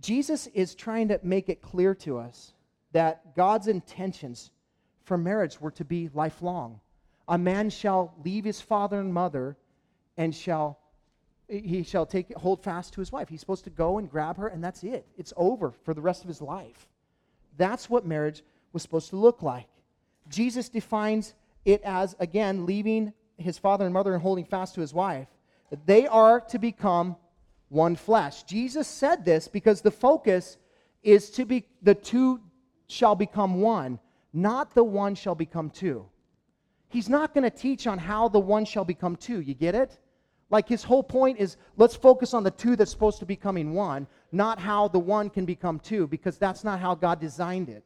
Jesus 0.00 0.48
is 0.48 0.74
trying 0.74 1.08
to 1.08 1.20
make 1.22 1.48
it 1.48 1.62
clear 1.62 1.94
to 1.94 2.18
us 2.18 2.52
that 2.92 3.34
God's 3.34 3.68
intentions 3.68 4.50
for 5.04 5.16
marriage 5.16 5.60
were 5.60 5.70
to 5.72 5.84
be 5.84 6.10
lifelong. 6.12 6.80
A 7.28 7.38
man 7.38 7.70
shall 7.70 8.14
leave 8.24 8.44
his 8.44 8.60
father 8.60 9.00
and 9.00 9.14
mother 9.14 9.56
and 10.16 10.34
shall 10.34 10.80
he 11.48 11.82
shall 11.82 12.04
take 12.04 12.34
hold 12.34 12.62
fast 12.62 12.92
to 12.94 13.00
his 13.00 13.10
wife. 13.10 13.28
He's 13.28 13.40
supposed 13.40 13.64
to 13.64 13.70
go 13.70 13.98
and 13.98 14.10
grab 14.10 14.36
her, 14.36 14.48
and 14.48 14.62
that's 14.62 14.82
it. 14.84 15.06
It's 15.16 15.32
over 15.36 15.70
for 15.70 15.94
the 15.94 16.02
rest 16.02 16.22
of 16.22 16.28
his 16.28 16.42
life. 16.42 16.88
That's 17.56 17.88
what 17.88 18.04
marriage 18.04 18.42
was 18.72 18.82
supposed 18.82 19.10
to 19.10 19.16
look 19.16 19.42
like. 19.42 19.68
Jesus 20.28 20.68
defines 20.68 21.34
it 21.64 21.82
as, 21.82 22.16
again, 22.18 22.66
leaving 22.66 23.12
his 23.36 23.58
father 23.58 23.84
and 23.84 23.94
mother 23.94 24.14
and 24.14 24.22
holding 24.22 24.44
fast 24.44 24.74
to 24.74 24.80
his 24.80 24.94
wife. 24.94 25.28
They 25.86 26.06
are 26.06 26.40
to 26.40 26.58
become 26.58 27.16
one 27.68 27.96
flesh. 27.96 28.42
Jesus 28.44 28.88
said 28.88 29.24
this 29.24 29.48
because 29.48 29.80
the 29.80 29.90
focus 29.90 30.56
is 31.02 31.30
to 31.30 31.44
be 31.44 31.66
the 31.82 31.94
two 31.94 32.40
shall 32.88 33.14
become 33.14 33.60
one, 33.60 33.98
not 34.32 34.74
the 34.74 34.84
one 34.84 35.14
shall 35.14 35.34
become 35.34 35.70
two. 35.70 36.06
He's 36.88 37.08
not 37.08 37.34
going 37.34 37.44
to 37.44 37.50
teach 37.50 37.86
on 37.86 37.98
how 37.98 38.28
the 38.28 38.40
one 38.40 38.64
shall 38.64 38.84
become 38.84 39.16
two. 39.16 39.40
You 39.40 39.54
get 39.54 39.74
it? 39.74 39.98
Like 40.50 40.66
his 40.66 40.82
whole 40.82 41.02
point 41.02 41.38
is 41.38 41.58
let's 41.76 41.94
focus 41.94 42.32
on 42.32 42.42
the 42.42 42.50
two 42.50 42.74
that's 42.74 42.90
supposed 42.90 43.18
to 43.18 43.26
be 43.26 43.34
becoming 43.34 43.74
one, 43.74 44.06
not 44.32 44.58
how 44.58 44.88
the 44.88 44.98
one 44.98 45.28
can 45.28 45.44
become 45.44 45.78
two, 45.78 46.06
because 46.06 46.38
that's 46.38 46.64
not 46.64 46.80
how 46.80 46.94
God 46.94 47.20
designed 47.20 47.68
it. 47.68 47.84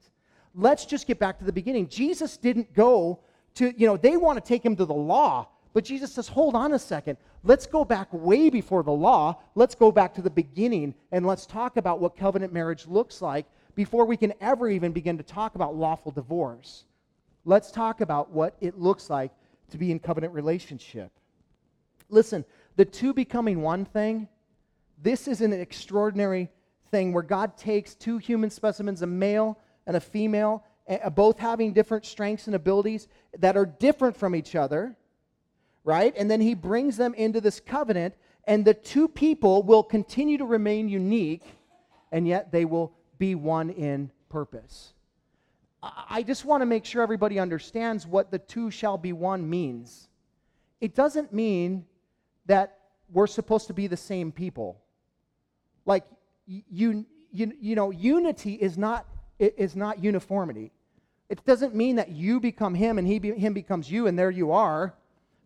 Let's 0.54 0.86
just 0.86 1.06
get 1.06 1.18
back 1.18 1.38
to 1.38 1.44
the 1.44 1.52
beginning. 1.52 1.88
Jesus 1.88 2.36
didn't 2.36 2.72
go 2.74 3.20
to, 3.54 3.72
you 3.78 3.86
know, 3.86 3.96
they 3.96 4.16
want 4.16 4.42
to 4.42 4.46
take 4.46 4.64
him 4.64 4.76
to 4.76 4.84
the 4.84 4.94
law, 4.94 5.48
but 5.72 5.84
Jesus 5.84 6.12
says, 6.12 6.28
hold 6.28 6.54
on 6.54 6.72
a 6.74 6.78
second. 6.78 7.16
Let's 7.44 7.66
go 7.66 7.84
back 7.84 8.08
way 8.12 8.50
before 8.50 8.82
the 8.82 8.92
law. 8.92 9.38
Let's 9.54 9.74
go 9.74 9.90
back 9.90 10.14
to 10.14 10.22
the 10.22 10.30
beginning 10.30 10.94
and 11.10 11.26
let's 11.26 11.46
talk 11.46 11.76
about 11.76 12.00
what 12.00 12.16
covenant 12.16 12.52
marriage 12.52 12.86
looks 12.86 13.22
like 13.22 13.46
before 13.74 14.04
we 14.04 14.16
can 14.16 14.34
ever 14.40 14.68
even 14.68 14.92
begin 14.92 15.16
to 15.16 15.22
talk 15.22 15.54
about 15.54 15.74
lawful 15.74 16.12
divorce. 16.12 16.84
Let's 17.44 17.70
talk 17.70 18.00
about 18.00 18.30
what 18.30 18.56
it 18.60 18.78
looks 18.78 19.10
like 19.10 19.32
to 19.70 19.78
be 19.78 19.90
in 19.90 19.98
covenant 19.98 20.34
relationship. 20.34 21.10
Listen, 22.10 22.44
the 22.76 22.84
two 22.84 23.14
becoming 23.14 23.62
one 23.62 23.84
thing, 23.86 24.28
this 25.02 25.26
is 25.26 25.40
an 25.40 25.52
extraordinary 25.52 26.50
thing 26.90 27.12
where 27.12 27.22
God 27.22 27.56
takes 27.56 27.94
two 27.94 28.18
human 28.18 28.50
specimens, 28.50 29.02
a 29.02 29.06
male 29.06 29.58
and 29.86 29.96
a 29.96 30.00
female, 30.00 30.62
Eh, 30.86 30.98
eh, 31.00 31.08
both 31.08 31.38
having 31.38 31.72
different 31.72 32.04
strengths 32.04 32.46
and 32.46 32.56
abilities 32.56 33.08
that 33.38 33.56
are 33.56 33.66
different 33.66 34.16
from 34.16 34.34
each 34.34 34.54
other, 34.54 34.96
right? 35.84 36.14
And 36.16 36.30
then 36.30 36.40
he 36.40 36.54
brings 36.54 36.96
them 36.96 37.14
into 37.14 37.40
this 37.40 37.60
covenant, 37.60 38.14
and 38.44 38.64
the 38.64 38.74
two 38.74 39.06
people 39.08 39.62
will 39.62 39.82
continue 39.82 40.38
to 40.38 40.44
remain 40.44 40.88
unique, 40.88 41.44
and 42.10 42.26
yet 42.26 42.50
they 42.50 42.64
will 42.64 42.92
be 43.18 43.34
one 43.34 43.70
in 43.70 44.10
purpose. 44.28 44.92
I 45.82 46.22
just 46.22 46.44
want 46.44 46.62
to 46.62 46.66
make 46.66 46.84
sure 46.84 47.02
everybody 47.02 47.38
understands 47.38 48.06
what 48.06 48.30
the 48.30 48.38
two 48.38 48.70
shall 48.70 48.98
be 48.98 49.12
one 49.12 49.48
means. 49.48 50.08
It 50.80 50.94
doesn't 50.94 51.32
mean 51.32 51.86
that 52.46 52.78
we're 53.12 53.26
supposed 53.26 53.66
to 53.68 53.74
be 53.74 53.88
the 53.88 53.96
same 53.96 54.30
people. 54.32 54.80
Like 55.84 56.04
you, 56.46 57.04
you, 57.32 57.52
you 57.60 57.74
know, 57.74 57.90
unity 57.90 58.54
is 58.54 58.78
not 58.78 59.06
is 59.42 59.74
not 59.74 60.02
uniformity. 60.02 60.72
It 61.28 61.44
doesn't 61.44 61.74
mean 61.74 61.96
that 61.96 62.10
you 62.10 62.40
become 62.40 62.74
him 62.74 62.98
and 62.98 63.06
he 63.06 63.18
be, 63.18 63.32
him 63.32 63.54
becomes 63.54 63.90
you 63.90 64.06
and 64.06 64.18
there 64.18 64.30
you 64.30 64.52
are. 64.52 64.94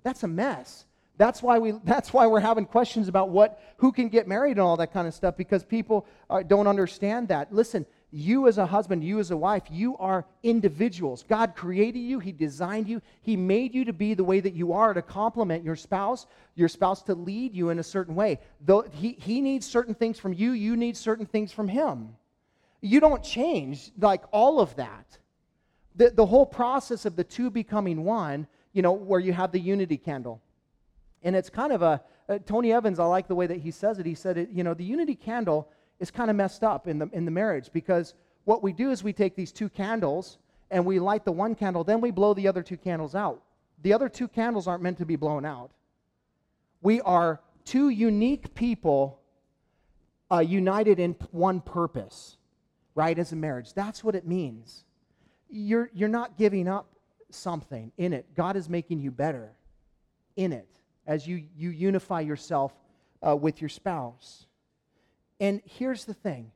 That's 0.02 0.22
a 0.22 0.28
mess. 0.28 0.84
That's 1.18 1.42
why 1.42 1.58
we 1.58 1.72
that's 1.84 2.12
why 2.12 2.26
we're 2.26 2.40
having 2.40 2.66
questions 2.66 3.08
about 3.08 3.30
what 3.30 3.58
who 3.78 3.90
can 3.90 4.08
get 4.08 4.28
married 4.28 4.52
and 4.52 4.60
all 4.60 4.76
that 4.76 4.92
kind 4.92 5.08
of 5.08 5.14
stuff 5.14 5.36
because 5.36 5.64
people 5.64 6.06
don't 6.46 6.66
understand 6.66 7.28
that. 7.28 7.52
Listen, 7.52 7.86
You, 8.10 8.46
as 8.46 8.58
a 8.58 8.66
husband, 8.66 9.02
you, 9.02 9.18
as 9.18 9.30
a 9.30 9.36
wife, 9.36 9.64
you 9.68 9.96
are 9.98 10.24
individuals. 10.42 11.24
God 11.28 11.54
created 11.56 11.98
you, 11.98 12.18
He 12.20 12.32
designed 12.32 12.88
you, 12.88 13.02
He 13.22 13.36
made 13.36 13.74
you 13.74 13.84
to 13.84 13.92
be 13.92 14.14
the 14.14 14.24
way 14.24 14.40
that 14.40 14.54
you 14.54 14.72
are 14.72 14.94
to 14.94 15.02
complement 15.02 15.64
your 15.64 15.76
spouse, 15.76 16.26
your 16.54 16.68
spouse 16.68 17.02
to 17.02 17.14
lead 17.14 17.54
you 17.54 17.70
in 17.70 17.78
a 17.78 17.82
certain 17.82 18.14
way. 18.14 18.38
Though 18.60 18.82
he, 18.82 19.12
he 19.20 19.40
needs 19.40 19.66
certain 19.66 19.94
things 19.94 20.18
from 20.18 20.32
you, 20.32 20.52
you 20.52 20.76
need 20.76 20.96
certain 20.96 21.26
things 21.26 21.52
from 21.52 21.68
Him. 21.68 22.16
You 22.80 23.00
don't 23.00 23.22
change 23.22 23.90
like 23.98 24.22
all 24.32 24.60
of 24.60 24.76
that. 24.76 25.18
The, 25.94 26.10
the 26.10 26.26
whole 26.26 26.46
process 26.46 27.06
of 27.06 27.16
the 27.16 27.24
two 27.24 27.50
becoming 27.50 28.04
one, 28.04 28.46
you 28.72 28.82
know, 28.82 28.92
where 28.92 29.20
you 29.20 29.32
have 29.32 29.52
the 29.52 29.60
unity 29.60 29.96
candle. 29.96 30.42
And 31.22 31.34
it's 31.34 31.48
kind 31.48 31.72
of 31.72 31.82
a, 31.82 32.02
uh, 32.28 32.38
Tony 32.44 32.72
Evans, 32.72 32.98
I 32.98 33.06
like 33.06 33.28
the 33.28 33.34
way 33.34 33.46
that 33.46 33.58
he 33.58 33.70
says 33.70 33.98
it. 33.98 34.06
He 34.06 34.14
said, 34.14 34.36
it, 34.36 34.50
you 34.50 34.62
know, 34.62 34.74
the 34.74 34.84
unity 34.84 35.14
candle 35.14 35.68
is 35.98 36.10
kind 36.10 36.30
of 36.30 36.36
messed 36.36 36.62
up 36.62 36.86
in 36.86 36.98
the, 36.98 37.08
in 37.12 37.24
the 37.24 37.30
marriage 37.30 37.70
because 37.72 38.14
what 38.44 38.62
we 38.62 38.72
do 38.72 38.90
is 38.90 39.02
we 39.02 39.12
take 39.12 39.34
these 39.34 39.52
two 39.52 39.68
candles 39.68 40.38
and 40.70 40.84
we 40.84 40.98
light 40.98 41.24
the 41.24 41.32
one 41.32 41.54
candle, 41.54 41.84
then 41.84 42.00
we 42.00 42.10
blow 42.10 42.34
the 42.34 42.48
other 42.48 42.62
two 42.62 42.76
candles 42.76 43.14
out. 43.14 43.42
The 43.82 43.92
other 43.92 44.08
two 44.08 44.28
candles 44.28 44.66
aren't 44.66 44.82
meant 44.82 44.98
to 44.98 45.06
be 45.06 45.16
blown 45.16 45.44
out. 45.44 45.70
We 46.82 47.00
are 47.02 47.40
two 47.64 47.88
unique 47.88 48.54
people 48.54 49.20
uh, 50.30 50.40
united 50.40 50.98
in 50.98 51.14
one 51.30 51.60
purpose, 51.60 52.36
right, 52.96 53.16
as 53.16 53.30
a 53.30 53.36
marriage. 53.36 53.72
That's 53.74 54.02
what 54.02 54.16
it 54.16 54.26
means. 54.26 54.82
You're, 55.48 55.90
you're 55.94 56.08
not 56.08 56.36
giving 56.36 56.66
up 56.66 56.88
something 57.30 57.92
in 57.98 58.12
it, 58.12 58.34
God 58.34 58.56
is 58.56 58.68
making 58.68 59.00
you 59.00 59.10
better 59.10 59.52
in 60.36 60.52
it 60.52 60.68
as 61.06 61.26
you, 61.26 61.44
you 61.56 61.70
unify 61.70 62.20
yourself 62.20 62.72
uh, 63.26 63.36
with 63.36 63.60
your 63.60 63.68
spouse. 63.68 64.46
And 65.40 65.60
here's 65.64 66.04
the 66.04 66.14
thing 66.14 66.50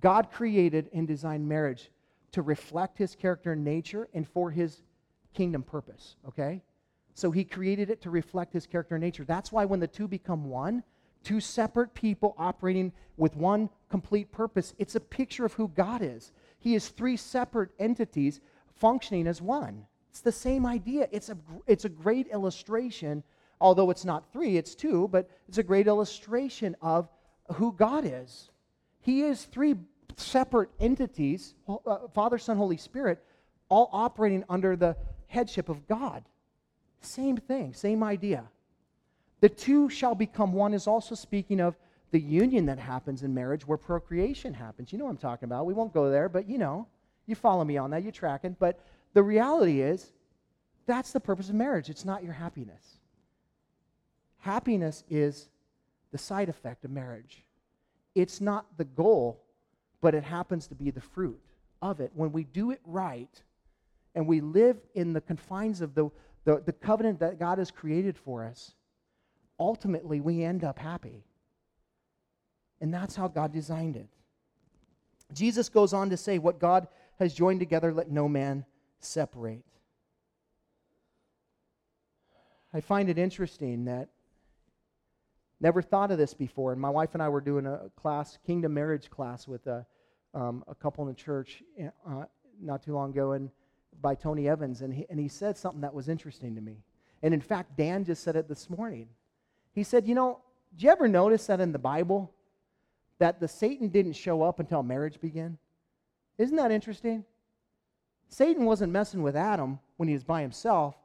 God 0.00 0.30
created 0.30 0.88
and 0.92 1.06
designed 1.06 1.48
marriage 1.48 1.90
to 2.32 2.42
reflect 2.42 2.98
his 2.98 3.14
character 3.14 3.52
and 3.52 3.64
nature 3.64 4.08
and 4.14 4.26
for 4.26 4.50
his 4.50 4.82
kingdom 5.34 5.62
purpose, 5.62 6.16
okay? 6.28 6.62
So 7.14 7.30
he 7.30 7.44
created 7.44 7.90
it 7.90 8.00
to 8.02 8.10
reflect 8.10 8.52
his 8.52 8.66
character 8.66 8.96
and 8.96 9.04
nature. 9.04 9.24
That's 9.24 9.52
why 9.52 9.64
when 9.64 9.80
the 9.80 9.86
two 9.86 10.08
become 10.08 10.48
one, 10.48 10.82
two 11.24 11.40
separate 11.40 11.94
people 11.94 12.34
operating 12.38 12.92
with 13.16 13.36
one 13.36 13.70
complete 13.88 14.30
purpose, 14.30 14.74
it's 14.78 14.94
a 14.94 15.00
picture 15.00 15.44
of 15.44 15.54
who 15.54 15.68
God 15.68 16.02
is. 16.02 16.32
He 16.58 16.74
is 16.74 16.88
three 16.88 17.16
separate 17.16 17.70
entities 17.78 18.40
functioning 18.76 19.26
as 19.26 19.40
one. 19.40 19.86
It's 20.10 20.20
the 20.20 20.32
same 20.32 20.66
idea. 20.66 21.08
It's 21.10 21.28
a, 21.28 21.36
it's 21.66 21.84
a 21.84 21.88
great 21.88 22.28
illustration, 22.28 23.22
although 23.60 23.90
it's 23.90 24.04
not 24.04 24.32
three, 24.32 24.56
it's 24.56 24.74
two, 24.74 25.08
but 25.08 25.28
it's 25.48 25.58
a 25.58 25.62
great 25.62 25.86
illustration 25.86 26.76
of 26.80 27.08
who 27.54 27.72
God 27.72 28.04
is. 28.06 28.50
He 29.00 29.22
is 29.22 29.44
three 29.44 29.74
separate 30.16 30.70
entities 30.80 31.54
uh, 31.68 32.06
Father, 32.14 32.38
Son, 32.38 32.56
Holy 32.56 32.76
Spirit, 32.76 33.22
all 33.68 33.88
operating 33.92 34.44
under 34.48 34.76
the 34.76 34.96
headship 35.26 35.68
of 35.68 35.86
God. 35.88 36.24
Same 37.00 37.36
thing, 37.36 37.74
same 37.74 38.02
idea. 38.02 38.44
The 39.40 39.48
two 39.48 39.88
shall 39.88 40.14
become 40.14 40.52
one 40.52 40.74
is 40.74 40.86
also 40.86 41.14
speaking 41.14 41.60
of 41.60 41.76
the 42.10 42.20
union 42.20 42.66
that 42.66 42.78
happens 42.78 43.22
in 43.22 43.34
marriage 43.34 43.66
where 43.66 43.76
procreation 43.76 44.54
happens. 44.54 44.92
You 44.92 44.98
know 44.98 45.04
what 45.04 45.10
I'm 45.10 45.16
talking 45.16 45.46
about. 45.46 45.66
We 45.66 45.74
won't 45.74 45.92
go 45.92 46.10
there, 46.10 46.28
but 46.28 46.48
you 46.48 46.58
know, 46.58 46.86
you 47.26 47.34
follow 47.34 47.64
me 47.64 47.76
on 47.76 47.90
that, 47.90 48.02
you're 48.02 48.12
tracking. 48.12 48.56
But 48.58 48.78
the 49.14 49.22
reality 49.22 49.80
is, 49.80 50.12
that's 50.86 51.12
the 51.12 51.20
purpose 51.20 51.48
of 51.48 51.54
marriage. 51.54 51.88
It's 51.90 52.04
not 52.04 52.22
your 52.22 52.32
happiness. 52.32 52.98
Happiness 54.38 55.04
is 55.08 55.48
the 56.12 56.18
side 56.18 56.48
effect 56.48 56.84
of 56.84 56.90
marriage. 56.90 57.44
It's 58.14 58.40
not 58.40 58.66
the 58.76 58.84
goal, 58.84 59.40
but 60.00 60.14
it 60.14 60.22
happens 60.22 60.66
to 60.68 60.74
be 60.74 60.90
the 60.90 61.00
fruit 61.00 61.40
of 61.82 62.00
it. 62.00 62.12
When 62.14 62.30
we 62.30 62.44
do 62.44 62.70
it 62.70 62.80
right 62.84 63.42
and 64.14 64.28
we 64.28 64.40
live 64.40 64.76
in 64.94 65.12
the 65.12 65.20
confines 65.20 65.80
of 65.80 65.94
the, 65.94 66.10
the, 66.44 66.62
the 66.64 66.72
covenant 66.72 67.18
that 67.20 67.38
God 67.38 67.58
has 67.58 67.70
created 67.70 68.16
for 68.16 68.44
us, 68.44 68.74
ultimately 69.58 70.20
we 70.20 70.42
end 70.42 70.64
up 70.64 70.78
happy. 70.78 71.24
And 72.80 72.92
that's 72.92 73.16
how 73.16 73.28
God 73.28 73.52
designed 73.52 73.96
it. 73.96 74.08
Jesus 75.32 75.68
goes 75.68 75.92
on 75.92 76.10
to 76.10 76.16
say, 76.16 76.38
What 76.38 76.58
God 76.58 76.88
has 77.18 77.32
joined 77.32 77.60
together, 77.60 77.92
let 77.92 78.10
no 78.10 78.28
man 78.28 78.64
separate. 79.00 79.64
I 82.72 82.80
find 82.80 83.08
it 83.08 83.18
interesting 83.18 83.84
that 83.84 84.08
Never 85.64 85.80
thought 85.80 86.10
of 86.10 86.18
this 86.18 86.34
before. 86.34 86.72
And 86.72 86.80
my 86.80 86.90
wife 86.90 87.14
and 87.14 87.22
I 87.22 87.30
were 87.30 87.40
doing 87.40 87.64
a 87.64 87.90
class, 87.96 88.38
kingdom 88.46 88.74
marriage 88.74 89.08
class, 89.08 89.48
with 89.48 89.66
a, 89.66 89.86
um, 90.34 90.62
a 90.68 90.74
couple 90.74 91.04
in 91.04 91.08
the 91.08 91.14
church 91.14 91.62
uh, 92.06 92.24
not 92.60 92.82
too 92.82 92.92
long 92.92 93.10
ago, 93.10 93.32
and 93.32 93.50
by 94.02 94.14
Tony 94.14 94.46
Evans, 94.46 94.82
and 94.82 94.92
he, 94.92 95.06
and 95.08 95.18
he 95.18 95.26
said 95.26 95.56
something 95.56 95.80
that 95.80 95.94
was 95.94 96.10
interesting 96.10 96.54
to 96.54 96.60
me. 96.60 96.82
And 97.22 97.32
in 97.32 97.40
fact, 97.40 97.78
Dan 97.78 98.04
just 98.04 98.22
said 98.22 98.36
it 98.36 98.46
this 98.46 98.68
morning. 98.68 99.08
He 99.74 99.82
said, 99.82 100.06
"You 100.06 100.14
know, 100.14 100.40
did 100.72 100.84
you 100.84 100.90
ever 100.90 101.08
notice 101.08 101.46
that 101.46 101.60
in 101.60 101.72
the 101.72 101.78
Bible 101.78 102.32
that 103.18 103.40
the 103.40 103.48
Satan 103.48 103.88
didn't 103.88 104.14
show 104.14 104.42
up 104.42 104.60
until 104.60 104.82
marriage 104.82 105.20
began? 105.20 105.58
Isn't 106.38 106.56
that 106.56 106.72
interesting? 106.72 107.24
Satan 108.28 108.64
wasn't 108.64 108.92
messing 108.92 109.22
with 109.22 109.36
Adam 109.36 109.78
when 109.96 110.08
he 110.08 110.14
was 110.14 110.24
by 110.24 110.42
himself, 110.42 110.96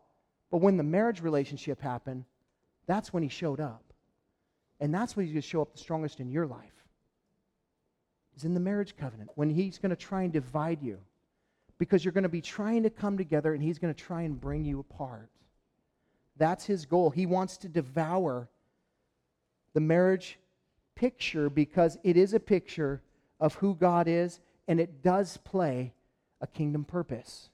but 0.49 0.57
when 0.57 0.78
the 0.78 0.84
marriage 0.84 1.22
relationship 1.22 1.80
happened, 1.80 2.26
that's 2.88 3.13
when 3.13 3.22
he 3.22 3.30
showed 3.30 3.59
up. 3.59 3.84
And 4.80 4.93
that's 4.93 5.15
when 5.15 5.26
he's 5.26 5.34
going 5.34 5.41
to 5.41 5.47
show 5.47 5.61
up 5.61 5.74
the 5.74 5.78
strongest 5.78 6.20
in 6.20 6.32
your 6.32 6.47
life. 6.47 6.74
Is 8.36 8.45
in 8.45 8.53
the 8.53 8.59
marriage 8.59 8.95
covenant, 8.95 9.30
when 9.36 9.49
he's 9.49 9.78
going 9.78 9.89
to 9.91 9.95
try 9.95 10.24
and 10.24 10.34
divide 10.34 10.82
you. 10.82 10.97
Because 11.78 12.03
you're 12.03 12.13
going 12.13 12.24
to 12.24 12.30
be 12.30 12.41
trying 12.41 12.84
to 12.84 12.89
come 12.89 13.17
together 13.17 13.53
and 13.53 13.61
he's 13.61 13.80
going 13.80 13.93
to 13.93 14.03
try 14.03 14.24
and 14.24 14.39
bring 14.39 14.65
you 14.65 14.80
apart. 14.80 15.30
That's 16.38 16.65
his 16.65 16.86
goal. 16.86 17.09
He 17.09 17.26
wants 17.26 17.57
to 17.57 17.70
devour 17.70 18.49
the 19.74 19.80
marriage 19.80 20.39
picture 20.95 21.49
because 21.49 21.97
it 22.03 22.17
is 22.17 22.34
a 22.34 22.39
picture 22.39 23.01
of 23.39 23.55
who 23.55 23.76
God 23.76 24.07
is 24.07 24.39
and 24.67 24.80
it 24.80 25.01
does 25.01 25.38
play 25.38 25.93
a 26.41 26.47
kingdom 26.47 26.84
purpose. 26.84 27.49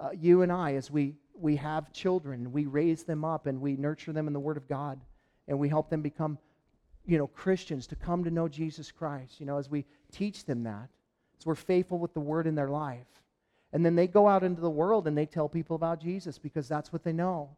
Uh, 0.00 0.10
you 0.18 0.42
and 0.42 0.52
I, 0.52 0.74
as 0.74 0.90
we, 0.90 1.14
we 1.34 1.56
have 1.56 1.92
children, 1.92 2.52
we 2.52 2.66
raise 2.66 3.04
them 3.04 3.24
up 3.24 3.46
and 3.46 3.60
we 3.60 3.76
nurture 3.76 4.12
them 4.12 4.26
in 4.26 4.32
the 4.32 4.40
Word 4.40 4.56
of 4.56 4.68
God 4.68 5.00
and 5.48 5.58
we 5.58 5.68
help 5.68 5.90
them 5.90 6.02
become, 6.02 6.38
you 7.06 7.18
know, 7.18 7.26
Christians 7.26 7.86
to 7.88 7.96
come 7.96 8.24
to 8.24 8.30
know 8.30 8.48
Jesus 8.48 8.90
Christ, 8.90 9.40
you 9.40 9.46
know, 9.46 9.58
as 9.58 9.70
we 9.70 9.84
teach 10.10 10.44
them 10.44 10.64
that. 10.64 10.88
As 11.38 11.46
we're 11.46 11.54
faithful 11.54 11.98
with 11.98 12.14
the 12.14 12.20
word 12.20 12.46
in 12.46 12.54
their 12.54 12.70
life. 12.70 13.06
And 13.72 13.84
then 13.84 13.96
they 13.96 14.06
go 14.06 14.28
out 14.28 14.44
into 14.44 14.60
the 14.60 14.70
world 14.70 15.06
and 15.06 15.18
they 15.18 15.26
tell 15.26 15.48
people 15.48 15.74
about 15.74 16.00
Jesus 16.00 16.38
because 16.38 16.68
that's 16.68 16.92
what 16.92 17.02
they 17.02 17.12
know. 17.12 17.50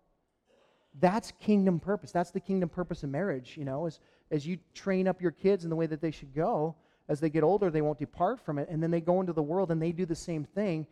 That's 1.01 1.32
kingdom 1.40 1.78
purpose. 1.78 2.12
That's 2.12 2.30
the 2.30 2.40
kingdom 2.40 2.68
purpose 2.68 3.03
of 3.03 3.11
marriage, 3.11 3.57
you 3.57 3.64
know, 3.64 3.86
as, 3.86 4.01
as 4.30 4.47
you 4.47 4.59
train 4.74 5.07
up 5.07 5.20
your 5.20 5.30
kids 5.30 5.64
in 5.64 5.70
the 5.70 5.76
way 5.76 5.86
that 5.86 6.01
they 6.01 6.11
should 6.11 6.34
go. 6.34 6.76
As 7.09 7.20
they 7.20 7.30
get 7.30 7.44
older, 7.44 7.70
they 7.70 7.82
won't 7.82 7.99
depart 7.99 8.40
from 8.40 8.59
it. 8.59 8.68
And 8.68 8.82
then 8.82 8.90
they 8.90 9.01
go 9.01 9.20
into 9.20 9.32
the 9.32 9.42
world 9.42 9.70
and 9.70 9.80
they 9.80 9.92
do 9.92 10.07
the 10.07 10.16
same 10.16 10.44
thing 10.44 10.86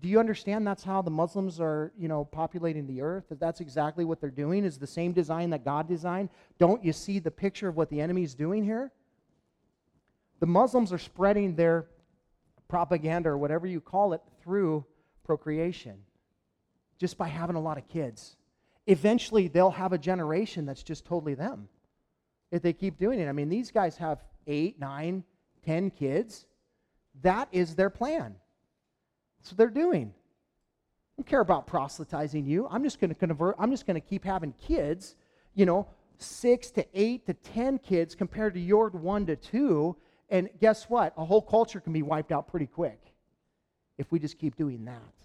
do 0.00 0.08
you 0.08 0.20
understand 0.20 0.66
that's 0.66 0.84
how 0.84 1.00
the 1.00 1.10
Muslims 1.10 1.58
are, 1.58 1.92
you 1.98 2.06
know, 2.06 2.24
populating 2.24 2.86
the 2.86 3.00
earth? 3.00 3.24
That 3.30 3.40
that's 3.40 3.60
exactly 3.60 4.04
what 4.04 4.20
they're 4.20 4.30
doing 4.30 4.64
is 4.64 4.78
the 4.78 4.86
same 4.86 5.12
design 5.12 5.50
that 5.50 5.64
God 5.64 5.88
designed? 5.88 6.28
Don't 6.58 6.84
you 6.84 6.92
see 6.92 7.18
the 7.18 7.30
picture 7.30 7.68
of 7.68 7.76
what 7.76 7.88
the 7.88 8.00
enemy 8.00 8.22
is 8.22 8.34
doing 8.34 8.62
here? 8.62 8.92
The 10.40 10.46
Muslims 10.46 10.92
are 10.92 10.98
spreading 10.98 11.54
their 11.54 11.86
propaganda 12.68 13.30
or 13.30 13.38
whatever 13.38 13.66
you 13.66 13.80
call 13.80 14.12
it 14.12 14.20
through 14.42 14.84
procreation 15.24 15.98
just 16.98 17.16
by 17.16 17.28
having 17.28 17.56
a 17.56 17.60
lot 17.60 17.78
of 17.78 17.88
kids. 17.88 18.36
Eventually, 18.90 19.46
they'll 19.46 19.70
have 19.70 19.92
a 19.92 19.98
generation 19.98 20.66
that's 20.66 20.82
just 20.82 21.04
totally 21.04 21.34
them 21.34 21.68
if 22.50 22.60
they 22.60 22.72
keep 22.72 22.98
doing 22.98 23.20
it. 23.20 23.28
I 23.28 23.32
mean, 23.32 23.48
these 23.48 23.70
guys 23.70 23.96
have 23.98 24.24
eight, 24.48 24.80
nine, 24.80 25.22
ten 25.64 25.90
kids. 25.90 26.46
That 27.22 27.48
is 27.52 27.76
their 27.76 27.90
plan. 27.90 28.34
That's 29.38 29.52
what 29.52 29.58
they're 29.58 29.68
doing. 29.68 30.12
I 30.12 31.22
don't 31.22 31.26
care 31.28 31.40
about 31.40 31.68
proselytizing 31.68 32.44
you. 32.46 32.66
I'm 32.68 32.82
just 32.82 33.00
going 33.00 33.10
to 33.10 33.14
convert, 33.14 33.54
I'm 33.60 33.70
just 33.70 33.86
going 33.86 34.00
to 34.00 34.06
keep 34.06 34.24
having 34.24 34.54
kids, 34.54 35.14
you 35.54 35.66
know, 35.66 35.86
six 36.18 36.72
to 36.72 36.84
eight 36.92 37.26
to 37.26 37.34
ten 37.34 37.78
kids 37.78 38.16
compared 38.16 38.54
to 38.54 38.60
your 38.60 38.88
one 38.90 39.24
to 39.26 39.36
two. 39.36 39.96
And 40.30 40.48
guess 40.60 40.90
what? 40.90 41.12
A 41.16 41.24
whole 41.24 41.42
culture 41.42 41.78
can 41.78 41.92
be 41.92 42.02
wiped 42.02 42.32
out 42.32 42.48
pretty 42.48 42.66
quick 42.66 43.00
if 43.98 44.10
we 44.10 44.18
just 44.18 44.36
keep 44.36 44.56
doing 44.56 44.84
that. 44.86 45.19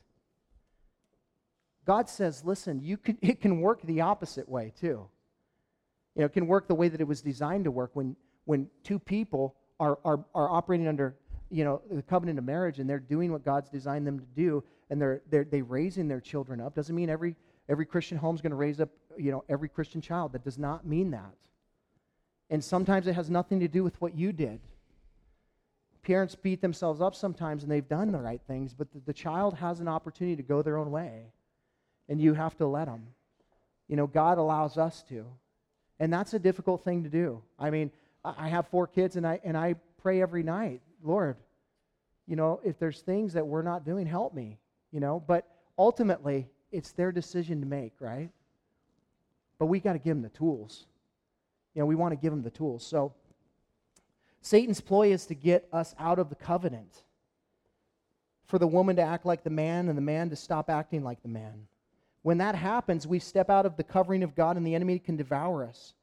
God 1.86 2.10
says, 2.10 2.44
listen, 2.44 2.82
you 2.82 2.98
can, 2.98 3.18
it 3.22 3.42
can 3.42 3.62
work 3.62 3.82
the 3.84 4.02
opposite 4.02 4.50
way 4.50 4.74
too. 4.80 5.08
You 6.16 6.22
know, 6.22 6.26
it 6.26 6.34
can 6.34 6.48
work 6.48 6.68
the 6.68 6.76
way 6.76 6.88
that 6.88 7.02
it 7.02 7.08
was 7.08 7.22
designed 7.22 7.66
to 7.66 7.72
work 7.72 7.92
when, 7.94 8.16
when 8.46 8.70
two 8.84 9.00
people 9.00 9.56
are, 9.80 10.00
are, 10.06 10.24
are 10.34 10.50
operating 10.50 10.88
under 10.88 11.16
you 11.52 11.64
know, 11.64 11.82
the 11.92 12.02
covenant 12.02 12.40
of 12.40 12.46
marriage 12.46 12.80
and 12.80 12.90
they're 12.90 13.00
doing 13.00 13.32
what 13.32 13.44
God's 13.44 13.70
designed 13.70 14.08
them 14.08 14.20
to 14.20 14.26
do 14.36 14.64
and 14.90 15.02
they're, 15.02 15.22
they're, 15.30 15.44
they 15.44 15.62
raising 15.62 16.08
their 16.08 16.22
children 16.22 16.60
up. 16.60 16.76
Doesn't 16.76 16.96
mean 16.96 17.10
every, 17.10 17.36
every 17.70 17.86
Christian 17.86 18.18
home 18.18 18.36
is 18.36 18.42
going 18.42 18.52
to 18.52 18.56
raise 18.56 18.80
up, 18.80 18.90
you 19.18 19.32
know, 19.32 19.44
every 19.50 19.70
Christian 19.70 20.02
child. 20.02 20.34
That 20.34 20.44
does 20.44 20.58
not 20.58 20.86
mean 20.86 21.12
that. 21.12 21.36
And 22.50 22.64
sometimes 22.64 23.08
it 23.08 23.14
has 23.14 23.30
nothing 23.30 23.60
to 23.60 23.68
do 23.68 23.84
with 23.84 24.00
what 24.02 24.16
you 24.16 24.32
did. 24.32 24.60
parents 26.04 26.36
beat 26.36 26.62
themselves 26.62 27.02
up 27.02 27.16
sometimes 27.16 27.64
and 27.64 27.72
they've 27.72 27.88
done 27.88 28.12
the 28.12 28.20
right 28.20 28.42
things, 28.48 28.74
but 28.74 28.92
the, 28.92 29.00
the 29.06 29.14
child 29.14 29.56
has 29.56 29.80
an 29.80 29.88
opportunity 29.88 30.36
to 30.36 30.44
go 30.44 30.62
their 30.62 30.78
own 30.78 30.92
way. 30.92 31.32
And 32.08 32.22
you 32.22 32.34
have 32.34 32.56
to 32.58 32.68
let 32.68 32.86
them. 32.86 33.08
You 33.88 33.96
know, 33.96 34.08
God 34.08 34.38
allows 34.38 34.78
us 34.78 35.04
to. 35.10 35.26
And 36.00 36.12
that's 36.12 36.34
a 36.34 36.40
difficult 36.40 36.84
thing 36.84 37.04
to 37.04 37.10
do. 37.10 37.42
I 37.58 37.70
mean, 37.70 37.92
I 38.24 38.50
have 38.50 38.68
four 38.68 38.88
kids 38.88 39.16
and 39.16 39.26
I, 39.26 39.40
and 39.44 39.56
I 39.56 39.76
pray 40.02 40.22
every 40.22 40.44
night, 40.44 40.82
Lord, 41.04 41.38
you 42.28 42.36
know, 42.36 42.60
if 42.64 42.80
there's 42.80 43.02
things 43.02 43.34
that 43.34 43.46
we're 43.46 43.62
not 43.62 43.86
doing, 43.86 44.08
help 44.08 44.34
me, 44.34 44.58
you 44.92 45.00
know. 45.00 45.24
But 45.26 45.48
ultimately, 45.78 46.48
it's 46.72 46.92
their 46.92 47.12
decision 47.12 47.60
to 47.62 47.68
make, 47.68 47.94
right? 48.00 48.30
But 49.60 49.68
we 49.68 49.80
got 49.80 49.94
to 49.94 50.00
give 50.00 50.16
them 50.16 50.24
the 50.24 50.30
tools. 50.30 50.86
You 51.74 51.82
know, 51.82 51.86
we 51.86 51.96
want 51.96 52.14
to 52.14 52.16
give 52.16 52.32
them 52.32 52.42
the 52.42 52.50
tools. 52.50 52.86
So, 52.86 53.14
Satan's 54.42 54.82
ploy 54.82 55.12
is 55.12 55.26
to 55.28 55.36
get 55.36 55.68
us 55.72 55.96
out 56.00 56.20
of 56.20 56.30
the 56.30 56.36
covenant, 56.36 57.04
for 58.48 58.60
the 58.60 58.68
woman 58.68 58.96
to 58.98 59.02
act 59.02 59.26
like 59.26 59.44
the 59.44 59.50
man 59.50 59.90
and 59.90 59.98
the 59.98 60.02
man 60.04 60.30
to 60.30 60.36
stop 60.36 60.70
acting 60.70 61.04
like 61.04 61.22
the 61.22 61.30
man. 61.30 61.68
When 62.26 62.40
that 62.40 62.56
happens, 62.56 63.06
we 63.06 63.20
step 63.20 63.52
out 63.52 63.68
of 63.68 63.78
the 63.78 63.84
covering 63.84 64.24
of 64.24 64.34
God 64.34 64.58
and 64.58 64.66
the 64.66 64.74
enemy 64.74 64.98
can 64.98 65.16
devour 65.16 65.64
us. 65.64 65.94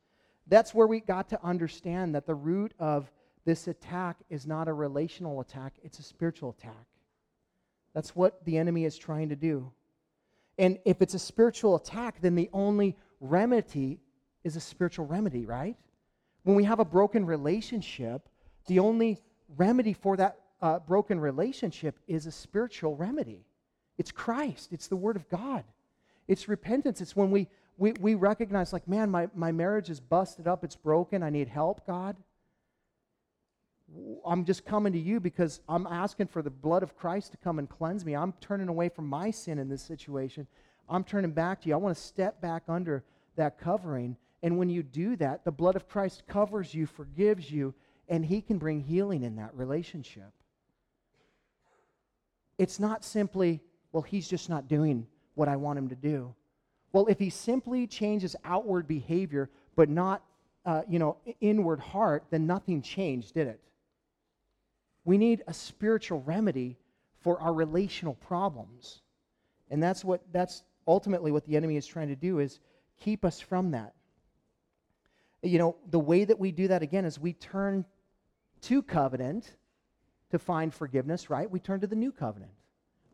That's 0.46 0.72
where 0.72 0.86
we 0.86 1.00
got 1.00 1.28
to 1.30 1.44
understand 1.44 2.14
that 2.14 2.28
the 2.28 2.34
root 2.36 2.74
of 2.78 3.10
this 3.44 3.66
attack 3.66 4.18
is 4.30 4.46
not 4.46 4.68
a 4.68 4.72
relational 4.72 5.40
attack, 5.40 5.72
it's 5.82 5.98
a 5.98 6.02
spiritual 6.04 6.54
attack. 6.56 6.86
That's 7.92 8.14
what 8.14 8.44
the 8.44 8.56
enemy 8.56 8.84
is 8.84 8.96
trying 8.96 9.30
to 9.30 9.34
do. 9.34 9.72
And 10.58 10.78
if 10.84 11.02
it's 11.02 11.14
a 11.14 11.18
spiritual 11.18 11.74
attack, 11.74 12.20
then 12.20 12.36
the 12.36 12.50
only 12.52 12.96
remedy 13.18 13.98
is 14.44 14.54
a 14.54 14.60
spiritual 14.60 15.06
remedy, 15.06 15.44
right? 15.44 15.76
When 16.44 16.54
we 16.54 16.62
have 16.62 16.78
a 16.78 16.84
broken 16.84 17.26
relationship, 17.26 18.28
the 18.68 18.78
only 18.78 19.18
remedy 19.56 19.92
for 19.92 20.16
that 20.18 20.38
uh, 20.60 20.78
broken 20.78 21.18
relationship 21.18 21.98
is 22.06 22.26
a 22.26 22.30
spiritual 22.30 22.94
remedy. 22.94 23.44
It's 23.98 24.12
Christ, 24.12 24.72
it's 24.72 24.86
the 24.86 24.94
Word 24.94 25.16
of 25.16 25.28
God. 25.28 25.64
It's 26.28 26.48
repentance. 26.48 27.00
It's 27.00 27.16
when 27.16 27.30
we, 27.30 27.48
we, 27.76 27.92
we 27.92 28.14
recognize, 28.14 28.72
like, 28.72 28.86
man, 28.86 29.10
my, 29.10 29.28
my 29.34 29.52
marriage 29.52 29.90
is 29.90 30.00
busted 30.00 30.46
up, 30.46 30.64
it's 30.64 30.76
broken, 30.76 31.22
I 31.22 31.30
need 31.30 31.48
help, 31.48 31.86
God. 31.86 32.16
I'm 34.26 34.44
just 34.44 34.64
coming 34.64 34.92
to 34.92 34.98
you 34.98 35.20
because 35.20 35.60
I'm 35.68 35.86
asking 35.86 36.28
for 36.28 36.40
the 36.40 36.50
blood 36.50 36.82
of 36.82 36.96
Christ 36.96 37.32
to 37.32 37.38
come 37.38 37.58
and 37.58 37.68
cleanse 37.68 38.04
me. 38.04 38.14
I'm 38.14 38.32
turning 38.40 38.68
away 38.68 38.88
from 38.88 39.06
my 39.06 39.30
sin 39.30 39.58
in 39.58 39.68
this 39.68 39.82
situation. 39.82 40.46
I'm 40.88 41.04
turning 41.04 41.32
back 41.32 41.60
to 41.62 41.68
you. 41.68 41.74
I 41.74 41.78
want 41.78 41.96
to 41.96 42.02
step 42.02 42.40
back 42.40 42.62
under 42.68 43.04
that 43.36 43.58
covering. 43.58 44.16
And 44.42 44.58
when 44.58 44.70
you 44.70 44.82
do 44.82 45.16
that, 45.16 45.44
the 45.44 45.52
blood 45.52 45.76
of 45.76 45.88
Christ 45.88 46.22
covers 46.26 46.74
you, 46.74 46.86
forgives 46.86 47.50
you, 47.50 47.74
and 48.08 48.24
He 48.24 48.40
can 48.40 48.58
bring 48.58 48.80
healing 48.80 49.22
in 49.22 49.36
that 49.36 49.54
relationship. 49.54 50.32
It's 52.58 52.80
not 52.80 53.04
simply, 53.04 53.60
well, 53.92 54.02
He's 54.02 54.28
just 54.28 54.48
not 54.48 54.68
doing 54.68 55.06
what 55.34 55.48
I 55.48 55.56
want 55.56 55.78
Him 55.78 55.88
to 55.88 55.94
do. 55.94 56.34
Well, 56.92 57.06
if 57.06 57.18
He 57.18 57.30
simply 57.30 57.86
changes 57.86 58.36
outward 58.44 58.86
behavior, 58.86 59.50
but 59.76 59.88
not, 59.88 60.22
uh, 60.64 60.82
you 60.88 60.98
know, 60.98 61.16
inward 61.40 61.80
heart, 61.80 62.24
then 62.30 62.46
nothing 62.46 62.82
changed, 62.82 63.34
did 63.34 63.48
it? 63.48 63.60
We 65.04 65.18
need 65.18 65.42
a 65.46 65.54
spiritual 65.54 66.20
remedy 66.22 66.78
for 67.20 67.40
our 67.40 67.52
relational 67.52 68.14
problems. 68.14 69.00
And 69.70 69.82
that's 69.82 70.04
what 70.04 70.20
that's 70.32 70.62
ultimately 70.86 71.32
what 71.32 71.46
the 71.46 71.56
enemy 71.56 71.76
is 71.76 71.86
trying 71.86 72.08
to 72.08 72.16
do 72.16 72.38
is 72.38 72.60
keep 73.00 73.24
us 73.24 73.40
from 73.40 73.70
that. 73.72 73.94
You 75.42 75.58
know, 75.58 75.76
the 75.90 75.98
way 75.98 76.24
that 76.24 76.38
we 76.38 76.52
do 76.52 76.68
that 76.68 76.82
again 76.82 77.04
is 77.04 77.18
we 77.18 77.32
turn 77.32 77.84
to 78.62 78.82
covenant 78.82 79.56
to 80.30 80.38
find 80.38 80.72
forgiveness, 80.72 81.30
right? 81.30 81.50
We 81.50 81.58
turn 81.58 81.80
to 81.80 81.86
the 81.86 81.96
new 81.96 82.12
covenant. 82.12 82.52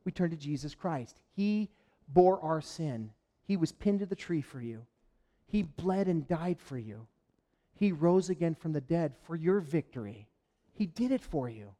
We 0.04 0.12
turn 0.12 0.30
to 0.30 0.36
Jesus 0.36 0.74
Christ. 0.74 1.20
He 1.34 1.70
bore 2.12 2.40
our 2.40 2.60
sin. 2.60 3.10
He 3.44 3.56
was 3.56 3.72
pinned 3.72 4.00
to 4.00 4.06
the 4.06 4.16
tree 4.16 4.42
for 4.42 4.60
you. 4.60 4.86
He 5.46 5.62
bled 5.62 6.08
and 6.08 6.28
died 6.28 6.60
for 6.60 6.78
you. 6.78 7.06
He 7.74 7.92
rose 7.92 8.28
again 8.28 8.54
from 8.54 8.72
the 8.72 8.80
dead 8.80 9.14
for 9.22 9.36
your 9.36 9.60
victory. 9.60 10.26
He 10.72 10.86
did 10.86 11.12
it 11.12 11.22
for 11.22 11.48
you. 11.48 11.70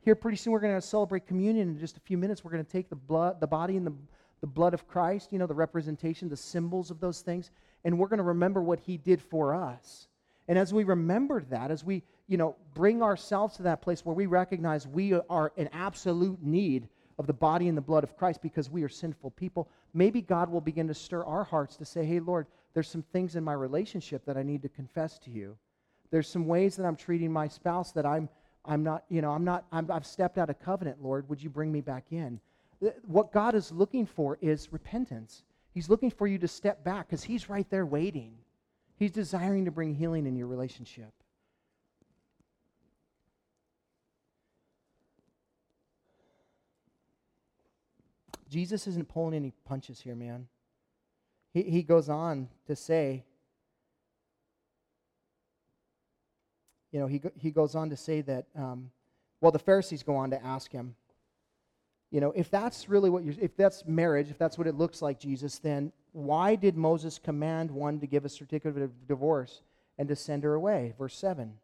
Here, 0.00 0.14
pretty 0.14 0.36
soon, 0.36 0.52
we're 0.52 0.60
going 0.60 0.74
to 0.74 0.80
celebrate 0.80 1.26
communion 1.26 1.68
in 1.68 1.78
just 1.78 1.96
a 1.96 2.00
few 2.00 2.18
minutes. 2.18 2.44
We're 2.44 2.50
going 2.50 2.64
to 2.64 2.70
take 2.70 2.88
the 2.88 2.96
blood, 2.96 3.40
the 3.40 3.46
body 3.46 3.76
and 3.76 3.86
the, 3.86 3.94
the 4.40 4.46
blood 4.48 4.74
of 4.74 4.88
Christ, 4.88 5.32
you 5.32 5.38
know, 5.38 5.46
the 5.46 5.54
representation, 5.54 6.28
the 6.28 6.36
symbols 6.36 6.90
of 6.90 6.98
those 6.98 7.20
things, 7.20 7.50
and 7.84 7.98
we're 7.98 8.08
going 8.08 8.18
to 8.18 8.24
remember 8.24 8.60
what 8.60 8.80
he 8.80 8.96
did 8.96 9.22
for 9.22 9.54
us. 9.54 10.08
And 10.48 10.58
as 10.58 10.74
we 10.74 10.82
remember 10.82 11.40
that, 11.50 11.70
as 11.70 11.84
we, 11.84 12.02
you 12.26 12.36
know, 12.36 12.56
bring 12.74 13.00
ourselves 13.00 13.56
to 13.56 13.62
that 13.62 13.80
place 13.80 14.04
where 14.04 14.14
we 14.14 14.26
recognize 14.26 14.88
we 14.88 15.14
are 15.30 15.52
in 15.56 15.68
absolute 15.72 16.42
need 16.42 16.88
of 17.18 17.26
the 17.26 17.32
body 17.32 17.68
and 17.68 17.76
the 17.76 17.82
blood 17.82 18.04
of 18.04 18.16
Christ 18.16 18.42
because 18.42 18.70
we 18.70 18.82
are 18.82 18.88
sinful 18.88 19.30
people, 19.32 19.68
maybe 19.94 20.20
God 20.20 20.50
will 20.50 20.60
begin 20.60 20.88
to 20.88 20.94
stir 20.94 21.24
our 21.24 21.44
hearts 21.44 21.76
to 21.76 21.84
say, 21.84 22.04
hey, 22.04 22.20
Lord, 22.20 22.46
there's 22.74 22.88
some 22.88 23.02
things 23.12 23.36
in 23.36 23.44
my 23.44 23.52
relationship 23.52 24.24
that 24.24 24.36
I 24.36 24.42
need 24.42 24.62
to 24.62 24.68
confess 24.68 25.18
to 25.20 25.30
you. 25.30 25.56
There's 26.10 26.28
some 26.28 26.46
ways 26.46 26.76
that 26.76 26.86
I'm 26.86 26.96
treating 26.96 27.32
my 27.32 27.48
spouse 27.48 27.92
that 27.92 28.06
I'm 28.06 28.28
I'm 28.64 28.82
not, 28.82 29.04
you 29.08 29.22
know, 29.22 29.32
I'm 29.32 29.44
not, 29.44 29.64
i 29.72 29.82
have 29.92 30.06
stepped 30.06 30.38
out 30.38 30.50
of 30.50 30.60
covenant, 30.60 31.02
Lord. 31.02 31.28
Would 31.28 31.42
you 31.42 31.50
bring 31.50 31.72
me 31.72 31.80
back 31.80 32.04
in? 32.10 32.40
What 33.06 33.32
God 33.32 33.54
is 33.54 33.72
looking 33.72 34.06
for 34.06 34.38
is 34.40 34.72
repentance. 34.72 35.42
He's 35.72 35.88
looking 35.88 36.10
for 36.10 36.26
you 36.26 36.38
to 36.38 36.48
step 36.48 36.84
back 36.84 37.08
because 37.08 37.22
He's 37.22 37.48
right 37.48 37.68
there 37.70 37.86
waiting. 37.86 38.34
He's 38.96 39.10
desiring 39.10 39.64
to 39.64 39.70
bring 39.70 39.94
healing 39.94 40.26
in 40.26 40.36
your 40.36 40.46
relationship. 40.46 41.12
Jesus 48.52 48.86
isn't 48.86 49.08
pulling 49.08 49.32
any 49.32 49.54
punches 49.64 49.98
here, 49.98 50.14
man. 50.14 50.46
He, 51.54 51.62
he 51.62 51.82
goes 51.82 52.10
on 52.10 52.48
to 52.66 52.76
say, 52.76 53.24
you 56.92 57.00
know, 57.00 57.06
he, 57.06 57.22
he 57.38 57.50
goes 57.50 57.74
on 57.74 57.88
to 57.88 57.96
say 57.96 58.20
that, 58.20 58.44
um, 58.54 58.90
well, 59.40 59.52
the 59.52 59.58
Pharisees 59.58 60.02
go 60.02 60.16
on 60.16 60.30
to 60.30 60.44
ask 60.44 60.70
him, 60.70 60.94
you 62.10 62.20
know, 62.20 62.32
if 62.36 62.50
that's 62.50 62.90
really 62.90 63.08
what 63.08 63.24
you're, 63.24 63.34
if 63.40 63.56
that's 63.56 63.86
marriage, 63.86 64.30
if 64.30 64.36
that's 64.36 64.58
what 64.58 64.66
it 64.66 64.74
looks 64.74 65.00
like, 65.00 65.18
Jesus, 65.18 65.58
then 65.58 65.90
why 66.12 66.54
did 66.54 66.76
Moses 66.76 67.18
command 67.18 67.70
one 67.70 68.00
to 68.00 68.06
give 68.06 68.26
a 68.26 68.28
certificate 68.28 68.82
of 68.82 69.08
divorce 69.08 69.62
and 69.96 70.06
to 70.08 70.16
send 70.16 70.44
her 70.44 70.52
away? 70.52 70.92
Verse 70.98 71.16
7. 71.16 71.54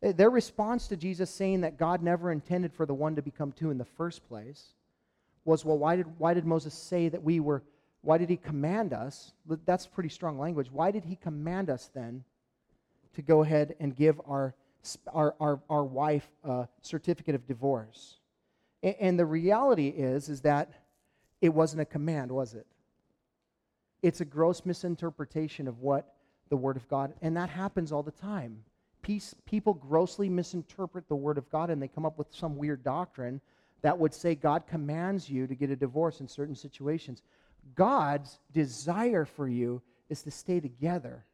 Their 0.00 0.30
response 0.30 0.88
to 0.88 0.96
Jesus 0.96 1.30
saying 1.30 1.60
that 1.60 1.78
God 1.78 2.02
never 2.02 2.32
intended 2.32 2.72
for 2.72 2.86
the 2.86 2.94
one 2.94 3.14
to 3.14 3.22
become 3.22 3.52
two 3.52 3.70
in 3.70 3.78
the 3.78 3.84
first 3.84 4.28
place 4.28 4.74
was, 5.44 5.64
well, 5.64 5.78
why 5.78 5.96
did, 5.96 6.06
why 6.18 6.34
did 6.34 6.44
Moses 6.44 6.74
say 6.74 7.08
that 7.08 7.22
we 7.22 7.40
were, 7.40 7.62
why 8.02 8.18
did 8.18 8.28
he 8.28 8.36
command 8.36 8.92
us? 8.92 9.32
That's 9.64 9.86
pretty 9.86 10.08
strong 10.08 10.38
language. 10.38 10.70
Why 10.70 10.90
did 10.90 11.04
he 11.04 11.16
command 11.16 11.70
us 11.70 11.90
then 11.94 12.24
to 13.14 13.22
go 13.22 13.42
ahead 13.42 13.74
and 13.80 13.94
give 13.94 14.20
our, 14.26 14.54
our, 15.12 15.34
our, 15.40 15.60
our 15.68 15.84
wife 15.84 16.28
a 16.44 16.68
certificate 16.80 17.34
of 17.34 17.46
divorce. 17.46 18.18
And, 18.82 18.94
and 19.00 19.18
the 19.18 19.26
reality 19.26 19.88
is, 19.88 20.28
is 20.28 20.40
that 20.42 20.72
it 21.40 21.50
wasn't 21.50 21.82
a 21.82 21.86
command, 21.86 22.30
was 22.30 22.54
it? 22.54 22.66
It's 24.02 24.20
a 24.20 24.24
gross 24.24 24.62
misinterpretation 24.64 25.68
of 25.68 25.80
what 25.80 26.14
the 26.48 26.56
Word 26.56 26.76
of 26.76 26.88
God, 26.88 27.14
and 27.22 27.36
that 27.36 27.48
happens 27.48 27.92
all 27.92 28.02
the 28.02 28.10
time. 28.10 28.64
Peace, 29.00 29.34
people 29.46 29.74
grossly 29.74 30.28
misinterpret 30.28 31.08
the 31.08 31.16
Word 31.16 31.38
of 31.38 31.50
God 31.50 31.70
and 31.70 31.82
they 31.82 31.88
come 31.88 32.06
up 32.06 32.18
with 32.18 32.28
some 32.30 32.56
weird 32.56 32.84
doctrine 32.84 33.40
that 33.82 33.98
would 33.98 34.14
say 34.14 34.34
God 34.34 34.66
commands 34.66 35.28
you 35.28 35.46
to 35.46 35.54
get 35.54 35.70
a 35.70 35.76
divorce 35.76 36.20
in 36.20 36.28
certain 36.28 36.54
situations. 36.54 37.22
God's 37.74 38.38
desire 38.52 39.24
for 39.24 39.48
you 39.48 39.82
is 40.08 40.22
to 40.22 40.30
stay 40.30 40.60
together 40.60 41.24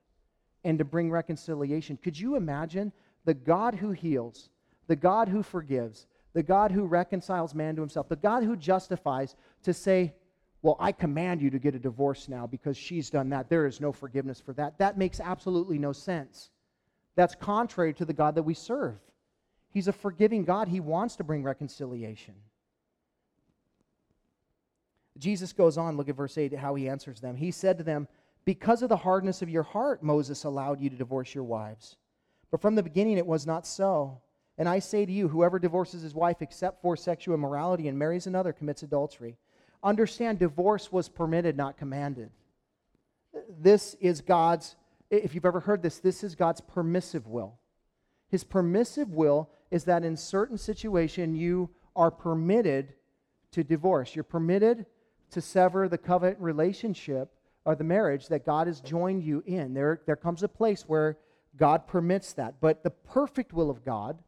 and 0.65 0.79
to 0.79 0.85
bring 0.85 1.11
reconciliation. 1.11 1.99
Could 2.03 2.19
you 2.19 2.37
imagine 2.37 2.93
the 3.25 3.35
God 3.35 3.75
who 3.75 3.93
heals, 3.93 4.49
the 4.87 4.97
God 4.97 5.29
who 5.29 5.43
forgives, 5.43 6.07
the 6.33 6.43
God 6.43 6.71
who 6.71 6.85
reconciles 6.85 7.55
man 7.55 7.77
to 7.77 7.83
himself, 7.83 8.09
the 8.09 8.17
God 8.17 8.43
who 8.45 8.57
justifies 8.57 9.37
to 9.63 9.75
say, 9.75 10.15
Well, 10.63 10.77
I 10.81 10.93
command 10.93 11.43
you 11.43 11.51
to 11.51 11.59
get 11.59 11.75
a 11.75 11.79
divorce 11.79 12.29
now 12.29 12.47
because 12.47 12.77
she's 12.77 13.11
done 13.11 13.29
that. 13.31 13.49
There 13.49 13.67
is 13.67 13.81
no 13.81 13.93
forgiveness 13.93 14.41
for 14.41 14.53
that. 14.55 14.79
That 14.79 14.99
makes 14.99 15.21
absolutely 15.21 15.79
no 15.79 15.93
sense. 15.93 16.51
That's 17.17 17.35
contrary 17.35 17.93
to 17.95 18.05
the 18.05 18.13
God 18.13 18.35
that 18.37 18.45
we 18.45 18.55
serve. 18.55 18.99
He's 19.71 19.89
a 19.89 19.93
forgiving 19.93 20.45
God, 20.45 20.69
He 20.69 20.81
wants 20.81 21.17
to 21.17 21.25
bring 21.25 21.43
reconciliation. 21.43 22.35
Jesus 25.19 25.53
goes 25.53 25.77
on, 25.77 25.97
look 25.97 26.09
at 26.09 26.17
verse 26.17 26.39
8, 26.39 26.55
how 26.55 26.75
he 26.75 26.89
answers 26.89 27.21
them. 27.21 27.37
He 27.37 27.51
said 27.51 27.79
to 27.79 27.85
them, 27.85 28.09
because 28.45 28.83
of 28.83 28.89
the 28.89 28.97
hardness 28.97 29.43
of 29.43 29.51
your 29.51 29.63
heart, 29.63 30.03
Moses 30.03 30.45
allowed 30.45 30.81
you 30.81 30.89
to 30.89 30.97
divorce 30.97 31.35
your 31.35 31.45
wives. 31.45 31.97
But 32.51 32.63
from 32.63 32.77
the 32.77 32.83
beginning, 32.83 33.19
it 33.19 33.27
was 33.27 33.47
not 33.47 33.67
so. 33.67 34.21
And 34.57 34.69
I 34.69 34.79
say 34.79 35.05
to 35.05 35.13
you, 35.13 35.29
whoever 35.29 35.59
divorces 35.59 36.03
his 36.03 36.15
wife 36.15 36.41
except 36.41 36.81
for 36.81 36.97
sexual 36.97 37.35
immorality 37.35 37.89
and 37.89 37.99
marries 37.99 38.27
another 38.27 38.53
commits 38.53 38.83
adultery. 38.83 39.37
Understand, 39.83 40.39
divorce 40.39 40.91
was 40.91 41.09
permitted, 41.09 41.57
not 41.57 41.77
commanded. 41.77 42.31
This 43.61 43.95
is 44.01 44.21
God's, 44.21 44.77
if 45.11 45.35
you've 45.35 45.45
ever 45.45 45.61
heard 45.61 45.83
this, 45.83 45.99
this 45.99 46.25
is 46.25 46.35
God's 46.35 46.61
permissive 46.61 47.27
will. 47.27 47.59
His 48.31 48.45
permissive 48.45 49.11
will 49.11 49.51
is 49.71 49.85
that 49.85 50.05
in 50.05 50.17
certain 50.17 50.59
situation 50.59 51.35
you 51.35 51.71
are 51.95 52.11
permitted 52.11 52.95
to 53.53 53.65
divorce. 53.65 54.15
You're 54.15 54.25
permitted 54.25 54.87
to 55.31 55.41
sever 55.41 55.89
the 55.89 55.99
covenant 55.99 56.39
relationship 56.41 57.33
or 57.65 57.75
the 57.75 57.85
marriage 57.85 58.29
that 58.29 58.47
God 58.47 58.67
has 58.67 58.81
joined 58.81 59.23
you 59.23 59.43
in. 59.47 59.75
There, 59.75 60.01
there 60.07 60.17
comes 60.17 60.43
a 60.43 60.49
place 60.49 60.85
where 60.87 61.19
God 61.57 61.87
permits 61.87 62.33
that. 62.35 62.61
But 62.61 62.83
the 62.83 62.91
perfect 62.91 63.53
will 63.53 63.71
of 63.71 63.85
God 63.85 64.19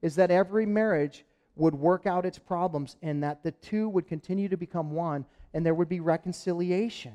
is 0.00 0.14
that 0.16 0.30
every 0.30 0.64
marriage 0.64 1.24
would 1.56 1.74
work 1.74 2.06
out 2.06 2.24
its 2.24 2.38
problems 2.38 2.96
and 3.02 3.22
that 3.22 3.42
the 3.42 3.50
two 3.50 3.88
would 3.88 4.06
continue 4.06 4.48
to 4.48 4.56
become 4.56 4.92
one 4.92 5.26
and 5.52 5.66
there 5.66 5.74
would 5.74 5.88
be 5.88 6.00
reconciliation. 6.00 7.14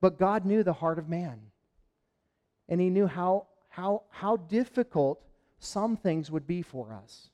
But 0.00 0.18
God 0.18 0.44
knew 0.44 0.62
the 0.62 0.72
heart 0.72 0.98
of 0.98 1.08
man. 1.08 1.40
And 2.68 2.80
he 2.80 2.90
knew 2.90 3.06
how, 3.06 3.46
how, 3.68 4.02
how 4.10 4.36
difficult 4.36 5.22
some 5.58 5.96
things 5.96 6.30
would 6.30 6.46
be 6.46 6.62
for 6.62 6.92
us. 6.92 7.30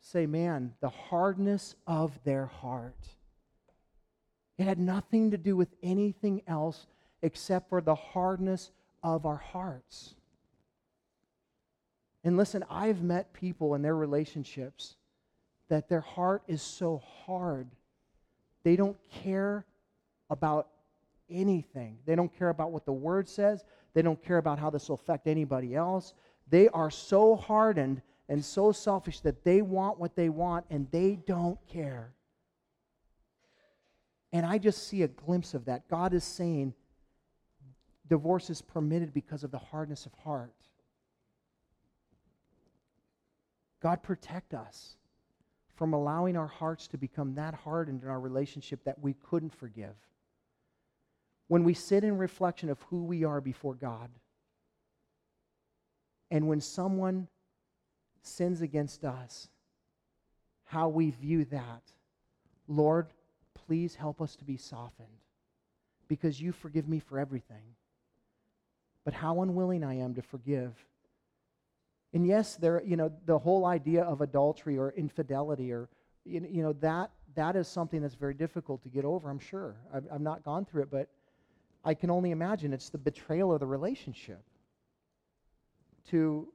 Say, 0.00 0.26
man, 0.26 0.74
the 0.80 0.90
hardness 0.90 1.74
of 1.86 2.18
their 2.24 2.46
heart. 2.46 3.08
It 4.58 4.64
had 4.64 4.78
nothing 4.78 5.30
to 5.32 5.38
do 5.38 5.56
with 5.56 5.68
anything 5.82 6.42
else 6.46 6.86
except 7.22 7.68
for 7.68 7.80
the 7.80 7.94
hardness 7.94 8.70
of 9.02 9.26
our 9.26 9.36
hearts. 9.36 10.14
And 12.22 12.36
listen, 12.36 12.64
I've 12.70 13.02
met 13.02 13.32
people 13.32 13.74
in 13.74 13.82
their 13.82 13.96
relationships 13.96 14.96
that 15.68 15.88
their 15.88 16.00
heart 16.00 16.42
is 16.46 16.62
so 16.62 17.02
hard. 17.24 17.68
They 18.62 18.76
don't 18.76 18.96
care 19.22 19.64
about 20.30 20.68
anything. 21.30 21.98
They 22.06 22.14
don't 22.14 22.36
care 22.38 22.48
about 22.48 22.70
what 22.70 22.86
the 22.86 22.92
word 22.92 23.28
says. 23.28 23.64
They 23.92 24.02
don't 24.02 24.22
care 24.22 24.38
about 24.38 24.58
how 24.58 24.70
this 24.70 24.88
will 24.88 24.96
affect 24.96 25.26
anybody 25.26 25.74
else. 25.74 26.14
They 26.48 26.68
are 26.68 26.90
so 26.90 27.36
hardened 27.36 28.02
and 28.28 28.44
so 28.44 28.72
selfish 28.72 29.20
that 29.20 29.44
they 29.44 29.62
want 29.62 29.98
what 29.98 30.16
they 30.16 30.28
want 30.28 30.66
and 30.70 30.90
they 30.90 31.18
don't 31.26 31.58
care. 31.68 32.12
And 34.32 34.44
I 34.44 34.58
just 34.58 34.88
see 34.88 35.02
a 35.02 35.08
glimpse 35.08 35.54
of 35.54 35.66
that. 35.66 35.88
God 35.88 36.12
is 36.12 36.24
saying 36.24 36.74
divorce 38.08 38.50
is 38.50 38.60
permitted 38.60 39.14
because 39.14 39.44
of 39.44 39.50
the 39.50 39.58
hardness 39.58 40.06
of 40.06 40.12
heart. 40.14 40.52
God, 43.80 44.02
protect 44.02 44.54
us 44.54 44.96
from 45.76 45.92
allowing 45.92 46.36
our 46.36 46.46
hearts 46.46 46.86
to 46.88 46.98
become 46.98 47.34
that 47.34 47.54
hardened 47.54 48.02
in 48.02 48.08
our 48.08 48.20
relationship 48.20 48.82
that 48.84 48.98
we 48.98 49.14
couldn't 49.14 49.54
forgive. 49.54 49.94
When 51.48 51.64
we 51.64 51.74
sit 51.74 52.04
in 52.04 52.16
reflection 52.16 52.70
of 52.70 52.80
who 52.82 53.04
we 53.04 53.24
are 53.24 53.40
before 53.40 53.74
God, 53.74 54.08
and 56.34 56.46
when 56.46 56.60
someone 56.60 57.28
sins 58.20 58.60
against 58.60 59.04
us, 59.04 59.48
how 60.64 60.88
we 60.88 61.10
view 61.10 61.46
that, 61.46 61.82
Lord, 62.68 63.06
please 63.54 63.94
help 63.94 64.20
us 64.20 64.36
to 64.36 64.44
be 64.44 64.58
softened 64.58 65.08
because 66.08 66.40
you 66.40 66.52
forgive 66.52 66.88
me 66.88 66.98
for 66.98 67.18
everything. 67.18 67.76
But 69.04 69.14
how 69.14 69.40
unwilling 69.40 69.82
I 69.82 69.94
am 69.94 70.14
to 70.14 70.22
forgive 70.22 70.74
and 72.14 72.24
yes, 72.24 72.54
there, 72.54 72.80
you 72.86 72.96
know, 72.96 73.12
the 73.26 73.36
whole 73.36 73.66
idea 73.66 74.04
of 74.04 74.20
adultery 74.20 74.78
or 74.78 74.92
infidelity 74.92 75.72
or, 75.72 75.88
you 76.24 76.62
know, 76.62 76.72
that, 76.74 77.10
that 77.34 77.56
is 77.56 77.66
something 77.66 78.00
that's 78.00 78.14
very 78.14 78.34
difficult 78.34 78.82
to 78.84 78.88
get 78.88 79.04
over, 79.04 79.28
I'm 79.28 79.40
sure. 79.40 79.74
I've, 79.92 80.04
I've 80.10 80.20
not 80.20 80.44
gone 80.44 80.64
through 80.64 80.82
it, 80.82 80.90
but 80.92 81.08
I 81.84 81.92
can 81.92 82.10
only 82.10 82.30
imagine 82.30 82.72
it's 82.72 82.88
the 82.88 82.98
betrayal 82.98 83.52
of 83.52 83.58
the 83.58 83.66
relationship. 83.66 84.40
To 86.10 86.48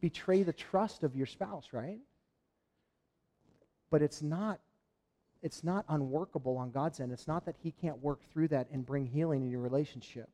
betray 0.00 0.42
the 0.42 0.52
trust 0.52 1.02
of 1.02 1.16
your 1.16 1.26
spouse, 1.26 1.68
right? 1.72 1.98
But 3.90 4.02
it's 4.02 4.22
not 4.22 4.60
it's 5.42 5.62
not 5.62 5.84
unworkable 5.88 6.56
on 6.56 6.70
God's 6.70 7.00
end. 7.00 7.12
It's 7.12 7.28
not 7.28 7.46
that 7.46 7.54
he 7.62 7.70
can't 7.70 8.02
work 8.02 8.20
through 8.32 8.48
that 8.48 8.68
and 8.72 8.84
bring 8.84 9.06
healing 9.06 9.42
in 9.42 9.50
your 9.50 9.60
relationship. 9.60 10.28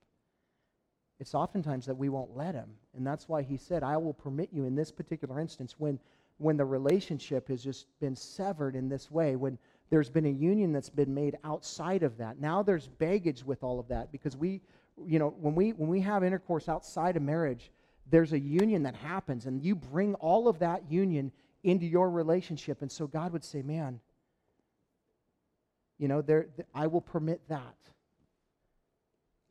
It's 1.21 1.35
oftentimes 1.35 1.87
that 1.87 1.95
we 1.95 2.09
won't 2.09 2.37
let 2.37 2.55
him. 2.55 2.71
And 2.97 3.07
that's 3.07 3.29
why 3.29 3.43
he 3.43 3.57
said, 3.57 3.83
I 3.83 3.97
will 3.97 4.15
permit 4.15 4.49
you 4.53 4.65
in 4.65 4.75
this 4.75 4.91
particular 4.91 5.41
instance 5.41 5.75
when, 5.79 5.99
when 6.39 6.57
the 6.57 6.65
relationship 6.65 7.49
has 7.49 7.63
just 7.63 7.87
been 8.01 8.17
severed 8.17 8.75
in 8.75 8.89
this 8.89 9.11
way, 9.11 9.37
when 9.37 9.59
there's 9.91 10.11
been 10.11 10.27
a 10.27 10.31
union 10.31 10.73
that's 10.73 10.91
been 10.91 11.15
made 11.15 11.37
outside 11.45 12.03
of 12.03 12.17
that. 12.17 12.41
Now 12.41 12.63
there's 12.63 12.89
baggage 12.89 13.45
with 13.45 13.63
all 13.63 13.79
of 13.79 13.87
that 13.89 14.11
because 14.11 14.37
we, 14.37 14.61
you 15.07 15.19
know, 15.19 15.35
when 15.39 15.55
we, 15.55 15.71
when 15.71 15.89
we 15.89 16.01
have 16.01 16.25
intercourse 16.25 16.69
outside 16.69 17.17
of 17.17 17.23
marriage, 17.23 17.71
there's 18.11 18.33
a 18.33 18.39
union 18.39 18.83
that 18.85 18.95
happens 18.97 19.47
and 19.47 19.63
you 19.63 19.75
bring 19.75 20.15
all 20.17 20.49
of 20.49 20.59
that 20.59 20.91
union 20.91 21.33
into 21.63 21.87
your 21.87 22.11
relationship. 22.11 22.83
And 22.83 22.93
so 22.93 23.07
God 23.07 23.33
would 23.33 23.45
say, 23.45 23.63
man, 23.63 24.01
you 25.99 26.09
know, 26.09 26.23
there, 26.23 26.49
I 26.75 26.87
will 26.87 27.01
permit 27.01 27.41
that. 27.49 27.77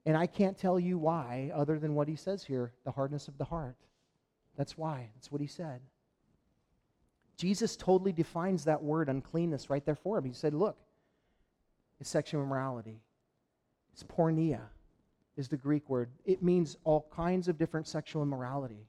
And 0.05 0.17
I 0.17 0.27
can't 0.27 0.57
tell 0.57 0.79
you 0.79 0.97
why, 0.97 1.51
other 1.55 1.79
than 1.79 1.95
what 1.95 2.07
he 2.07 2.15
says 2.15 2.43
here 2.43 2.73
the 2.83 2.91
hardness 2.91 3.27
of 3.27 3.37
the 3.37 3.45
heart. 3.45 3.77
That's 4.57 4.77
why. 4.77 5.09
That's 5.15 5.31
what 5.31 5.41
he 5.41 5.47
said. 5.47 5.81
Jesus 7.37 7.75
totally 7.75 8.11
defines 8.11 8.65
that 8.65 8.83
word 8.83 9.09
uncleanness 9.09 9.69
right 9.69 9.83
there 9.83 9.95
for 9.95 10.17
him. 10.17 10.25
He 10.25 10.33
said, 10.33 10.53
Look, 10.53 10.77
it's 11.99 12.09
sexual 12.09 12.43
immorality, 12.43 13.01
it's 13.93 14.03
porneia, 14.03 14.61
is 15.37 15.47
the 15.47 15.57
Greek 15.57 15.89
word. 15.89 16.09
It 16.25 16.43
means 16.43 16.77
all 16.83 17.07
kinds 17.15 17.47
of 17.47 17.57
different 17.57 17.87
sexual 17.87 18.23
immorality 18.23 18.87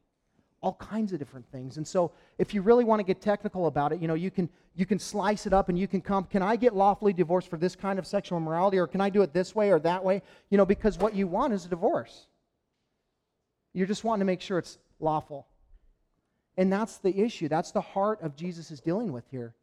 all 0.64 0.72
kinds 0.80 1.12
of 1.12 1.18
different 1.18 1.44
things. 1.52 1.76
And 1.76 1.86
so 1.86 2.10
if 2.38 2.54
you 2.54 2.62
really 2.62 2.84
want 2.84 2.98
to 2.98 3.04
get 3.04 3.20
technical 3.20 3.66
about 3.66 3.92
it, 3.92 4.00
you 4.00 4.08
know, 4.08 4.14
you 4.14 4.30
can 4.30 4.48
you 4.74 4.86
can 4.86 4.98
slice 4.98 5.46
it 5.46 5.52
up 5.52 5.68
and 5.68 5.78
you 5.78 5.86
can 5.86 6.00
come, 6.00 6.24
can 6.24 6.42
I 6.42 6.56
get 6.56 6.74
lawfully 6.74 7.12
divorced 7.12 7.48
for 7.48 7.58
this 7.58 7.76
kind 7.76 7.98
of 7.98 8.06
sexual 8.06 8.38
immorality 8.38 8.78
or 8.78 8.86
can 8.86 9.02
I 9.02 9.10
do 9.10 9.20
it 9.20 9.34
this 9.34 9.54
way 9.54 9.70
or 9.70 9.78
that 9.80 10.02
way? 10.02 10.22
You 10.48 10.56
know, 10.56 10.64
because 10.64 10.98
what 10.98 11.14
you 11.14 11.28
want 11.28 11.52
is 11.52 11.66
a 11.66 11.68
divorce. 11.68 12.28
You're 13.74 13.86
just 13.86 14.04
wanting 14.04 14.20
to 14.20 14.24
make 14.24 14.40
sure 14.40 14.58
it's 14.58 14.78
lawful. 15.00 15.46
And 16.56 16.72
that's 16.72 16.96
the 16.96 17.20
issue. 17.20 17.48
That's 17.48 17.70
the 17.70 17.82
heart 17.82 18.22
of 18.22 18.34
Jesus 18.34 18.70
is 18.70 18.80
dealing 18.80 19.12
with 19.12 19.24
here. 19.30 19.54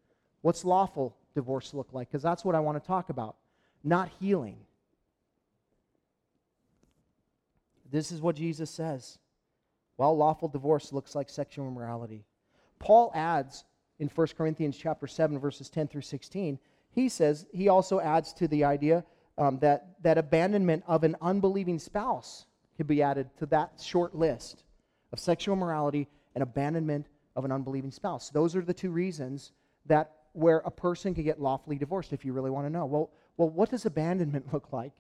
What's 0.41 0.63
lawful 0.63 1.17
divorce 1.33 1.73
look 1.73 1.89
like? 1.93 2.09
Because 2.09 2.21
that's 2.21 2.45
what 2.45 2.53
I 2.53 2.59
want 2.59 2.81
to 2.81 2.87
talk 2.87 3.09
about. 3.09 3.37
Not 3.83 4.11
healing. 4.19 4.57
This 7.91 8.11
is 8.11 8.21
what 8.21 8.35
Jesus 8.35 8.69
says. 8.69 9.19
Well, 9.97 10.17
lawful 10.17 10.47
divorce 10.47 10.93
looks 10.93 11.13
like 11.13 11.29
sexual 11.29 11.67
immorality. 11.67 12.25
Paul 12.79 13.11
adds 13.13 13.65
in 13.99 14.07
1 14.07 14.27
Corinthians 14.37 14.77
chapter 14.77 15.05
7, 15.05 15.37
verses 15.37 15.69
10 15.69 15.87
through 15.87 16.01
16, 16.01 16.57
he 16.89 17.07
says, 17.07 17.45
he 17.53 17.69
also 17.69 17.99
adds 17.99 18.33
to 18.33 18.47
the 18.47 18.63
idea 18.63 19.05
um, 19.37 19.59
that, 19.59 19.95
that 20.01 20.17
abandonment 20.17 20.83
of 20.87 21.03
an 21.03 21.15
unbelieving 21.21 21.79
spouse 21.79 22.45
could 22.77 22.87
be 22.87 23.03
added 23.03 23.29
to 23.37 23.45
that 23.47 23.79
short 23.81 24.15
list 24.15 24.63
of 25.13 25.19
sexual 25.19 25.55
immorality 25.55 26.07
and 26.33 26.41
abandonment 26.41 27.07
of 27.35 27.45
an 27.45 27.51
unbelieving 27.51 27.91
spouse. 27.91 28.29
Those 28.29 28.55
are 28.55 28.61
the 28.61 28.73
two 28.73 28.91
reasons 28.91 29.51
that 29.85 30.11
where 30.33 30.59
a 30.59 30.71
person 30.71 31.13
can 31.13 31.23
get 31.23 31.41
lawfully 31.41 31.77
divorced 31.77 32.13
if 32.13 32.25
you 32.25 32.33
really 32.33 32.51
want 32.51 32.65
to 32.65 32.69
know. 32.71 32.85
Well, 32.85 33.11
well, 33.37 33.49
what 33.49 33.69
does 33.69 33.85
abandonment 33.85 34.47
look 34.53 34.71
like? 34.71 34.93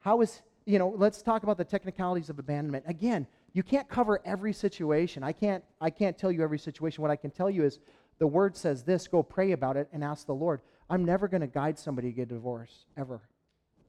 How 0.00 0.20
is, 0.20 0.42
you 0.64 0.78
know, 0.78 0.94
let's 0.96 1.22
talk 1.22 1.42
about 1.42 1.56
the 1.56 1.64
technicalities 1.64 2.30
of 2.30 2.38
abandonment. 2.38 2.84
Again, 2.86 3.26
you 3.52 3.62
can't 3.62 3.88
cover 3.88 4.20
every 4.24 4.52
situation. 4.52 5.22
I 5.22 5.32
can't, 5.32 5.62
I 5.80 5.90
can't 5.90 6.16
tell 6.16 6.32
you 6.32 6.42
every 6.42 6.58
situation. 6.58 7.02
What 7.02 7.10
I 7.10 7.16
can 7.16 7.30
tell 7.30 7.50
you 7.50 7.64
is 7.64 7.80
the 8.18 8.26
word 8.26 8.56
says 8.56 8.82
this 8.82 9.08
go 9.08 9.22
pray 9.22 9.52
about 9.52 9.76
it 9.76 9.88
and 9.92 10.02
ask 10.04 10.26
the 10.26 10.34
Lord. 10.34 10.60
I'm 10.88 11.04
never 11.04 11.28
going 11.28 11.40
to 11.40 11.46
guide 11.46 11.78
somebody 11.78 12.10
to 12.10 12.16
get 12.16 12.22
a 12.30 12.34
divorce, 12.34 12.84
ever. 12.96 13.20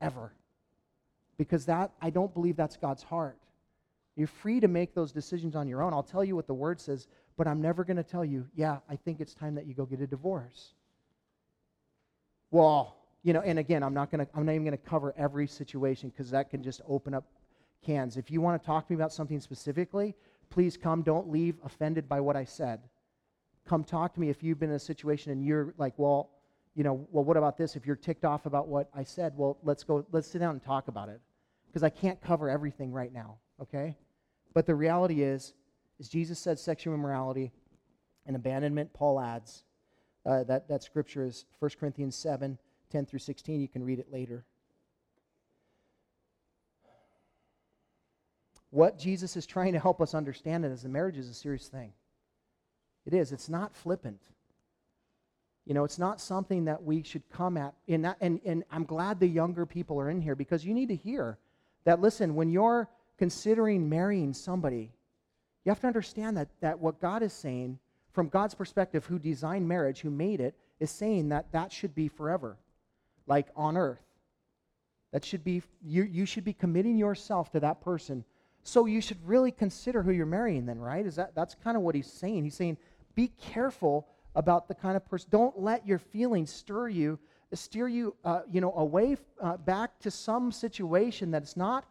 Ever. 0.02 0.34
Because 1.38 1.66
that, 1.66 1.92
I 2.02 2.10
don't 2.10 2.34
believe 2.34 2.56
that's 2.56 2.78
God's 2.78 3.04
heart. 3.04 3.38
You're 4.16 4.28
free 4.28 4.60
to 4.60 4.68
make 4.68 4.94
those 4.94 5.12
decisions 5.12 5.56
on 5.56 5.68
your 5.68 5.82
own. 5.82 5.94
I'll 5.94 6.04
tell 6.04 6.24
you 6.24 6.36
what 6.36 6.48
the 6.48 6.54
word 6.54 6.80
says, 6.80 7.08
but 7.36 7.48
I'm 7.48 7.62
never 7.62 7.84
going 7.84 7.98
to 7.98 8.04
tell 8.04 8.24
you, 8.24 8.48
yeah, 8.56 8.78
I 8.90 8.96
think 8.96 9.20
it's 9.20 9.34
time 9.34 9.56
that 9.56 9.66
you 9.66 9.74
go 9.74 9.86
get 9.86 10.02
a 10.02 10.08
divorce. 10.08 10.74
Well, 12.52 12.93
you 13.24 13.34
know, 13.34 13.42
and 13.42 13.58
again, 13.58 13.84
I'm 13.84 13.94
not 13.94 14.12
going 14.12 14.26
to, 14.26 14.32
I'm 14.36 14.46
not 14.46 14.52
even 14.52 14.66
going 14.66 14.78
to 14.78 14.90
cover 14.90 15.14
every 15.18 15.48
situation 15.48 16.10
because 16.10 16.30
that 16.32 16.50
can 16.50 16.62
just 16.62 16.82
open 16.88 17.14
up 17.14 17.26
cans. 17.84 18.18
If 18.18 18.30
you 18.30 18.42
want 18.42 18.62
to 18.62 18.66
talk 18.66 18.88
to 18.88 18.94
me 18.94 18.96
about 18.96 19.14
something 19.14 19.40
specifically, 19.40 20.16
please 20.50 20.78
come. 20.78 21.02
Don't 21.02 21.30
leave 21.30 21.56
offended 21.64 22.08
by 22.08 22.20
what 22.20 22.36
I 22.36 22.44
said. 22.44 22.82
Come 23.66 23.84
talk 23.84 24.14
to 24.16 24.20
me 24.20 24.30
if 24.30 24.44
you've 24.44 24.60
been 24.60 24.70
in 24.70 24.76
a 24.76 24.80
situation 24.80 25.32
and 25.32 25.44
you're 25.44 25.74
like, 25.78 25.94
well, 25.98 26.30
you 26.76 26.84
know, 26.84 27.08
well, 27.12 27.24
what 27.24 27.38
about 27.38 27.58
this? 27.58 27.76
If 27.76 27.86
you're 27.86 27.96
ticked 27.96 28.26
off 28.26 28.46
about 28.46 28.68
what 28.68 28.90
I 28.94 29.04
said, 29.04 29.34
well, 29.38 29.58
let's 29.64 29.84
go, 29.84 30.06
let's 30.12 30.28
sit 30.28 30.40
down 30.40 30.52
and 30.52 30.64
talk 30.64 30.88
about 30.90 31.08
it. 31.08 31.22
Because 31.68 31.84
I 31.84 31.90
can't 31.90 32.22
cover 32.22 32.50
everything 32.50 32.92
right 32.92 33.14
now, 33.14 33.38
okay? 33.62 33.96
But 34.54 34.66
the 34.66 34.76
reality 34.76 35.24
is, 35.24 35.54
is 36.00 36.10
Jesus 36.10 36.40
said 36.40 36.60
sexual 36.60 36.94
immorality 36.94 37.52
and 38.26 38.36
abandonment, 38.36 38.94
Paul 38.94 39.20
adds, 39.20 39.64
uh, 40.26 40.44
that, 40.44 40.68
that 40.68 40.84
scripture 40.84 41.26
is 41.26 41.46
1 41.60 41.72
Corinthians 41.80 42.16
7, 42.16 42.58
10 42.94 43.06
through 43.06 43.20
16. 43.20 43.60
You 43.60 43.68
can 43.68 43.84
read 43.84 44.00
it 44.00 44.10
later. 44.12 44.46
what 48.74 48.98
Jesus 48.98 49.38
is 49.38 49.46
trying 49.46 49.74
to 49.74 49.80
help 49.80 50.02
us 50.02 50.16
understand 50.16 50.66
is 50.66 50.82
that 50.82 50.90
marriage 50.90 51.16
is 51.16 51.30
a 51.30 51.34
serious 51.34 51.68
thing. 51.68 51.94
It 53.06 53.14
is. 53.14 53.32
It's 53.32 53.48
not 53.48 53.76
flippant. 53.76 54.20
You 55.66 55.76
know, 55.76 55.84
it's 55.84 56.00
not 56.00 56.20
something 56.20 56.66
that 56.66 56.82
we 56.82 57.04
should 57.04 57.22
come 57.32 57.56
at. 57.56 57.76
And, 57.88 58.04
that, 58.04 58.18
and, 58.20 58.42
and 58.44 58.64
I'm 58.72 58.84
glad 58.84 59.20
the 59.20 59.28
younger 59.28 59.68
people 59.68 60.00
are 60.00 60.10
in 60.10 60.20
here 60.20 60.36
because 60.36 60.66
you 60.66 60.74
need 60.74 60.88
to 60.88 60.96
hear 60.96 61.38
that, 61.84 62.02
listen, 62.02 62.34
when 62.34 62.50
you're 62.50 62.90
considering 63.20 63.88
marrying 63.88 64.34
somebody, 64.34 64.92
you 65.64 65.70
have 65.70 65.80
to 65.82 65.88
understand 65.88 66.36
that, 66.38 66.48
that 66.62 66.80
what 66.80 67.00
God 67.00 67.22
is 67.22 67.32
saying, 67.32 67.78
from 68.12 68.28
God's 68.28 68.56
perspective, 68.56 69.06
who 69.06 69.20
designed 69.20 69.68
marriage, 69.68 70.00
who 70.00 70.10
made 70.10 70.42
it, 70.42 70.56
is 70.80 70.90
saying 70.90 71.30
that 71.30 71.52
that 71.52 71.72
should 71.72 71.94
be 71.94 72.08
forever, 72.08 72.58
like 73.28 73.48
on 73.56 73.78
earth. 73.78 74.02
That 75.12 75.24
should 75.24 75.44
be, 75.44 75.62
you, 75.84 76.04
you 76.04 76.26
should 76.26 76.44
be 76.44 76.54
committing 76.54 76.98
yourself 76.98 77.52
to 77.52 77.60
that 77.60 77.82
person. 77.82 78.24
So 78.64 78.86
you 78.86 79.02
should 79.02 79.18
really 79.28 79.52
consider 79.52 80.02
who 80.02 80.12
you're 80.12 80.26
marrying 80.26 80.66
then, 80.66 80.80
right? 80.80 81.06
Is 81.06 81.16
that, 81.18 81.36
that's 81.36 81.56
kind 81.64 81.78
of 81.78 81.84
what 81.84 81.96
he's 81.96 82.12
saying. 82.12 82.44
He's 82.44 82.56
saying, 82.56 82.78
be 83.14 83.28
careful 83.40 84.08
about 84.36 84.68
the 84.68 84.74
kind 84.74 84.98
of 84.98 85.06
person. 85.06 85.30
Don't 85.32 85.60
let 85.60 85.86
your 85.86 86.00
feelings 86.00 86.52
stir 86.52 86.90
you, 86.90 87.20
steer 87.54 87.88
you, 87.88 88.16
uh, 88.26 88.42
you 88.52 88.62
know, 88.62 88.74
away 88.76 89.18
uh, 89.42 89.58
back 89.58 90.00
to 90.00 90.10
some 90.10 90.52
situation 90.52 91.30
that's 91.32 91.56
not 91.56 91.86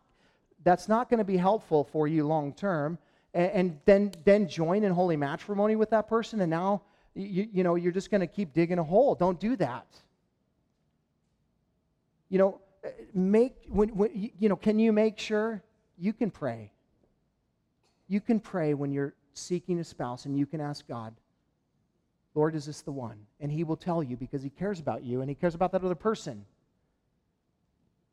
that's 0.65 0.89
not 0.89 1.11
going 1.11 1.19
to 1.19 1.25
be 1.25 1.37
helpful 1.37 1.83
for 1.83 2.07
you 2.07 2.25
long 2.25 2.53
term. 2.53 2.99
And, 3.35 3.51
and, 3.53 3.81
then 3.85 4.13
then 4.25 4.49
join 4.49 4.85
in 4.85 4.93
holy 4.93 5.17
matrimony 5.17 5.75
with 5.75 5.91
that 5.91 6.07
person, 6.07 6.41
and 6.41 6.51
now 6.51 6.83
you, 7.15 7.49
you 7.53 7.65
know 7.65 7.77
you're 7.77 7.93
just 7.93 8.11
going 8.11 8.21
to 8.21 8.27
keep 8.27 8.53
digging 8.53 8.79
a 8.79 8.85
hole. 8.85 9.15
Don't 9.15 9.41
do 9.41 9.57
that. 9.57 9.87
You 12.33 12.39
know, 12.39 12.61
uh, 12.83 12.89
make 13.13 13.55
when, 13.69 13.91
when 13.91 14.31
you 14.39 14.49
know 14.49 14.57
can 14.57 14.79
you 14.79 14.91
make 14.91 15.19
sure 15.19 15.63
you 15.99 16.15
can 16.15 16.31
pray. 16.31 16.73
You 18.09 18.23
can 18.23 18.41
pray 18.41 18.73
when 18.73 18.91
you're 18.91 19.13
seeking 19.35 19.79
a 19.81 19.85
spouse, 19.85 20.25
and 20.25 20.39
you 20.39 20.47
can 20.47 20.59
ask 20.59 20.89
God 20.89 21.15
Lord, 22.35 22.55
is 22.55 22.65
this 22.65 22.81
the 22.81 22.91
one? 22.91 23.19
And 23.39 23.53
he 23.53 23.65
will 23.65 23.77
tell 23.77 24.03
you 24.03 24.17
because 24.17 24.43
he 24.43 24.49
cares 24.49 24.81
about 24.81 25.05
you 25.05 25.21
and 25.21 25.29
he 25.29 25.35
cares 25.35 25.55
about 25.55 25.73
that 25.73 25.85
other 25.85 25.95
person. 25.95 26.47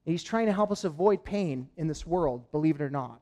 he's 0.03 0.21
trying 0.21 0.47
to 0.47 0.53
help 0.53 0.69
us 0.69 0.83
avoid 0.83 1.23
pain 1.23 1.69
in 1.77 1.87
this 1.87 2.05
world, 2.05 2.51
believe 2.51 2.75
it 2.75 2.81
or 2.81 2.89
not. 2.89 3.21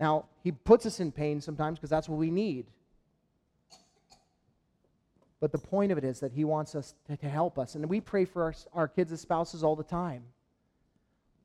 Now, 0.00 0.24
he 0.42 0.50
puts 0.50 0.86
us 0.86 0.98
in 0.98 1.12
pain 1.12 1.40
sometimes 1.40 1.78
because 1.78 1.90
that's 1.90 2.08
what 2.08 2.18
we 2.18 2.32
need. 2.32 2.66
But 5.40 5.52
the 5.52 5.58
point 5.58 5.90
of 5.90 5.98
it 5.98 6.04
is 6.04 6.20
that 6.20 6.32
he 6.32 6.44
wants 6.44 6.74
us 6.74 6.94
to, 7.06 7.16
to 7.16 7.28
help 7.28 7.58
us. 7.58 7.74
And 7.74 7.88
we 7.88 8.00
pray 8.00 8.24
for 8.26 8.44
our, 8.44 8.54
our 8.74 8.88
kids 8.88 9.10
and 9.10 9.18
spouses 9.18 9.64
all 9.64 9.74
the 9.74 9.82
time. 9.82 10.22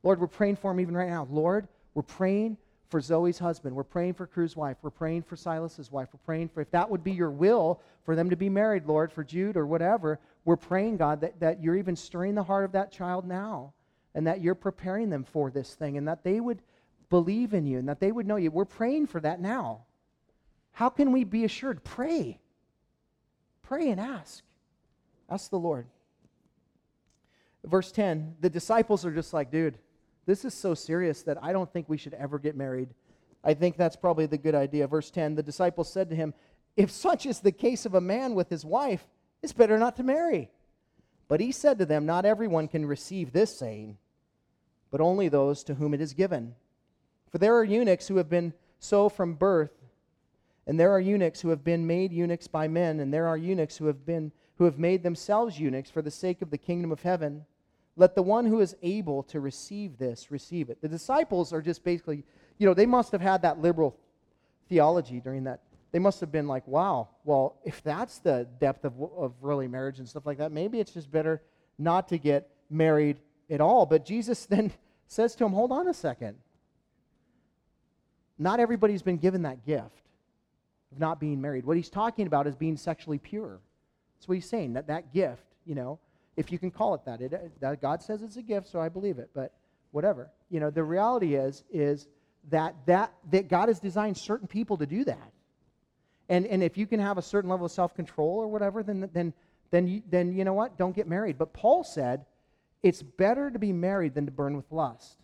Lord, 0.03 0.19
we're 0.19 0.27
praying 0.27 0.57
for 0.57 0.71
them 0.71 0.81
even 0.81 0.95
right 0.95 1.09
now. 1.09 1.27
Lord, 1.31 1.67
we're 1.93 2.03
praying 2.03 2.57
for 2.89 3.01
Zoe's 3.01 3.39
husband. 3.39 3.75
We're 3.75 3.83
praying 3.83 4.13
for 4.13 4.27
Crew's 4.27 4.55
wife. 4.55 4.77
We're 4.81 4.91
praying 4.91 5.23
for 5.23 5.35
Silas's 5.35 5.91
wife. 5.91 6.09
We're 6.13 6.25
praying 6.25 6.49
for, 6.49 6.61
if 6.61 6.69
that 6.71 6.89
would 6.89 7.03
be 7.03 7.13
your 7.13 7.31
will 7.31 7.81
for 8.03 8.15
them 8.15 8.29
to 8.29 8.35
be 8.35 8.49
married, 8.49 8.85
Lord, 8.85 9.11
for 9.11 9.23
Jude 9.23 9.57
or 9.57 9.65
whatever, 9.65 10.19
we're 10.43 10.57
praying, 10.57 10.97
God, 10.97 11.21
that, 11.21 11.39
that 11.39 11.63
you're 11.63 11.75
even 11.75 11.95
stirring 11.95 12.35
the 12.35 12.43
heart 12.43 12.65
of 12.65 12.73
that 12.73 12.91
child 12.91 13.27
now 13.27 13.73
and 14.13 14.27
that 14.27 14.41
you're 14.41 14.55
preparing 14.55 15.09
them 15.09 15.23
for 15.23 15.49
this 15.49 15.73
thing 15.73 15.97
and 15.97 16.07
that 16.07 16.23
they 16.23 16.39
would 16.39 16.61
believe 17.09 17.53
in 17.53 17.65
you 17.65 17.79
and 17.79 17.89
that 17.89 17.99
they 17.99 18.11
would 18.11 18.27
know 18.27 18.35
you. 18.35 18.51
We're 18.51 18.65
praying 18.65 19.07
for 19.07 19.19
that 19.21 19.39
now. 19.39 19.85
How 20.71 20.89
can 20.89 21.11
we 21.11 21.23
be 21.23 21.45
assured? 21.45 21.83
Pray. 21.83 22.39
Pray 23.67 23.89
and 23.89 23.99
ask. 23.99 24.43
Ask 25.29 25.49
the 25.49 25.59
Lord. 25.59 25.87
Verse 27.63 27.91
10 27.91 28.35
the 28.41 28.49
disciples 28.49 29.05
are 29.05 29.11
just 29.11 29.33
like, 29.33 29.51
dude, 29.51 29.77
this 30.25 30.45
is 30.45 30.53
so 30.53 30.73
serious 30.73 31.23
that 31.23 31.43
I 31.43 31.51
don't 31.51 31.71
think 31.71 31.89
we 31.89 31.97
should 31.97 32.13
ever 32.13 32.39
get 32.39 32.55
married. 32.55 32.89
I 33.43 33.53
think 33.53 33.77
that's 33.77 33.95
probably 33.95 34.25
the 34.25 34.37
good 34.37 34.55
idea. 34.55 34.87
Verse 34.87 35.11
10 35.11 35.35
The 35.35 35.43
disciples 35.43 35.91
said 35.91 36.09
to 36.09 36.15
him, 36.15 36.33
If 36.75 36.91
such 36.91 37.25
is 37.25 37.39
the 37.39 37.51
case 37.51 37.85
of 37.85 37.93
a 37.93 38.01
man 38.01 38.35
with 38.35 38.49
his 38.49 38.65
wife, 38.65 39.07
it's 39.41 39.53
better 39.53 39.77
not 39.77 39.95
to 39.97 40.03
marry. 40.03 40.49
But 41.27 41.39
he 41.39 41.51
said 41.51 41.79
to 41.79 41.85
them, 41.85 42.05
Not 42.05 42.25
everyone 42.25 42.67
can 42.67 42.85
receive 42.85 43.31
this 43.31 43.55
saying, 43.55 43.97
but 44.91 45.01
only 45.01 45.29
those 45.29 45.63
to 45.65 45.75
whom 45.75 45.93
it 45.93 46.01
is 46.01 46.13
given. 46.13 46.55
For 47.31 47.37
there 47.37 47.55
are 47.55 47.63
eunuchs 47.63 48.07
who 48.07 48.17
have 48.17 48.29
been 48.29 48.53
so 48.79 49.09
from 49.09 49.33
birth, 49.33 49.71
and 50.67 50.79
there 50.79 50.91
are 50.91 50.99
eunuchs 50.99 51.41
who 51.41 51.49
have 51.49 51.63
been 51.63 51.85
made 51.85 52.11
eunuchs 52.11 52.47
by 52.47 52.67
men, 52.67 52.99
and 52.99 53.13
there 53.13 53.27
are 53.27 53.37
eunuchs 53.37 53.77
who 53.77 53.85
have 53.85 54.05
been 54.05 54.31
who 54.57 54.63
have 54.63 54.79
made 54.79 55.03
themselves 55.03 55.59
eunuchs 55.59 55.89
for 55.89 56.01
the 56.01 56.11
sake 56.11 56.41
of 56.41 56.49
the 56.49 56.57
kingdom 56.57 56.91
of 56.91 57.01
heaven. 57.01 57.45
Let 57.97 58.15
the 58.15 58.23
one 58.23 58.45
who 58.45 58.61
is 58.61 58.75
able 58.81 59.23
to 59.23 59.41
receive 59.41 59.97
this 59.97 60.31
receive 60.31 60.69
it. 60.69 60.81
The 60.81 60.87
disciples 60.87 61.51
are 61.51 61.61
just 61.61 61.83
basically, 61.83 62.23
you 62.57 62.65
know, 62.65 62.73
they 62.73 62.85
must 62.85 63.11
have 63.11 63.21
had 63.21 63.41
that 63.41 63.59
liberal 63.59 63.97
theology 64.69 65.19
during 65.19 65.43
that. 65.43 65.61
They 65.91 65.99
must 65.99 66.21
have 66.21 66.31
been 66.31 66.47
like, 66.47 66.65
wow, 66.67 67.09
well, 67.25 67.57
if 67.65 67.83
that's 67.83 68.19
the 68.19 68.47
depth 68.59 68.85
of, 68.85 68.93
of 69.17 69.33
really 69.41 69.67
marriage 69.67 69.99
and 69.99 70.07
stuff 70.07 70.25
like 70.25 70.37
that, 70.37 70.51
maybe 70.51 70.79
it's 70.79 70.91
just 70.91 71.11
better 71.11 71.41
not 71.77 72.07
to 72.09 72.17
get 72.17 72.49
married 72.69 73.17
at 73.49 73.59
all. 73.59 73.85
But 73.85 74.05
Jesus 74.05 74.45
then 74.49 74.71
says 75.07 75.35
to 75.35 75.45
him, 75.45 75.51
hold 75.51 75.71
on 75.73 75.87
a 75.87 75.93
second. 75.93 76.37
Not 78.37 78.59
everybody's 78.61 79.01
been 79.01 79.17
given 79.17 79.43
that 79.43 79.65
gift 79.65 80.04
of 80.95 80.99
not 80.99 81.19
being 81.19 81.41
married. 81.41 81.65
What 81.65 81.77
he's 81.77 81.89
talking 81.89 82.27
about 82.27 82.47
is 82.47 82.55
being 82.55 82.77
sexually 82.77 83.17
pure. 83.17 83.59
That's 84.15 84.27
what 84.27 84.35
he's 84.35 84.49
saying, 84.49 84.73
that 84.73 84.87
that 84.87 85.13
gift, 85.13 85.45
you 85.65 85.75
know, 85.75 85.99
if 86.37 86.51
you 86.51 86.57
can 86.57 86.71
call 86.71 86.95
it 86.95 87.01
that. 87.05 87.21
It, 87.21 87.33
uh, 87.33 87.37
that 87.59 87.81
God 87.81 88.01
says 88.01 88.21
it's 88.21 88.37
a 88.37 88.41
gift, 88.41 88.67
so 88.67 88.79
I 88.79 88.89
believe 88.89 89.19
it. 89.19 89.29
But 89.33 89.53
whatever, 89.91 90.29
you 90.49 90.59
know, 90.59 90.69
the 90.69 90.83
reality 90.83 91.35
is 91.35 91.63
is 91.71 92.07
that 92.49 92.75
that 92.85 93.13
that 93.31 93.47
God 93.47 93.69
has 93.69 93.79
designed 93.79 94.17
certain 94.17 94.47
people 94.47 94.77
to 94.77 94.85
do 94.85 95.03
that, 95.05 95.31
and 96.29 96.45
and 96.47 96.63
if 96.63 96.77
you 96.77 96.87
can 96.87 96.99
have 96.99 97.17
a 97.17 97.21
certain 97.21 97.49
level 97.49 97.65
of 97.65 97.71
self 97.71 97.95
control 97.95 98.37
or 98.37 98.47
whatever, 98.47 98.83
then 98.83 99.09
then 99.13 99.33
then 99.71 99.87
you, 99.87 100.01
then 100.09 100.33
you 100.33 100.43
know 100.43 100.53
what? 100.53 100.77
Don't 100.77 100.95
get 100.95 101.07
married. 101.07 101.37
But 101.37 101.53
Paul 101.53 101.83
said, 101.83 102.25
it's 102.83 103.01
better 103.01 103.49
to 103.49 103.59
be 103.59 103.73
married 103.73 104.13
than 104.13 104.25
to 104.25 104.31
burn 104.31 104.55
with 104.55 104.71
lust. 104.71 105.17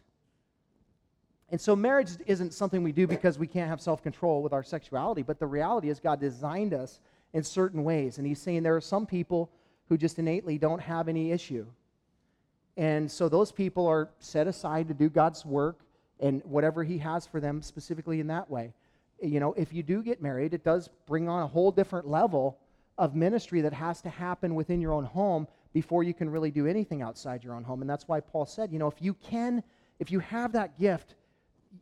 And 1.52 1.60
so 1.60 1.76
marriage 1.76 2.12
isn't 2.26 2.54
something 2.54 2.82
we 2.82 2.94
do 2.94 3.06
because 3.06 3.38
we 3.38 3.46
can't 3.46 3.70
have 3.70 3.82
self 3.82 4.02
control 4.02 4.42
with 4.42 4.54
our 4.54 4.64
sexuality, 4.64 5.22
but 5.22 5.38
the 5.38 5.46
reality 5.46 5.90
is 5.90 6.00
God 6.00 6.20
designed 6.20 6.74
us 6.74 7.02
in 7.34 7.44
certain 7.44 7.84
ways. 7.84 8.18
And 8.18 8.26
He's 8.26 8.42
saying 8.42 8.64
there 8.64 8.76
are 8.76 8.82
some 8.82 9.06
people 9.06 9.52
who 9.90 9.98
just 9.98 10.18
innately 10.18 10.58
don't 10.58 10.80
have 10.80 11.10
any 11.10 11.32
issue. 11.32 11.66
And 12.78 13.12
so 13.12 13.28
those 13.28 13.52
people 13.52 13.86
are 13.86 14.10
set 14.20 14.48
aside 14.48 14.88
to 14.88 14.94
do 14.94 15.10
God's 15.10 15.46
work 15.46 15.82
and 16.22 16.42
whatever 16.46 16.86
He 16.86 16.98
has 17.00 17.26
for 17.28 17.42
them 17.42 17.62
specifically 17.62 18.22
in 18.22 18.28
that 18.28 18.50
way. 18.50 18.74
You 19.22 19.42
know, 19.42 19.54
if 19.54 19.74
you 19.74 19.84
do 19.84 20.02
get 20.02 20.22
married, 20.22 20.54
it 20.54 20.64
does 20.64 20.90
bring 21.06 21.28
on 21.28 21.44
a 21.44 21.48
whole 21.48 21.72
different 21.72 22.08
level 22.08 22.58
of 22.98 23.14
ministry 23.14 23.60
that 23.62 23.74
has 23.74 24.02
to 24.02 24.10
happen 24.10 24.56
within 24.56 24.80
your 24.80 24.94
own 24.94 25.04
home 25.04 25.48
before 25.74 26.04
you 26.04 26.14
can 26.14 26.30
really 26.30 26.52
do 26.52 26.66
anything 26.66 27.02
outside 27.02 27.44
your 27.44 27.56
own 27.56 27.64
home. 27.64 27.82
And 27.82 27.90
that's 27.90 28.08
why 28.08 28.22
Paul 28.22 28.46
said, 28.46 28.72
you 28.72 28.80
know, 28.80 28.88
if 28.88 29.02
you 29.02 29.14
can, 29.16 29.64
if 30.00 30.12
you 30.12 30.20
have 30.20 30.54
that 30.54 30.80
gift, 30.80 31.16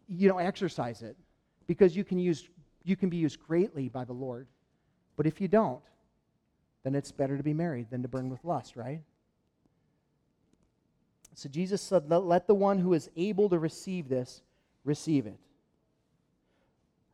you 0.07 0.27
know, 0.29 0.37
exercise 0.37 1.01
it 1.01 1.15
because 1.67 1.95
you 1.95 2.03
can 2.03 2.19
use 2.19 2.47
you 2.83 2.95
can 2.95 3.09
be 3.09 3.17
used 3.17 3.39
greatly 3.39 3.89
by 3.89 4.05
the 4.05 4.13
Lord. 4.13 4.47
But 5.15 5.27
if 5.27 5.41
you 5.41 5.47
don't, 5.47 5.81
then 6.83 6.95
it's 6.95 7.11
better 7.11 7.37
to 7.37 7.43
be 7.43 7.53
married 7.53 7.89
than 7.89 8.01
to 8.01 8.07
burn 8.07 8.29
with 8.29 8.43
lust, 8.43 8.75
right? 8.75 9.01
So 11.35 11.49
Jesus 11.49 11.81
said, 11.81 12.09
Let 12.09 12.47
the 12.47 12.55
one 12.55 12.79
who 12.79 12.93
is 12.93 13.09
able 13.15 13.49
to 13.49 13.59
receive 13.59 14.09
this 14.09 14.41
receive 14.83 15.25
it. 15.27 15.39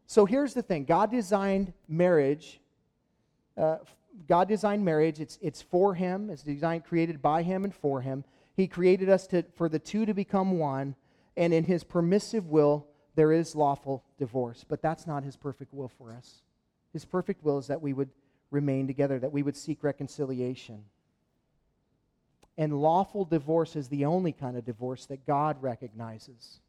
So 0.08 0.26
here's 0.26 0.54
the 0.54 0.62
thing 0.62 0.86
God 0.86 1.12
designed 1.12 1.74
marriage. 1.88 2.60
Uh, 3.58 3.78
God 4.28 4.48
designed 4.48 4.84
marriage. 4.84 5.20
It's, 5.20 5.38
it's 5.42 5.62
for 5.62 5.94
Him, 5.94 6.30
it's 6.30 6.44
designed, 6.44 6.86
created 6.86 7.22
by 7.22 7.44
Him 7.44 7.64
and 7.64 7.74
for 7.74 8.02
Him. 8.02 8.24
He 8.56 8.68
created 8.68 9.10
us 9.10 9.28
to, 9.28 9.44
for 9.56 9.68
the 9.68 9.80
two 9.80 10.06
to 10.06 10.14
become 10.14 10.58
one, 10.58 10.96
and 11.38 11.54
in 11.54 11.64
His 11.64 11.84
permissive 11.84 12.48
will, 12.48 12.88
there 13.16 13.32
is 13.32 13.56
lawful 13.56 14.04
divorce. 14.18 14.66
But 14.68 14.82
that's 14.82 15.08
not 15.08 15.24
His 15.24 15.36
perfect 15.36 15.74
will 15.74 15.90
for 15.90 16.12
us. 16.12 16.42
His 16.94 17.06
perfect 17.06 17.44
will 17.44 17.58
is 17.58 17.68
that 17.68 17.82
we 17.82 17.94
would 17.94 18.10
remain 18.52 18.88
together, 18.88 19.20
that 19.20 19.32
we 19.32 19.44
would 19.44 19.58
seek 19.58 19.84
reconciliation. 19.84 20.86
And 22.58 22.82
lawful 22.82 23.26
divorce 23.26 23.76
is 23.76 23.90
the 23.90 24.06
only 24.06 24.32
kind 24.32 24.56
of 24.58 24.66
divorce 24.66 25.06
that 25.08 25.26
God 25.26 25.62
recognizes. 25.62 26.62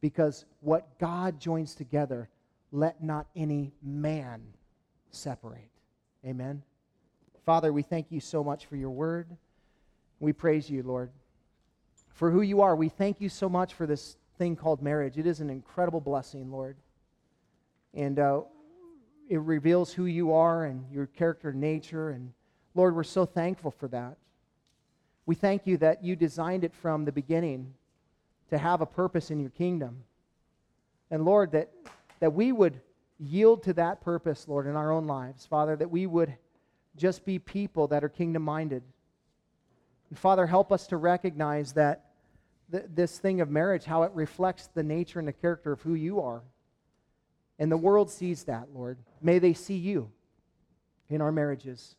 Because 0.00 0.46
what 0.60 0.98
God 0.98 1.38
joins 1.38 1.74
together, 1.74 2.28
let 2.70 3.02
not 3.02 3.26
any 3.36 3.72
man 3.82 4.42
separate. 5.10 5.70
Amen. 6.26 6.62
Father, 7.44 7.72
we 7.72 7.82
thank 7.82 8.06
you 8.10 8.20
so 8.20 8.42
much 8.42 8.66
for 8.66 8.76
your 8.76 8.90
word. 8.90 9.28
We 10.18 10.32
praise 10.32 10.70
you, 10.70 10.82
Lord, 10.82 11.10
for 12.14 12.30
who 12.30 12.42
you 12.42 12.60
are. 12.60 12.76
We 12.76 12.88
thank 12.88 13.20
you 13.20 13.28
so 13.28 13.48
much 13.48 13.74
for 13.74 13.86
this 13.86 14.16
thing 14.38 14.56
called 14.56 14.82
marriage. 14.82 15.18
It 15.18 15.26
is 15.26 15.40
an 15.40 15.50
incredible 15.50 16.00
blessing, 16.00 16.50
Lord. 16.50 16.76
And 17.94 18.18
uh, 18.18 18.42
it 19.28 19.38
reveals 19.38 19.92
who 19.92 20.06
you 20.06 20.32
are 20.32 20.64
and 20.64 20.84
your 20.92 21.06
character 21.06 21.50
and 21.50 21.60
nature. 21.60 22.10
And 22.10 22.32
Lord, 22.74 22.94
we're 22.94 23.04
so 23.04 23.24
thankful 23.24 23.70
for 23.70 23.88
that. 23.88 24.16
We 25.26 25.34
thank 25.34 25.66
you 25.66 25.76
that 25.78 26.02
you 26.02 26.16
designed 26.16 26.64
it 26.64 26.74
from 26.74 27.04
the 27.04 27.12
beginning 27.12 27.74
to 28.50 28.58
have 28.58 28.80
a 28.80 28.86
purpose 28.86 29.30
in 29.30 29.40
your 29.40 29.50
kingdom. 29.50 30.04
And 31.10 31.24
Lord, 31.24 31.52
that, 31.52 31.70
that 32.20 32.32
we 32.32 32.52
would 32.52 32.80
yield 33.18 33.62
to 33.64 33.72
that 33.74 34.00
purpose, 34.00 34.48
Lord, 34.48 34.66
in 34.66 34.74
our 34.74 34.90
own 34.90 35.06
lives. 35.06 35.46
Father, 35.46 35.76
that 35.76 35.90
we 35.90 36.06
would 36.06 36.34
just 36.96 37.24
be 37.24 37.38
people 37.38 37.86
that 37.88 38.02
are 38.04 38.08
kingdom 38.08 38.42
minded. 38.42 38.82
And 40.12 40.18
Father, 40.18 40.46
help 40.46 40.70
us 40.72 40.88
to 40.88 40.98
recognize 40.98 41.72
that 41.72 42.10
th- 42.70 42.84
this 42.94 43.18
thing 43.18 43.40
of 43.40 43.48
marriage, 43.48 43.86
how 43.86 44.02
it 44.02 44.12
reflects 44.12 44.66
the 44.74 44.82
nature 44.82 45.18
and 45.18 45.26
the 45.26 45.32
character 45.32 45.72
of 45.72 45.80
who 45.80 45.94
you 45.94 46.20
are. 46.20 46.42
And 47.58 47.72
the 47.72 47.78
world 47.78 48.10
sees 48.10 48.44
that, 48.44 48.68
Lord. 48.74 48.98
May 49.22 49.38
they 49.38 49.54
see 49.54 49.78
you 49.78 50.10
in 51.08 51.22
our 51.22 51.32
marriages. 51.32 51.96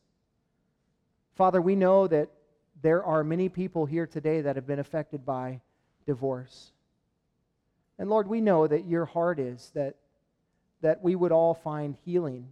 Father, 1.33 1.59
we 1.59 1.75
know 1.75 2.05
that 2.05 2.29
there 2.83 3.03
are 3.03 3.23
many 3.23 3.49
people 3.49 3.87
here 3.87 4.05
today 4.05 4.41
that 4.41 4.57
have 4.57 4.67
been 4.67 4.77
affected 4.77 5.25
by 5.25 5.61
divorce. 6.05 6.71
And 7.97 8.11
Lord, 8.11 8.27
we 8.27 8.41
know 8.41 8.67
that 8.67 8.85
your 8.85 9.05
heart 9.05 9.39
is 9.39 9.71
that, 9.73 9.95
that 10.81 11.01
we 11.01 11.15
would 11.15 11.31
all 11.31 11.55
find 11.55 11.97
healing 12.05 12.49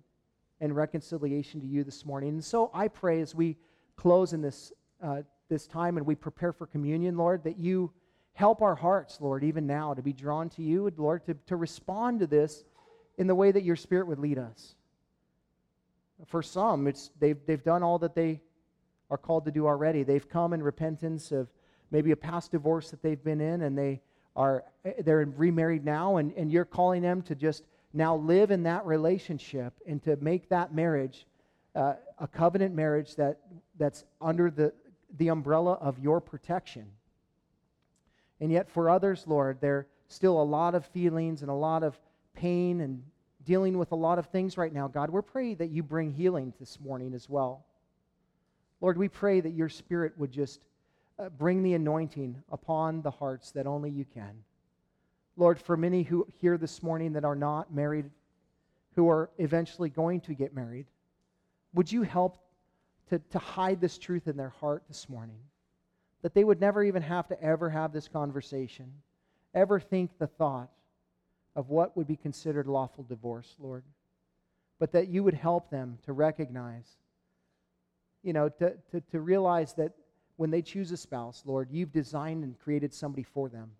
and 0.59 0.75
reconciliation 0.75 1.61
to 1.61 1.67
you 1.67 1.83
this 1.83 2.03
morning. 2.03 2.29
And 2.29 2.43
so 2.43 2.71
I 2.73 2.87
pray 2.87 3.21
as 3.21 3.35
we 3.35 3.57
close 3.95 4.33
in 4.33 4.41
this, 4.41 4.73
uh, 5.03 5.21
this 5.51 5.67
time 5.67 5.97
and 5.97 6.05
we 6.05 6.15
prepare 6.15 6.53
for 6.53 6.65
communion, 6.65 7.17
Lord, 7.17 7.43
that 7.43 7.59
you 7.59 7.91
help 8.33 8.61
our 8.61 8.73
hearts, 8.73 9.19
Lord, 9.19 9.43
even 9.43 9.67
now 9.67 9.93
to 9.93 10.01
be 10.01 10.13
drawn 10.13 10.49
to 10.51 10.63
you, 10.63 10.91
Lord, 10.95 11.25
to, 11.25 11.35
to 11.47 11.57
respond 11.57 12.21
to 12.21 12.27
this 12.27 12.63
in 13.17 13.27
the 13.27 13.35
way 13.35 13.51
that 13.51 13.63
your 13.63 13.75
Spirit 13.75 14.07
would 14.07 14.17
lead 14.17 14.39
us. 14.39 14.75
For 16.25 16.41
some, 16.41 16.87
it's, 16.87 17.11
they've, 17.19 17.37
they've 17.45 17.63
done 17.63 17.83
all 17.83 17.99
that 17.99 18.15
they 18.15 18.39
are 19.09 19.17
called 19.17 19.43
to 19.43 19.51
do 19.51 19.67
already. 19.67 20.03
They've 20.03 20.27
come 20.27 20.53
in 20.53 20.63
repentance 20.63 21.33
of 21.33 21.49
maybe 21.91 22.11
a 22.11 22.15
past 22.15 22.51
divorce 22.51 22.89
that 22.91 23.03
they've 23.03 23.21
been 23.21 23.41
in, 23.41 23.63
and 23.63 23.77
they 23.77 23.99
are 24.37 24.63
they're 25.03 25.25
remarried 25.35 25.83
now, 25.83 26.15
and, 26.15 26.31
and 26.37 26.49
you're 26.49 26.63
calling 26.63 27.01
them 27.01 27.21
to 27.23 27.35
just 27.35 27.63
now 27.91 28.15
live 28.15 28.51
in 28.51 28.63
that 28.63 28.85
relationship 28.85 29.73
and 29.85 30.01
to 30.03 30.15
make 30.21 30.47
that 30.47 30.73
marriage 30.73 31.25
uh, 31.75 31.93
a 32.19 32.27
covenant 32.27 32.75
marriage 32.75 33.15
that, 33.15 33.39
that's 33.77 34.05
under 34.21 34.49
the, 34.49 34.73
the 35.17 35.29
umbrella 35.29 35.73
of 35.73 35.99
your 35.99 36.21
protection. 36.21 36.85
And 38.39 38.51
yet, 38.51 38.69
for 38.69 38.89
others, 38.89 39.25
Lord, 39.27 39.59
there's 39.61 39.85
still 40.07 40.41
a 40.41 40.43
lot 40.43 40.75
of 40.75 40.85
feelings 40.87 41.41
and 41.41 41.51
a 41.51 41.55
lot 41.55 41.83
of 41.83 41.97
pain 42.33 42.81
and 42.81 43.03
dealing 43.45 43.77
with 43.77 43.91
a 43.91 43.95
lot 43.95 44.19
of 44.19 44.27
things 44.27 44.57
right 44.57 44.73
now. 44.73 44.87
God, 44.87 45.09
we're 45.09 45.21
praying 45.21 45.57
that 45.57 45.69
you 45.69 45.83
bring 45.83 46.11
healing 46.11 46.53
this 46.59 46.79
morning 46.79 47.13
as 47.13 47.29
well. 47.29 47.65
Lord, 48.81 48.97
we 48.97 49.09
pray 49.09 49.41
that 49.41 49.51
your 49.51 49.69
spirit 49.69 50.13
would 50.17 50.31
just 50.31 50.61
uh, 51.19 51.29
bring 51.29 51.61
the 51.61 51.73
anointing 51.73 52.41
upon 52.51 53.01
the 53.01 53.11
hearts 53.11 53.51
that 53.51 53.67
only 53.67 53.91
you 53.91 54.05
can. 54.05 54.43
Lord, 55.37 55.59
for 55.59 55.77
many 55.77 56.03
who 56.03 56.27
here 56.39 56.57
this 56.57 56.81
morning 56.81 57.13
that 57.13 57.23
are 57.23 57.35
not 57.35 57.73
married, 57.73 58.09
who 58.95 59.09
are 59.09 59.29
eventually 59.37 59.89
going 59.89 60.21
to 60.21 60.33
get 60.33 60.53
married, 60.53 60.87
would 61.73 61.91
you 61.91 62.01
help 62.01 62.37
to, 63.11 63.19
to 63.19 63.39
hide 63.39 63.81
this 63.81 63.97
truth 63.97 64.27
in 64.27 64.37
their 64.37 64.49
heart 64.49 64.83
this 64.87 65.09
morning? 65.09 65.39
That 66.21 66.33
they 66.33 66.45
would 66.45 66.61
never 66.61 66.83
even 66.83 67.01
have 67.01 67.27
to 67.27 67.43
ever 67.43 67.69
have 67.69 67.91
this 67.91 68.07
conversation, 68.07 68.91
ever 69.53 69.79
think 69.79 70.11
the 70.17 70.27
thought 70.27 70.69
of 71.55 71.69
what 71.69 71.97
would 71.97 72.07
be 72.07 72.15
considered 72.15 72.67
lawful 72.67 73.03
divorce, 73.03 73.55
Lord. 73.59 73.83
But 74.79 74.93
that 74.93 75.09
you 75.09 75.23
would 75.23 75.33
help 75.33 75.69
them 75.69 75.97
to 76.05 76.13
recognize, 76.13 76.87
you 78.23 78.31
know, 78.31 78.47
to, 78.47 78.73
to, 78.91 79.01
to 79.11 79.19
realize 79.19 79.73
that 79.73 79.91
when 80.37 80.49
they 80.49 80.61
choose 80.61 80.91
a 80.91 80.97
spouse, 80.97 81.43
Lord, 81.45 81.67
you've 81.69 81.91
designed 81.91 82.45
and 82.45 82.57
created 82.57 82.93
somebody 82.93 83.23
for 83.23 83.49
them. 83.49 83.71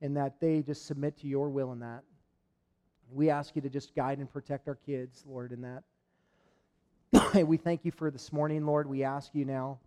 And 0.00 0.16
that 0.16 0.38
they 0.40 0.62
just 0.62 0.86
submit 0.86 1.18
to 1.18 1.26
your 1.26 1.48
will 1.48 1.72
in 1.72 1.80
that. 1.80 2.04
We 3.10 3.30
ask 3.30 3.56
you 3.56 3.62
to 3.62 3.68
just 3.68 3.94
guide 3.96 4.18
and 4.18 4.32
protect 4.32 4.68
our 4.68 4.76
kids, 4.76 5.24
Lord, 5.26 5.50
in 5.50 5.62
that. 5.62 5.82
we 7.34 7.56
thank 7.56 7.84
you 7.84 7.92
for 7.92 8.10
this 8.10 8.32
morning, 8.32 8.66
Lord. 8.66 8.88
We 8.88 9.04
ask 9.04 9.34
you 9.34 9.44
now 9.44 9.78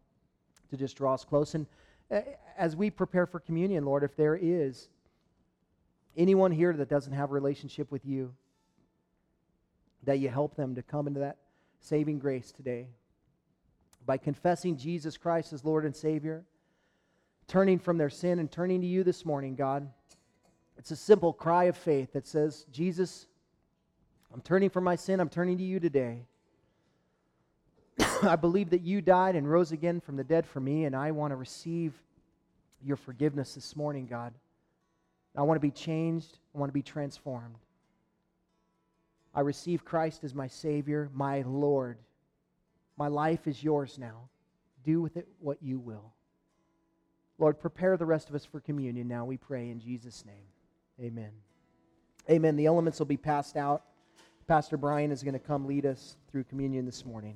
to 0.70 0.78
just 0.78 0.96
draw 0.96 1.14
us 1.14 1.26
close. 1.26 1.56
And 1.56 1.66
uh, 2.10 2.22
as 2.58 2.76
we 2.76 2.90
prepare 2.90 3.26
for 3.26 3.40
communion, 3.40 3.86
Lord, 3.86 4.04
if 4.04 4.16
there 4.16 4.38
is 4.40 4.88
anyone 6.16 6.52
here 6.52 6.74
that 6.74 6.90
doesn't 6.90 7.14
have 7.14 7.32
a 7.32 7.34
relationship 7.34 7.92
with 7.92 8.06
you, 8.06 8.34
that 10.04 10.20
you 10.20 10.30
help 10.30 10.56
them 10.56 10.76
to 10.76 10.82
come 10.82 11.08
into 11.08 11.20
that 11.20 11.38
saving 11.82 12.20
grace 12.20 12.52
today 12.52 12.88
by 14.06 14.18
confessing 14.18 14.78
Jesus 14.78 15.18
Christ 15.18 15.52
as 15.52 15.66
Lord 15.66 15.86
and 15.86 15.96
Savior, 15.96 16.46
turning 17.48 17.78
from 17.78 17.98
their 17.98 18.10
sin 18.10 18.40
and 18.40 18.50
turning 18.50 18.80
to 18.82 18.88
you 18.88 19.04
this 19.04 19.26
morning, 19.26 19.56
God. 19.56 19.90
It's 20.78 20.92
a 20.92 20.96
simple 20.96 21.34
cry 21.34 21.66
of 21.66 21.76
faith 21.76 22.14
that 22.14 22.26
says, 22.26 22.66
Jesus, 22.72 23.28
I'm 24.34 24.42
turning 24.42 24.70
from 24.70 24.86
my 24.86 24.96
sin, 24.96 25.20
I'm 25.20 25.30
turning 25.30 25.58
to 25.58 25.64
you 25.64 25.80
today. 25.80 26.22
I 28.24 28.36
believe 28.36 28.70
that 28.72 28.82
you 28.82 29.02
died 29.02 29.36
and 29.36 29.50
rose 29.50 29.72
again 29.72 30.00
from 30.00 30.16
the 30.16 30.24
dead 30.24 30.46
for 30.46 30.60
me, 30.60 30.86
and 30.86 30.96
I 30.96 31.12
want 31.12 31.32
to 31.32 31.36
receive 31.36 31.94
your 32.84 32.98
forgiveness 32.98 33.56
this 33.56 33.76
morning, 33.76 34.06
God. 34.06 34.34
I 35.36 35.44
want 35.44 35.58
to 35.58 35.68
be 35.68 35.72
changed, 35.72 36.40
I 36.56 36.58
want 36.58 36.70
to 36.70 36.74
be 36.74 36.82
transformed. 36.82 37.56
I 39.36 39.42
receive 39.42 39.86
Christ 39.86 40.24
as 40.24 40.34
my 40.34 40.48
Savior, 40.48 41.12
my 41.14 41.44
Lord. 41.44 42.00
My 42.98 43.08
life 43.08 43.46
is 43.46 43.64
yours 43.64 44.00
now. 44.00 44.30
Do 44.84 45.02
with 45.02 45.16
it 45.18 45.28
what 45.40 45.62
you 45.62 45.78
will. 45.78 46.14
Lord, 47.38 47.60
prepare 47.60 47.98
the 47.98 48.06
rest 48.06 48.30
of 48.30 48.36
us 48.36 48.46
for 48.46 48.60
communion 48.60 49.08
now, 49.08 49.26
we 49.26 49.38
pray 49.38 49.70
in 49.70 49.80
Jesus' 49.80 50.26
name. 50.26 50.36
Amen. 51.00 51.30
Amen. 52.30 52.56
The 52.56 52.66
elements 52.66 52.98
will 52.98 53.06
be 53.06 53.18
passed 53.18 53.56
out. 53.56 53.84
Pastor 54.48 54.78
Brian 54.78 55.12
is 55.12 55.22
going 55.22 55.34
to 55.34 55.40
come 55.40 55.68
lead 55.68 55.86
us 55.86 56.16
through 56.32 56.46
communion 56.46 56.86
this 56.86 57.06
morning. 57.06 57.36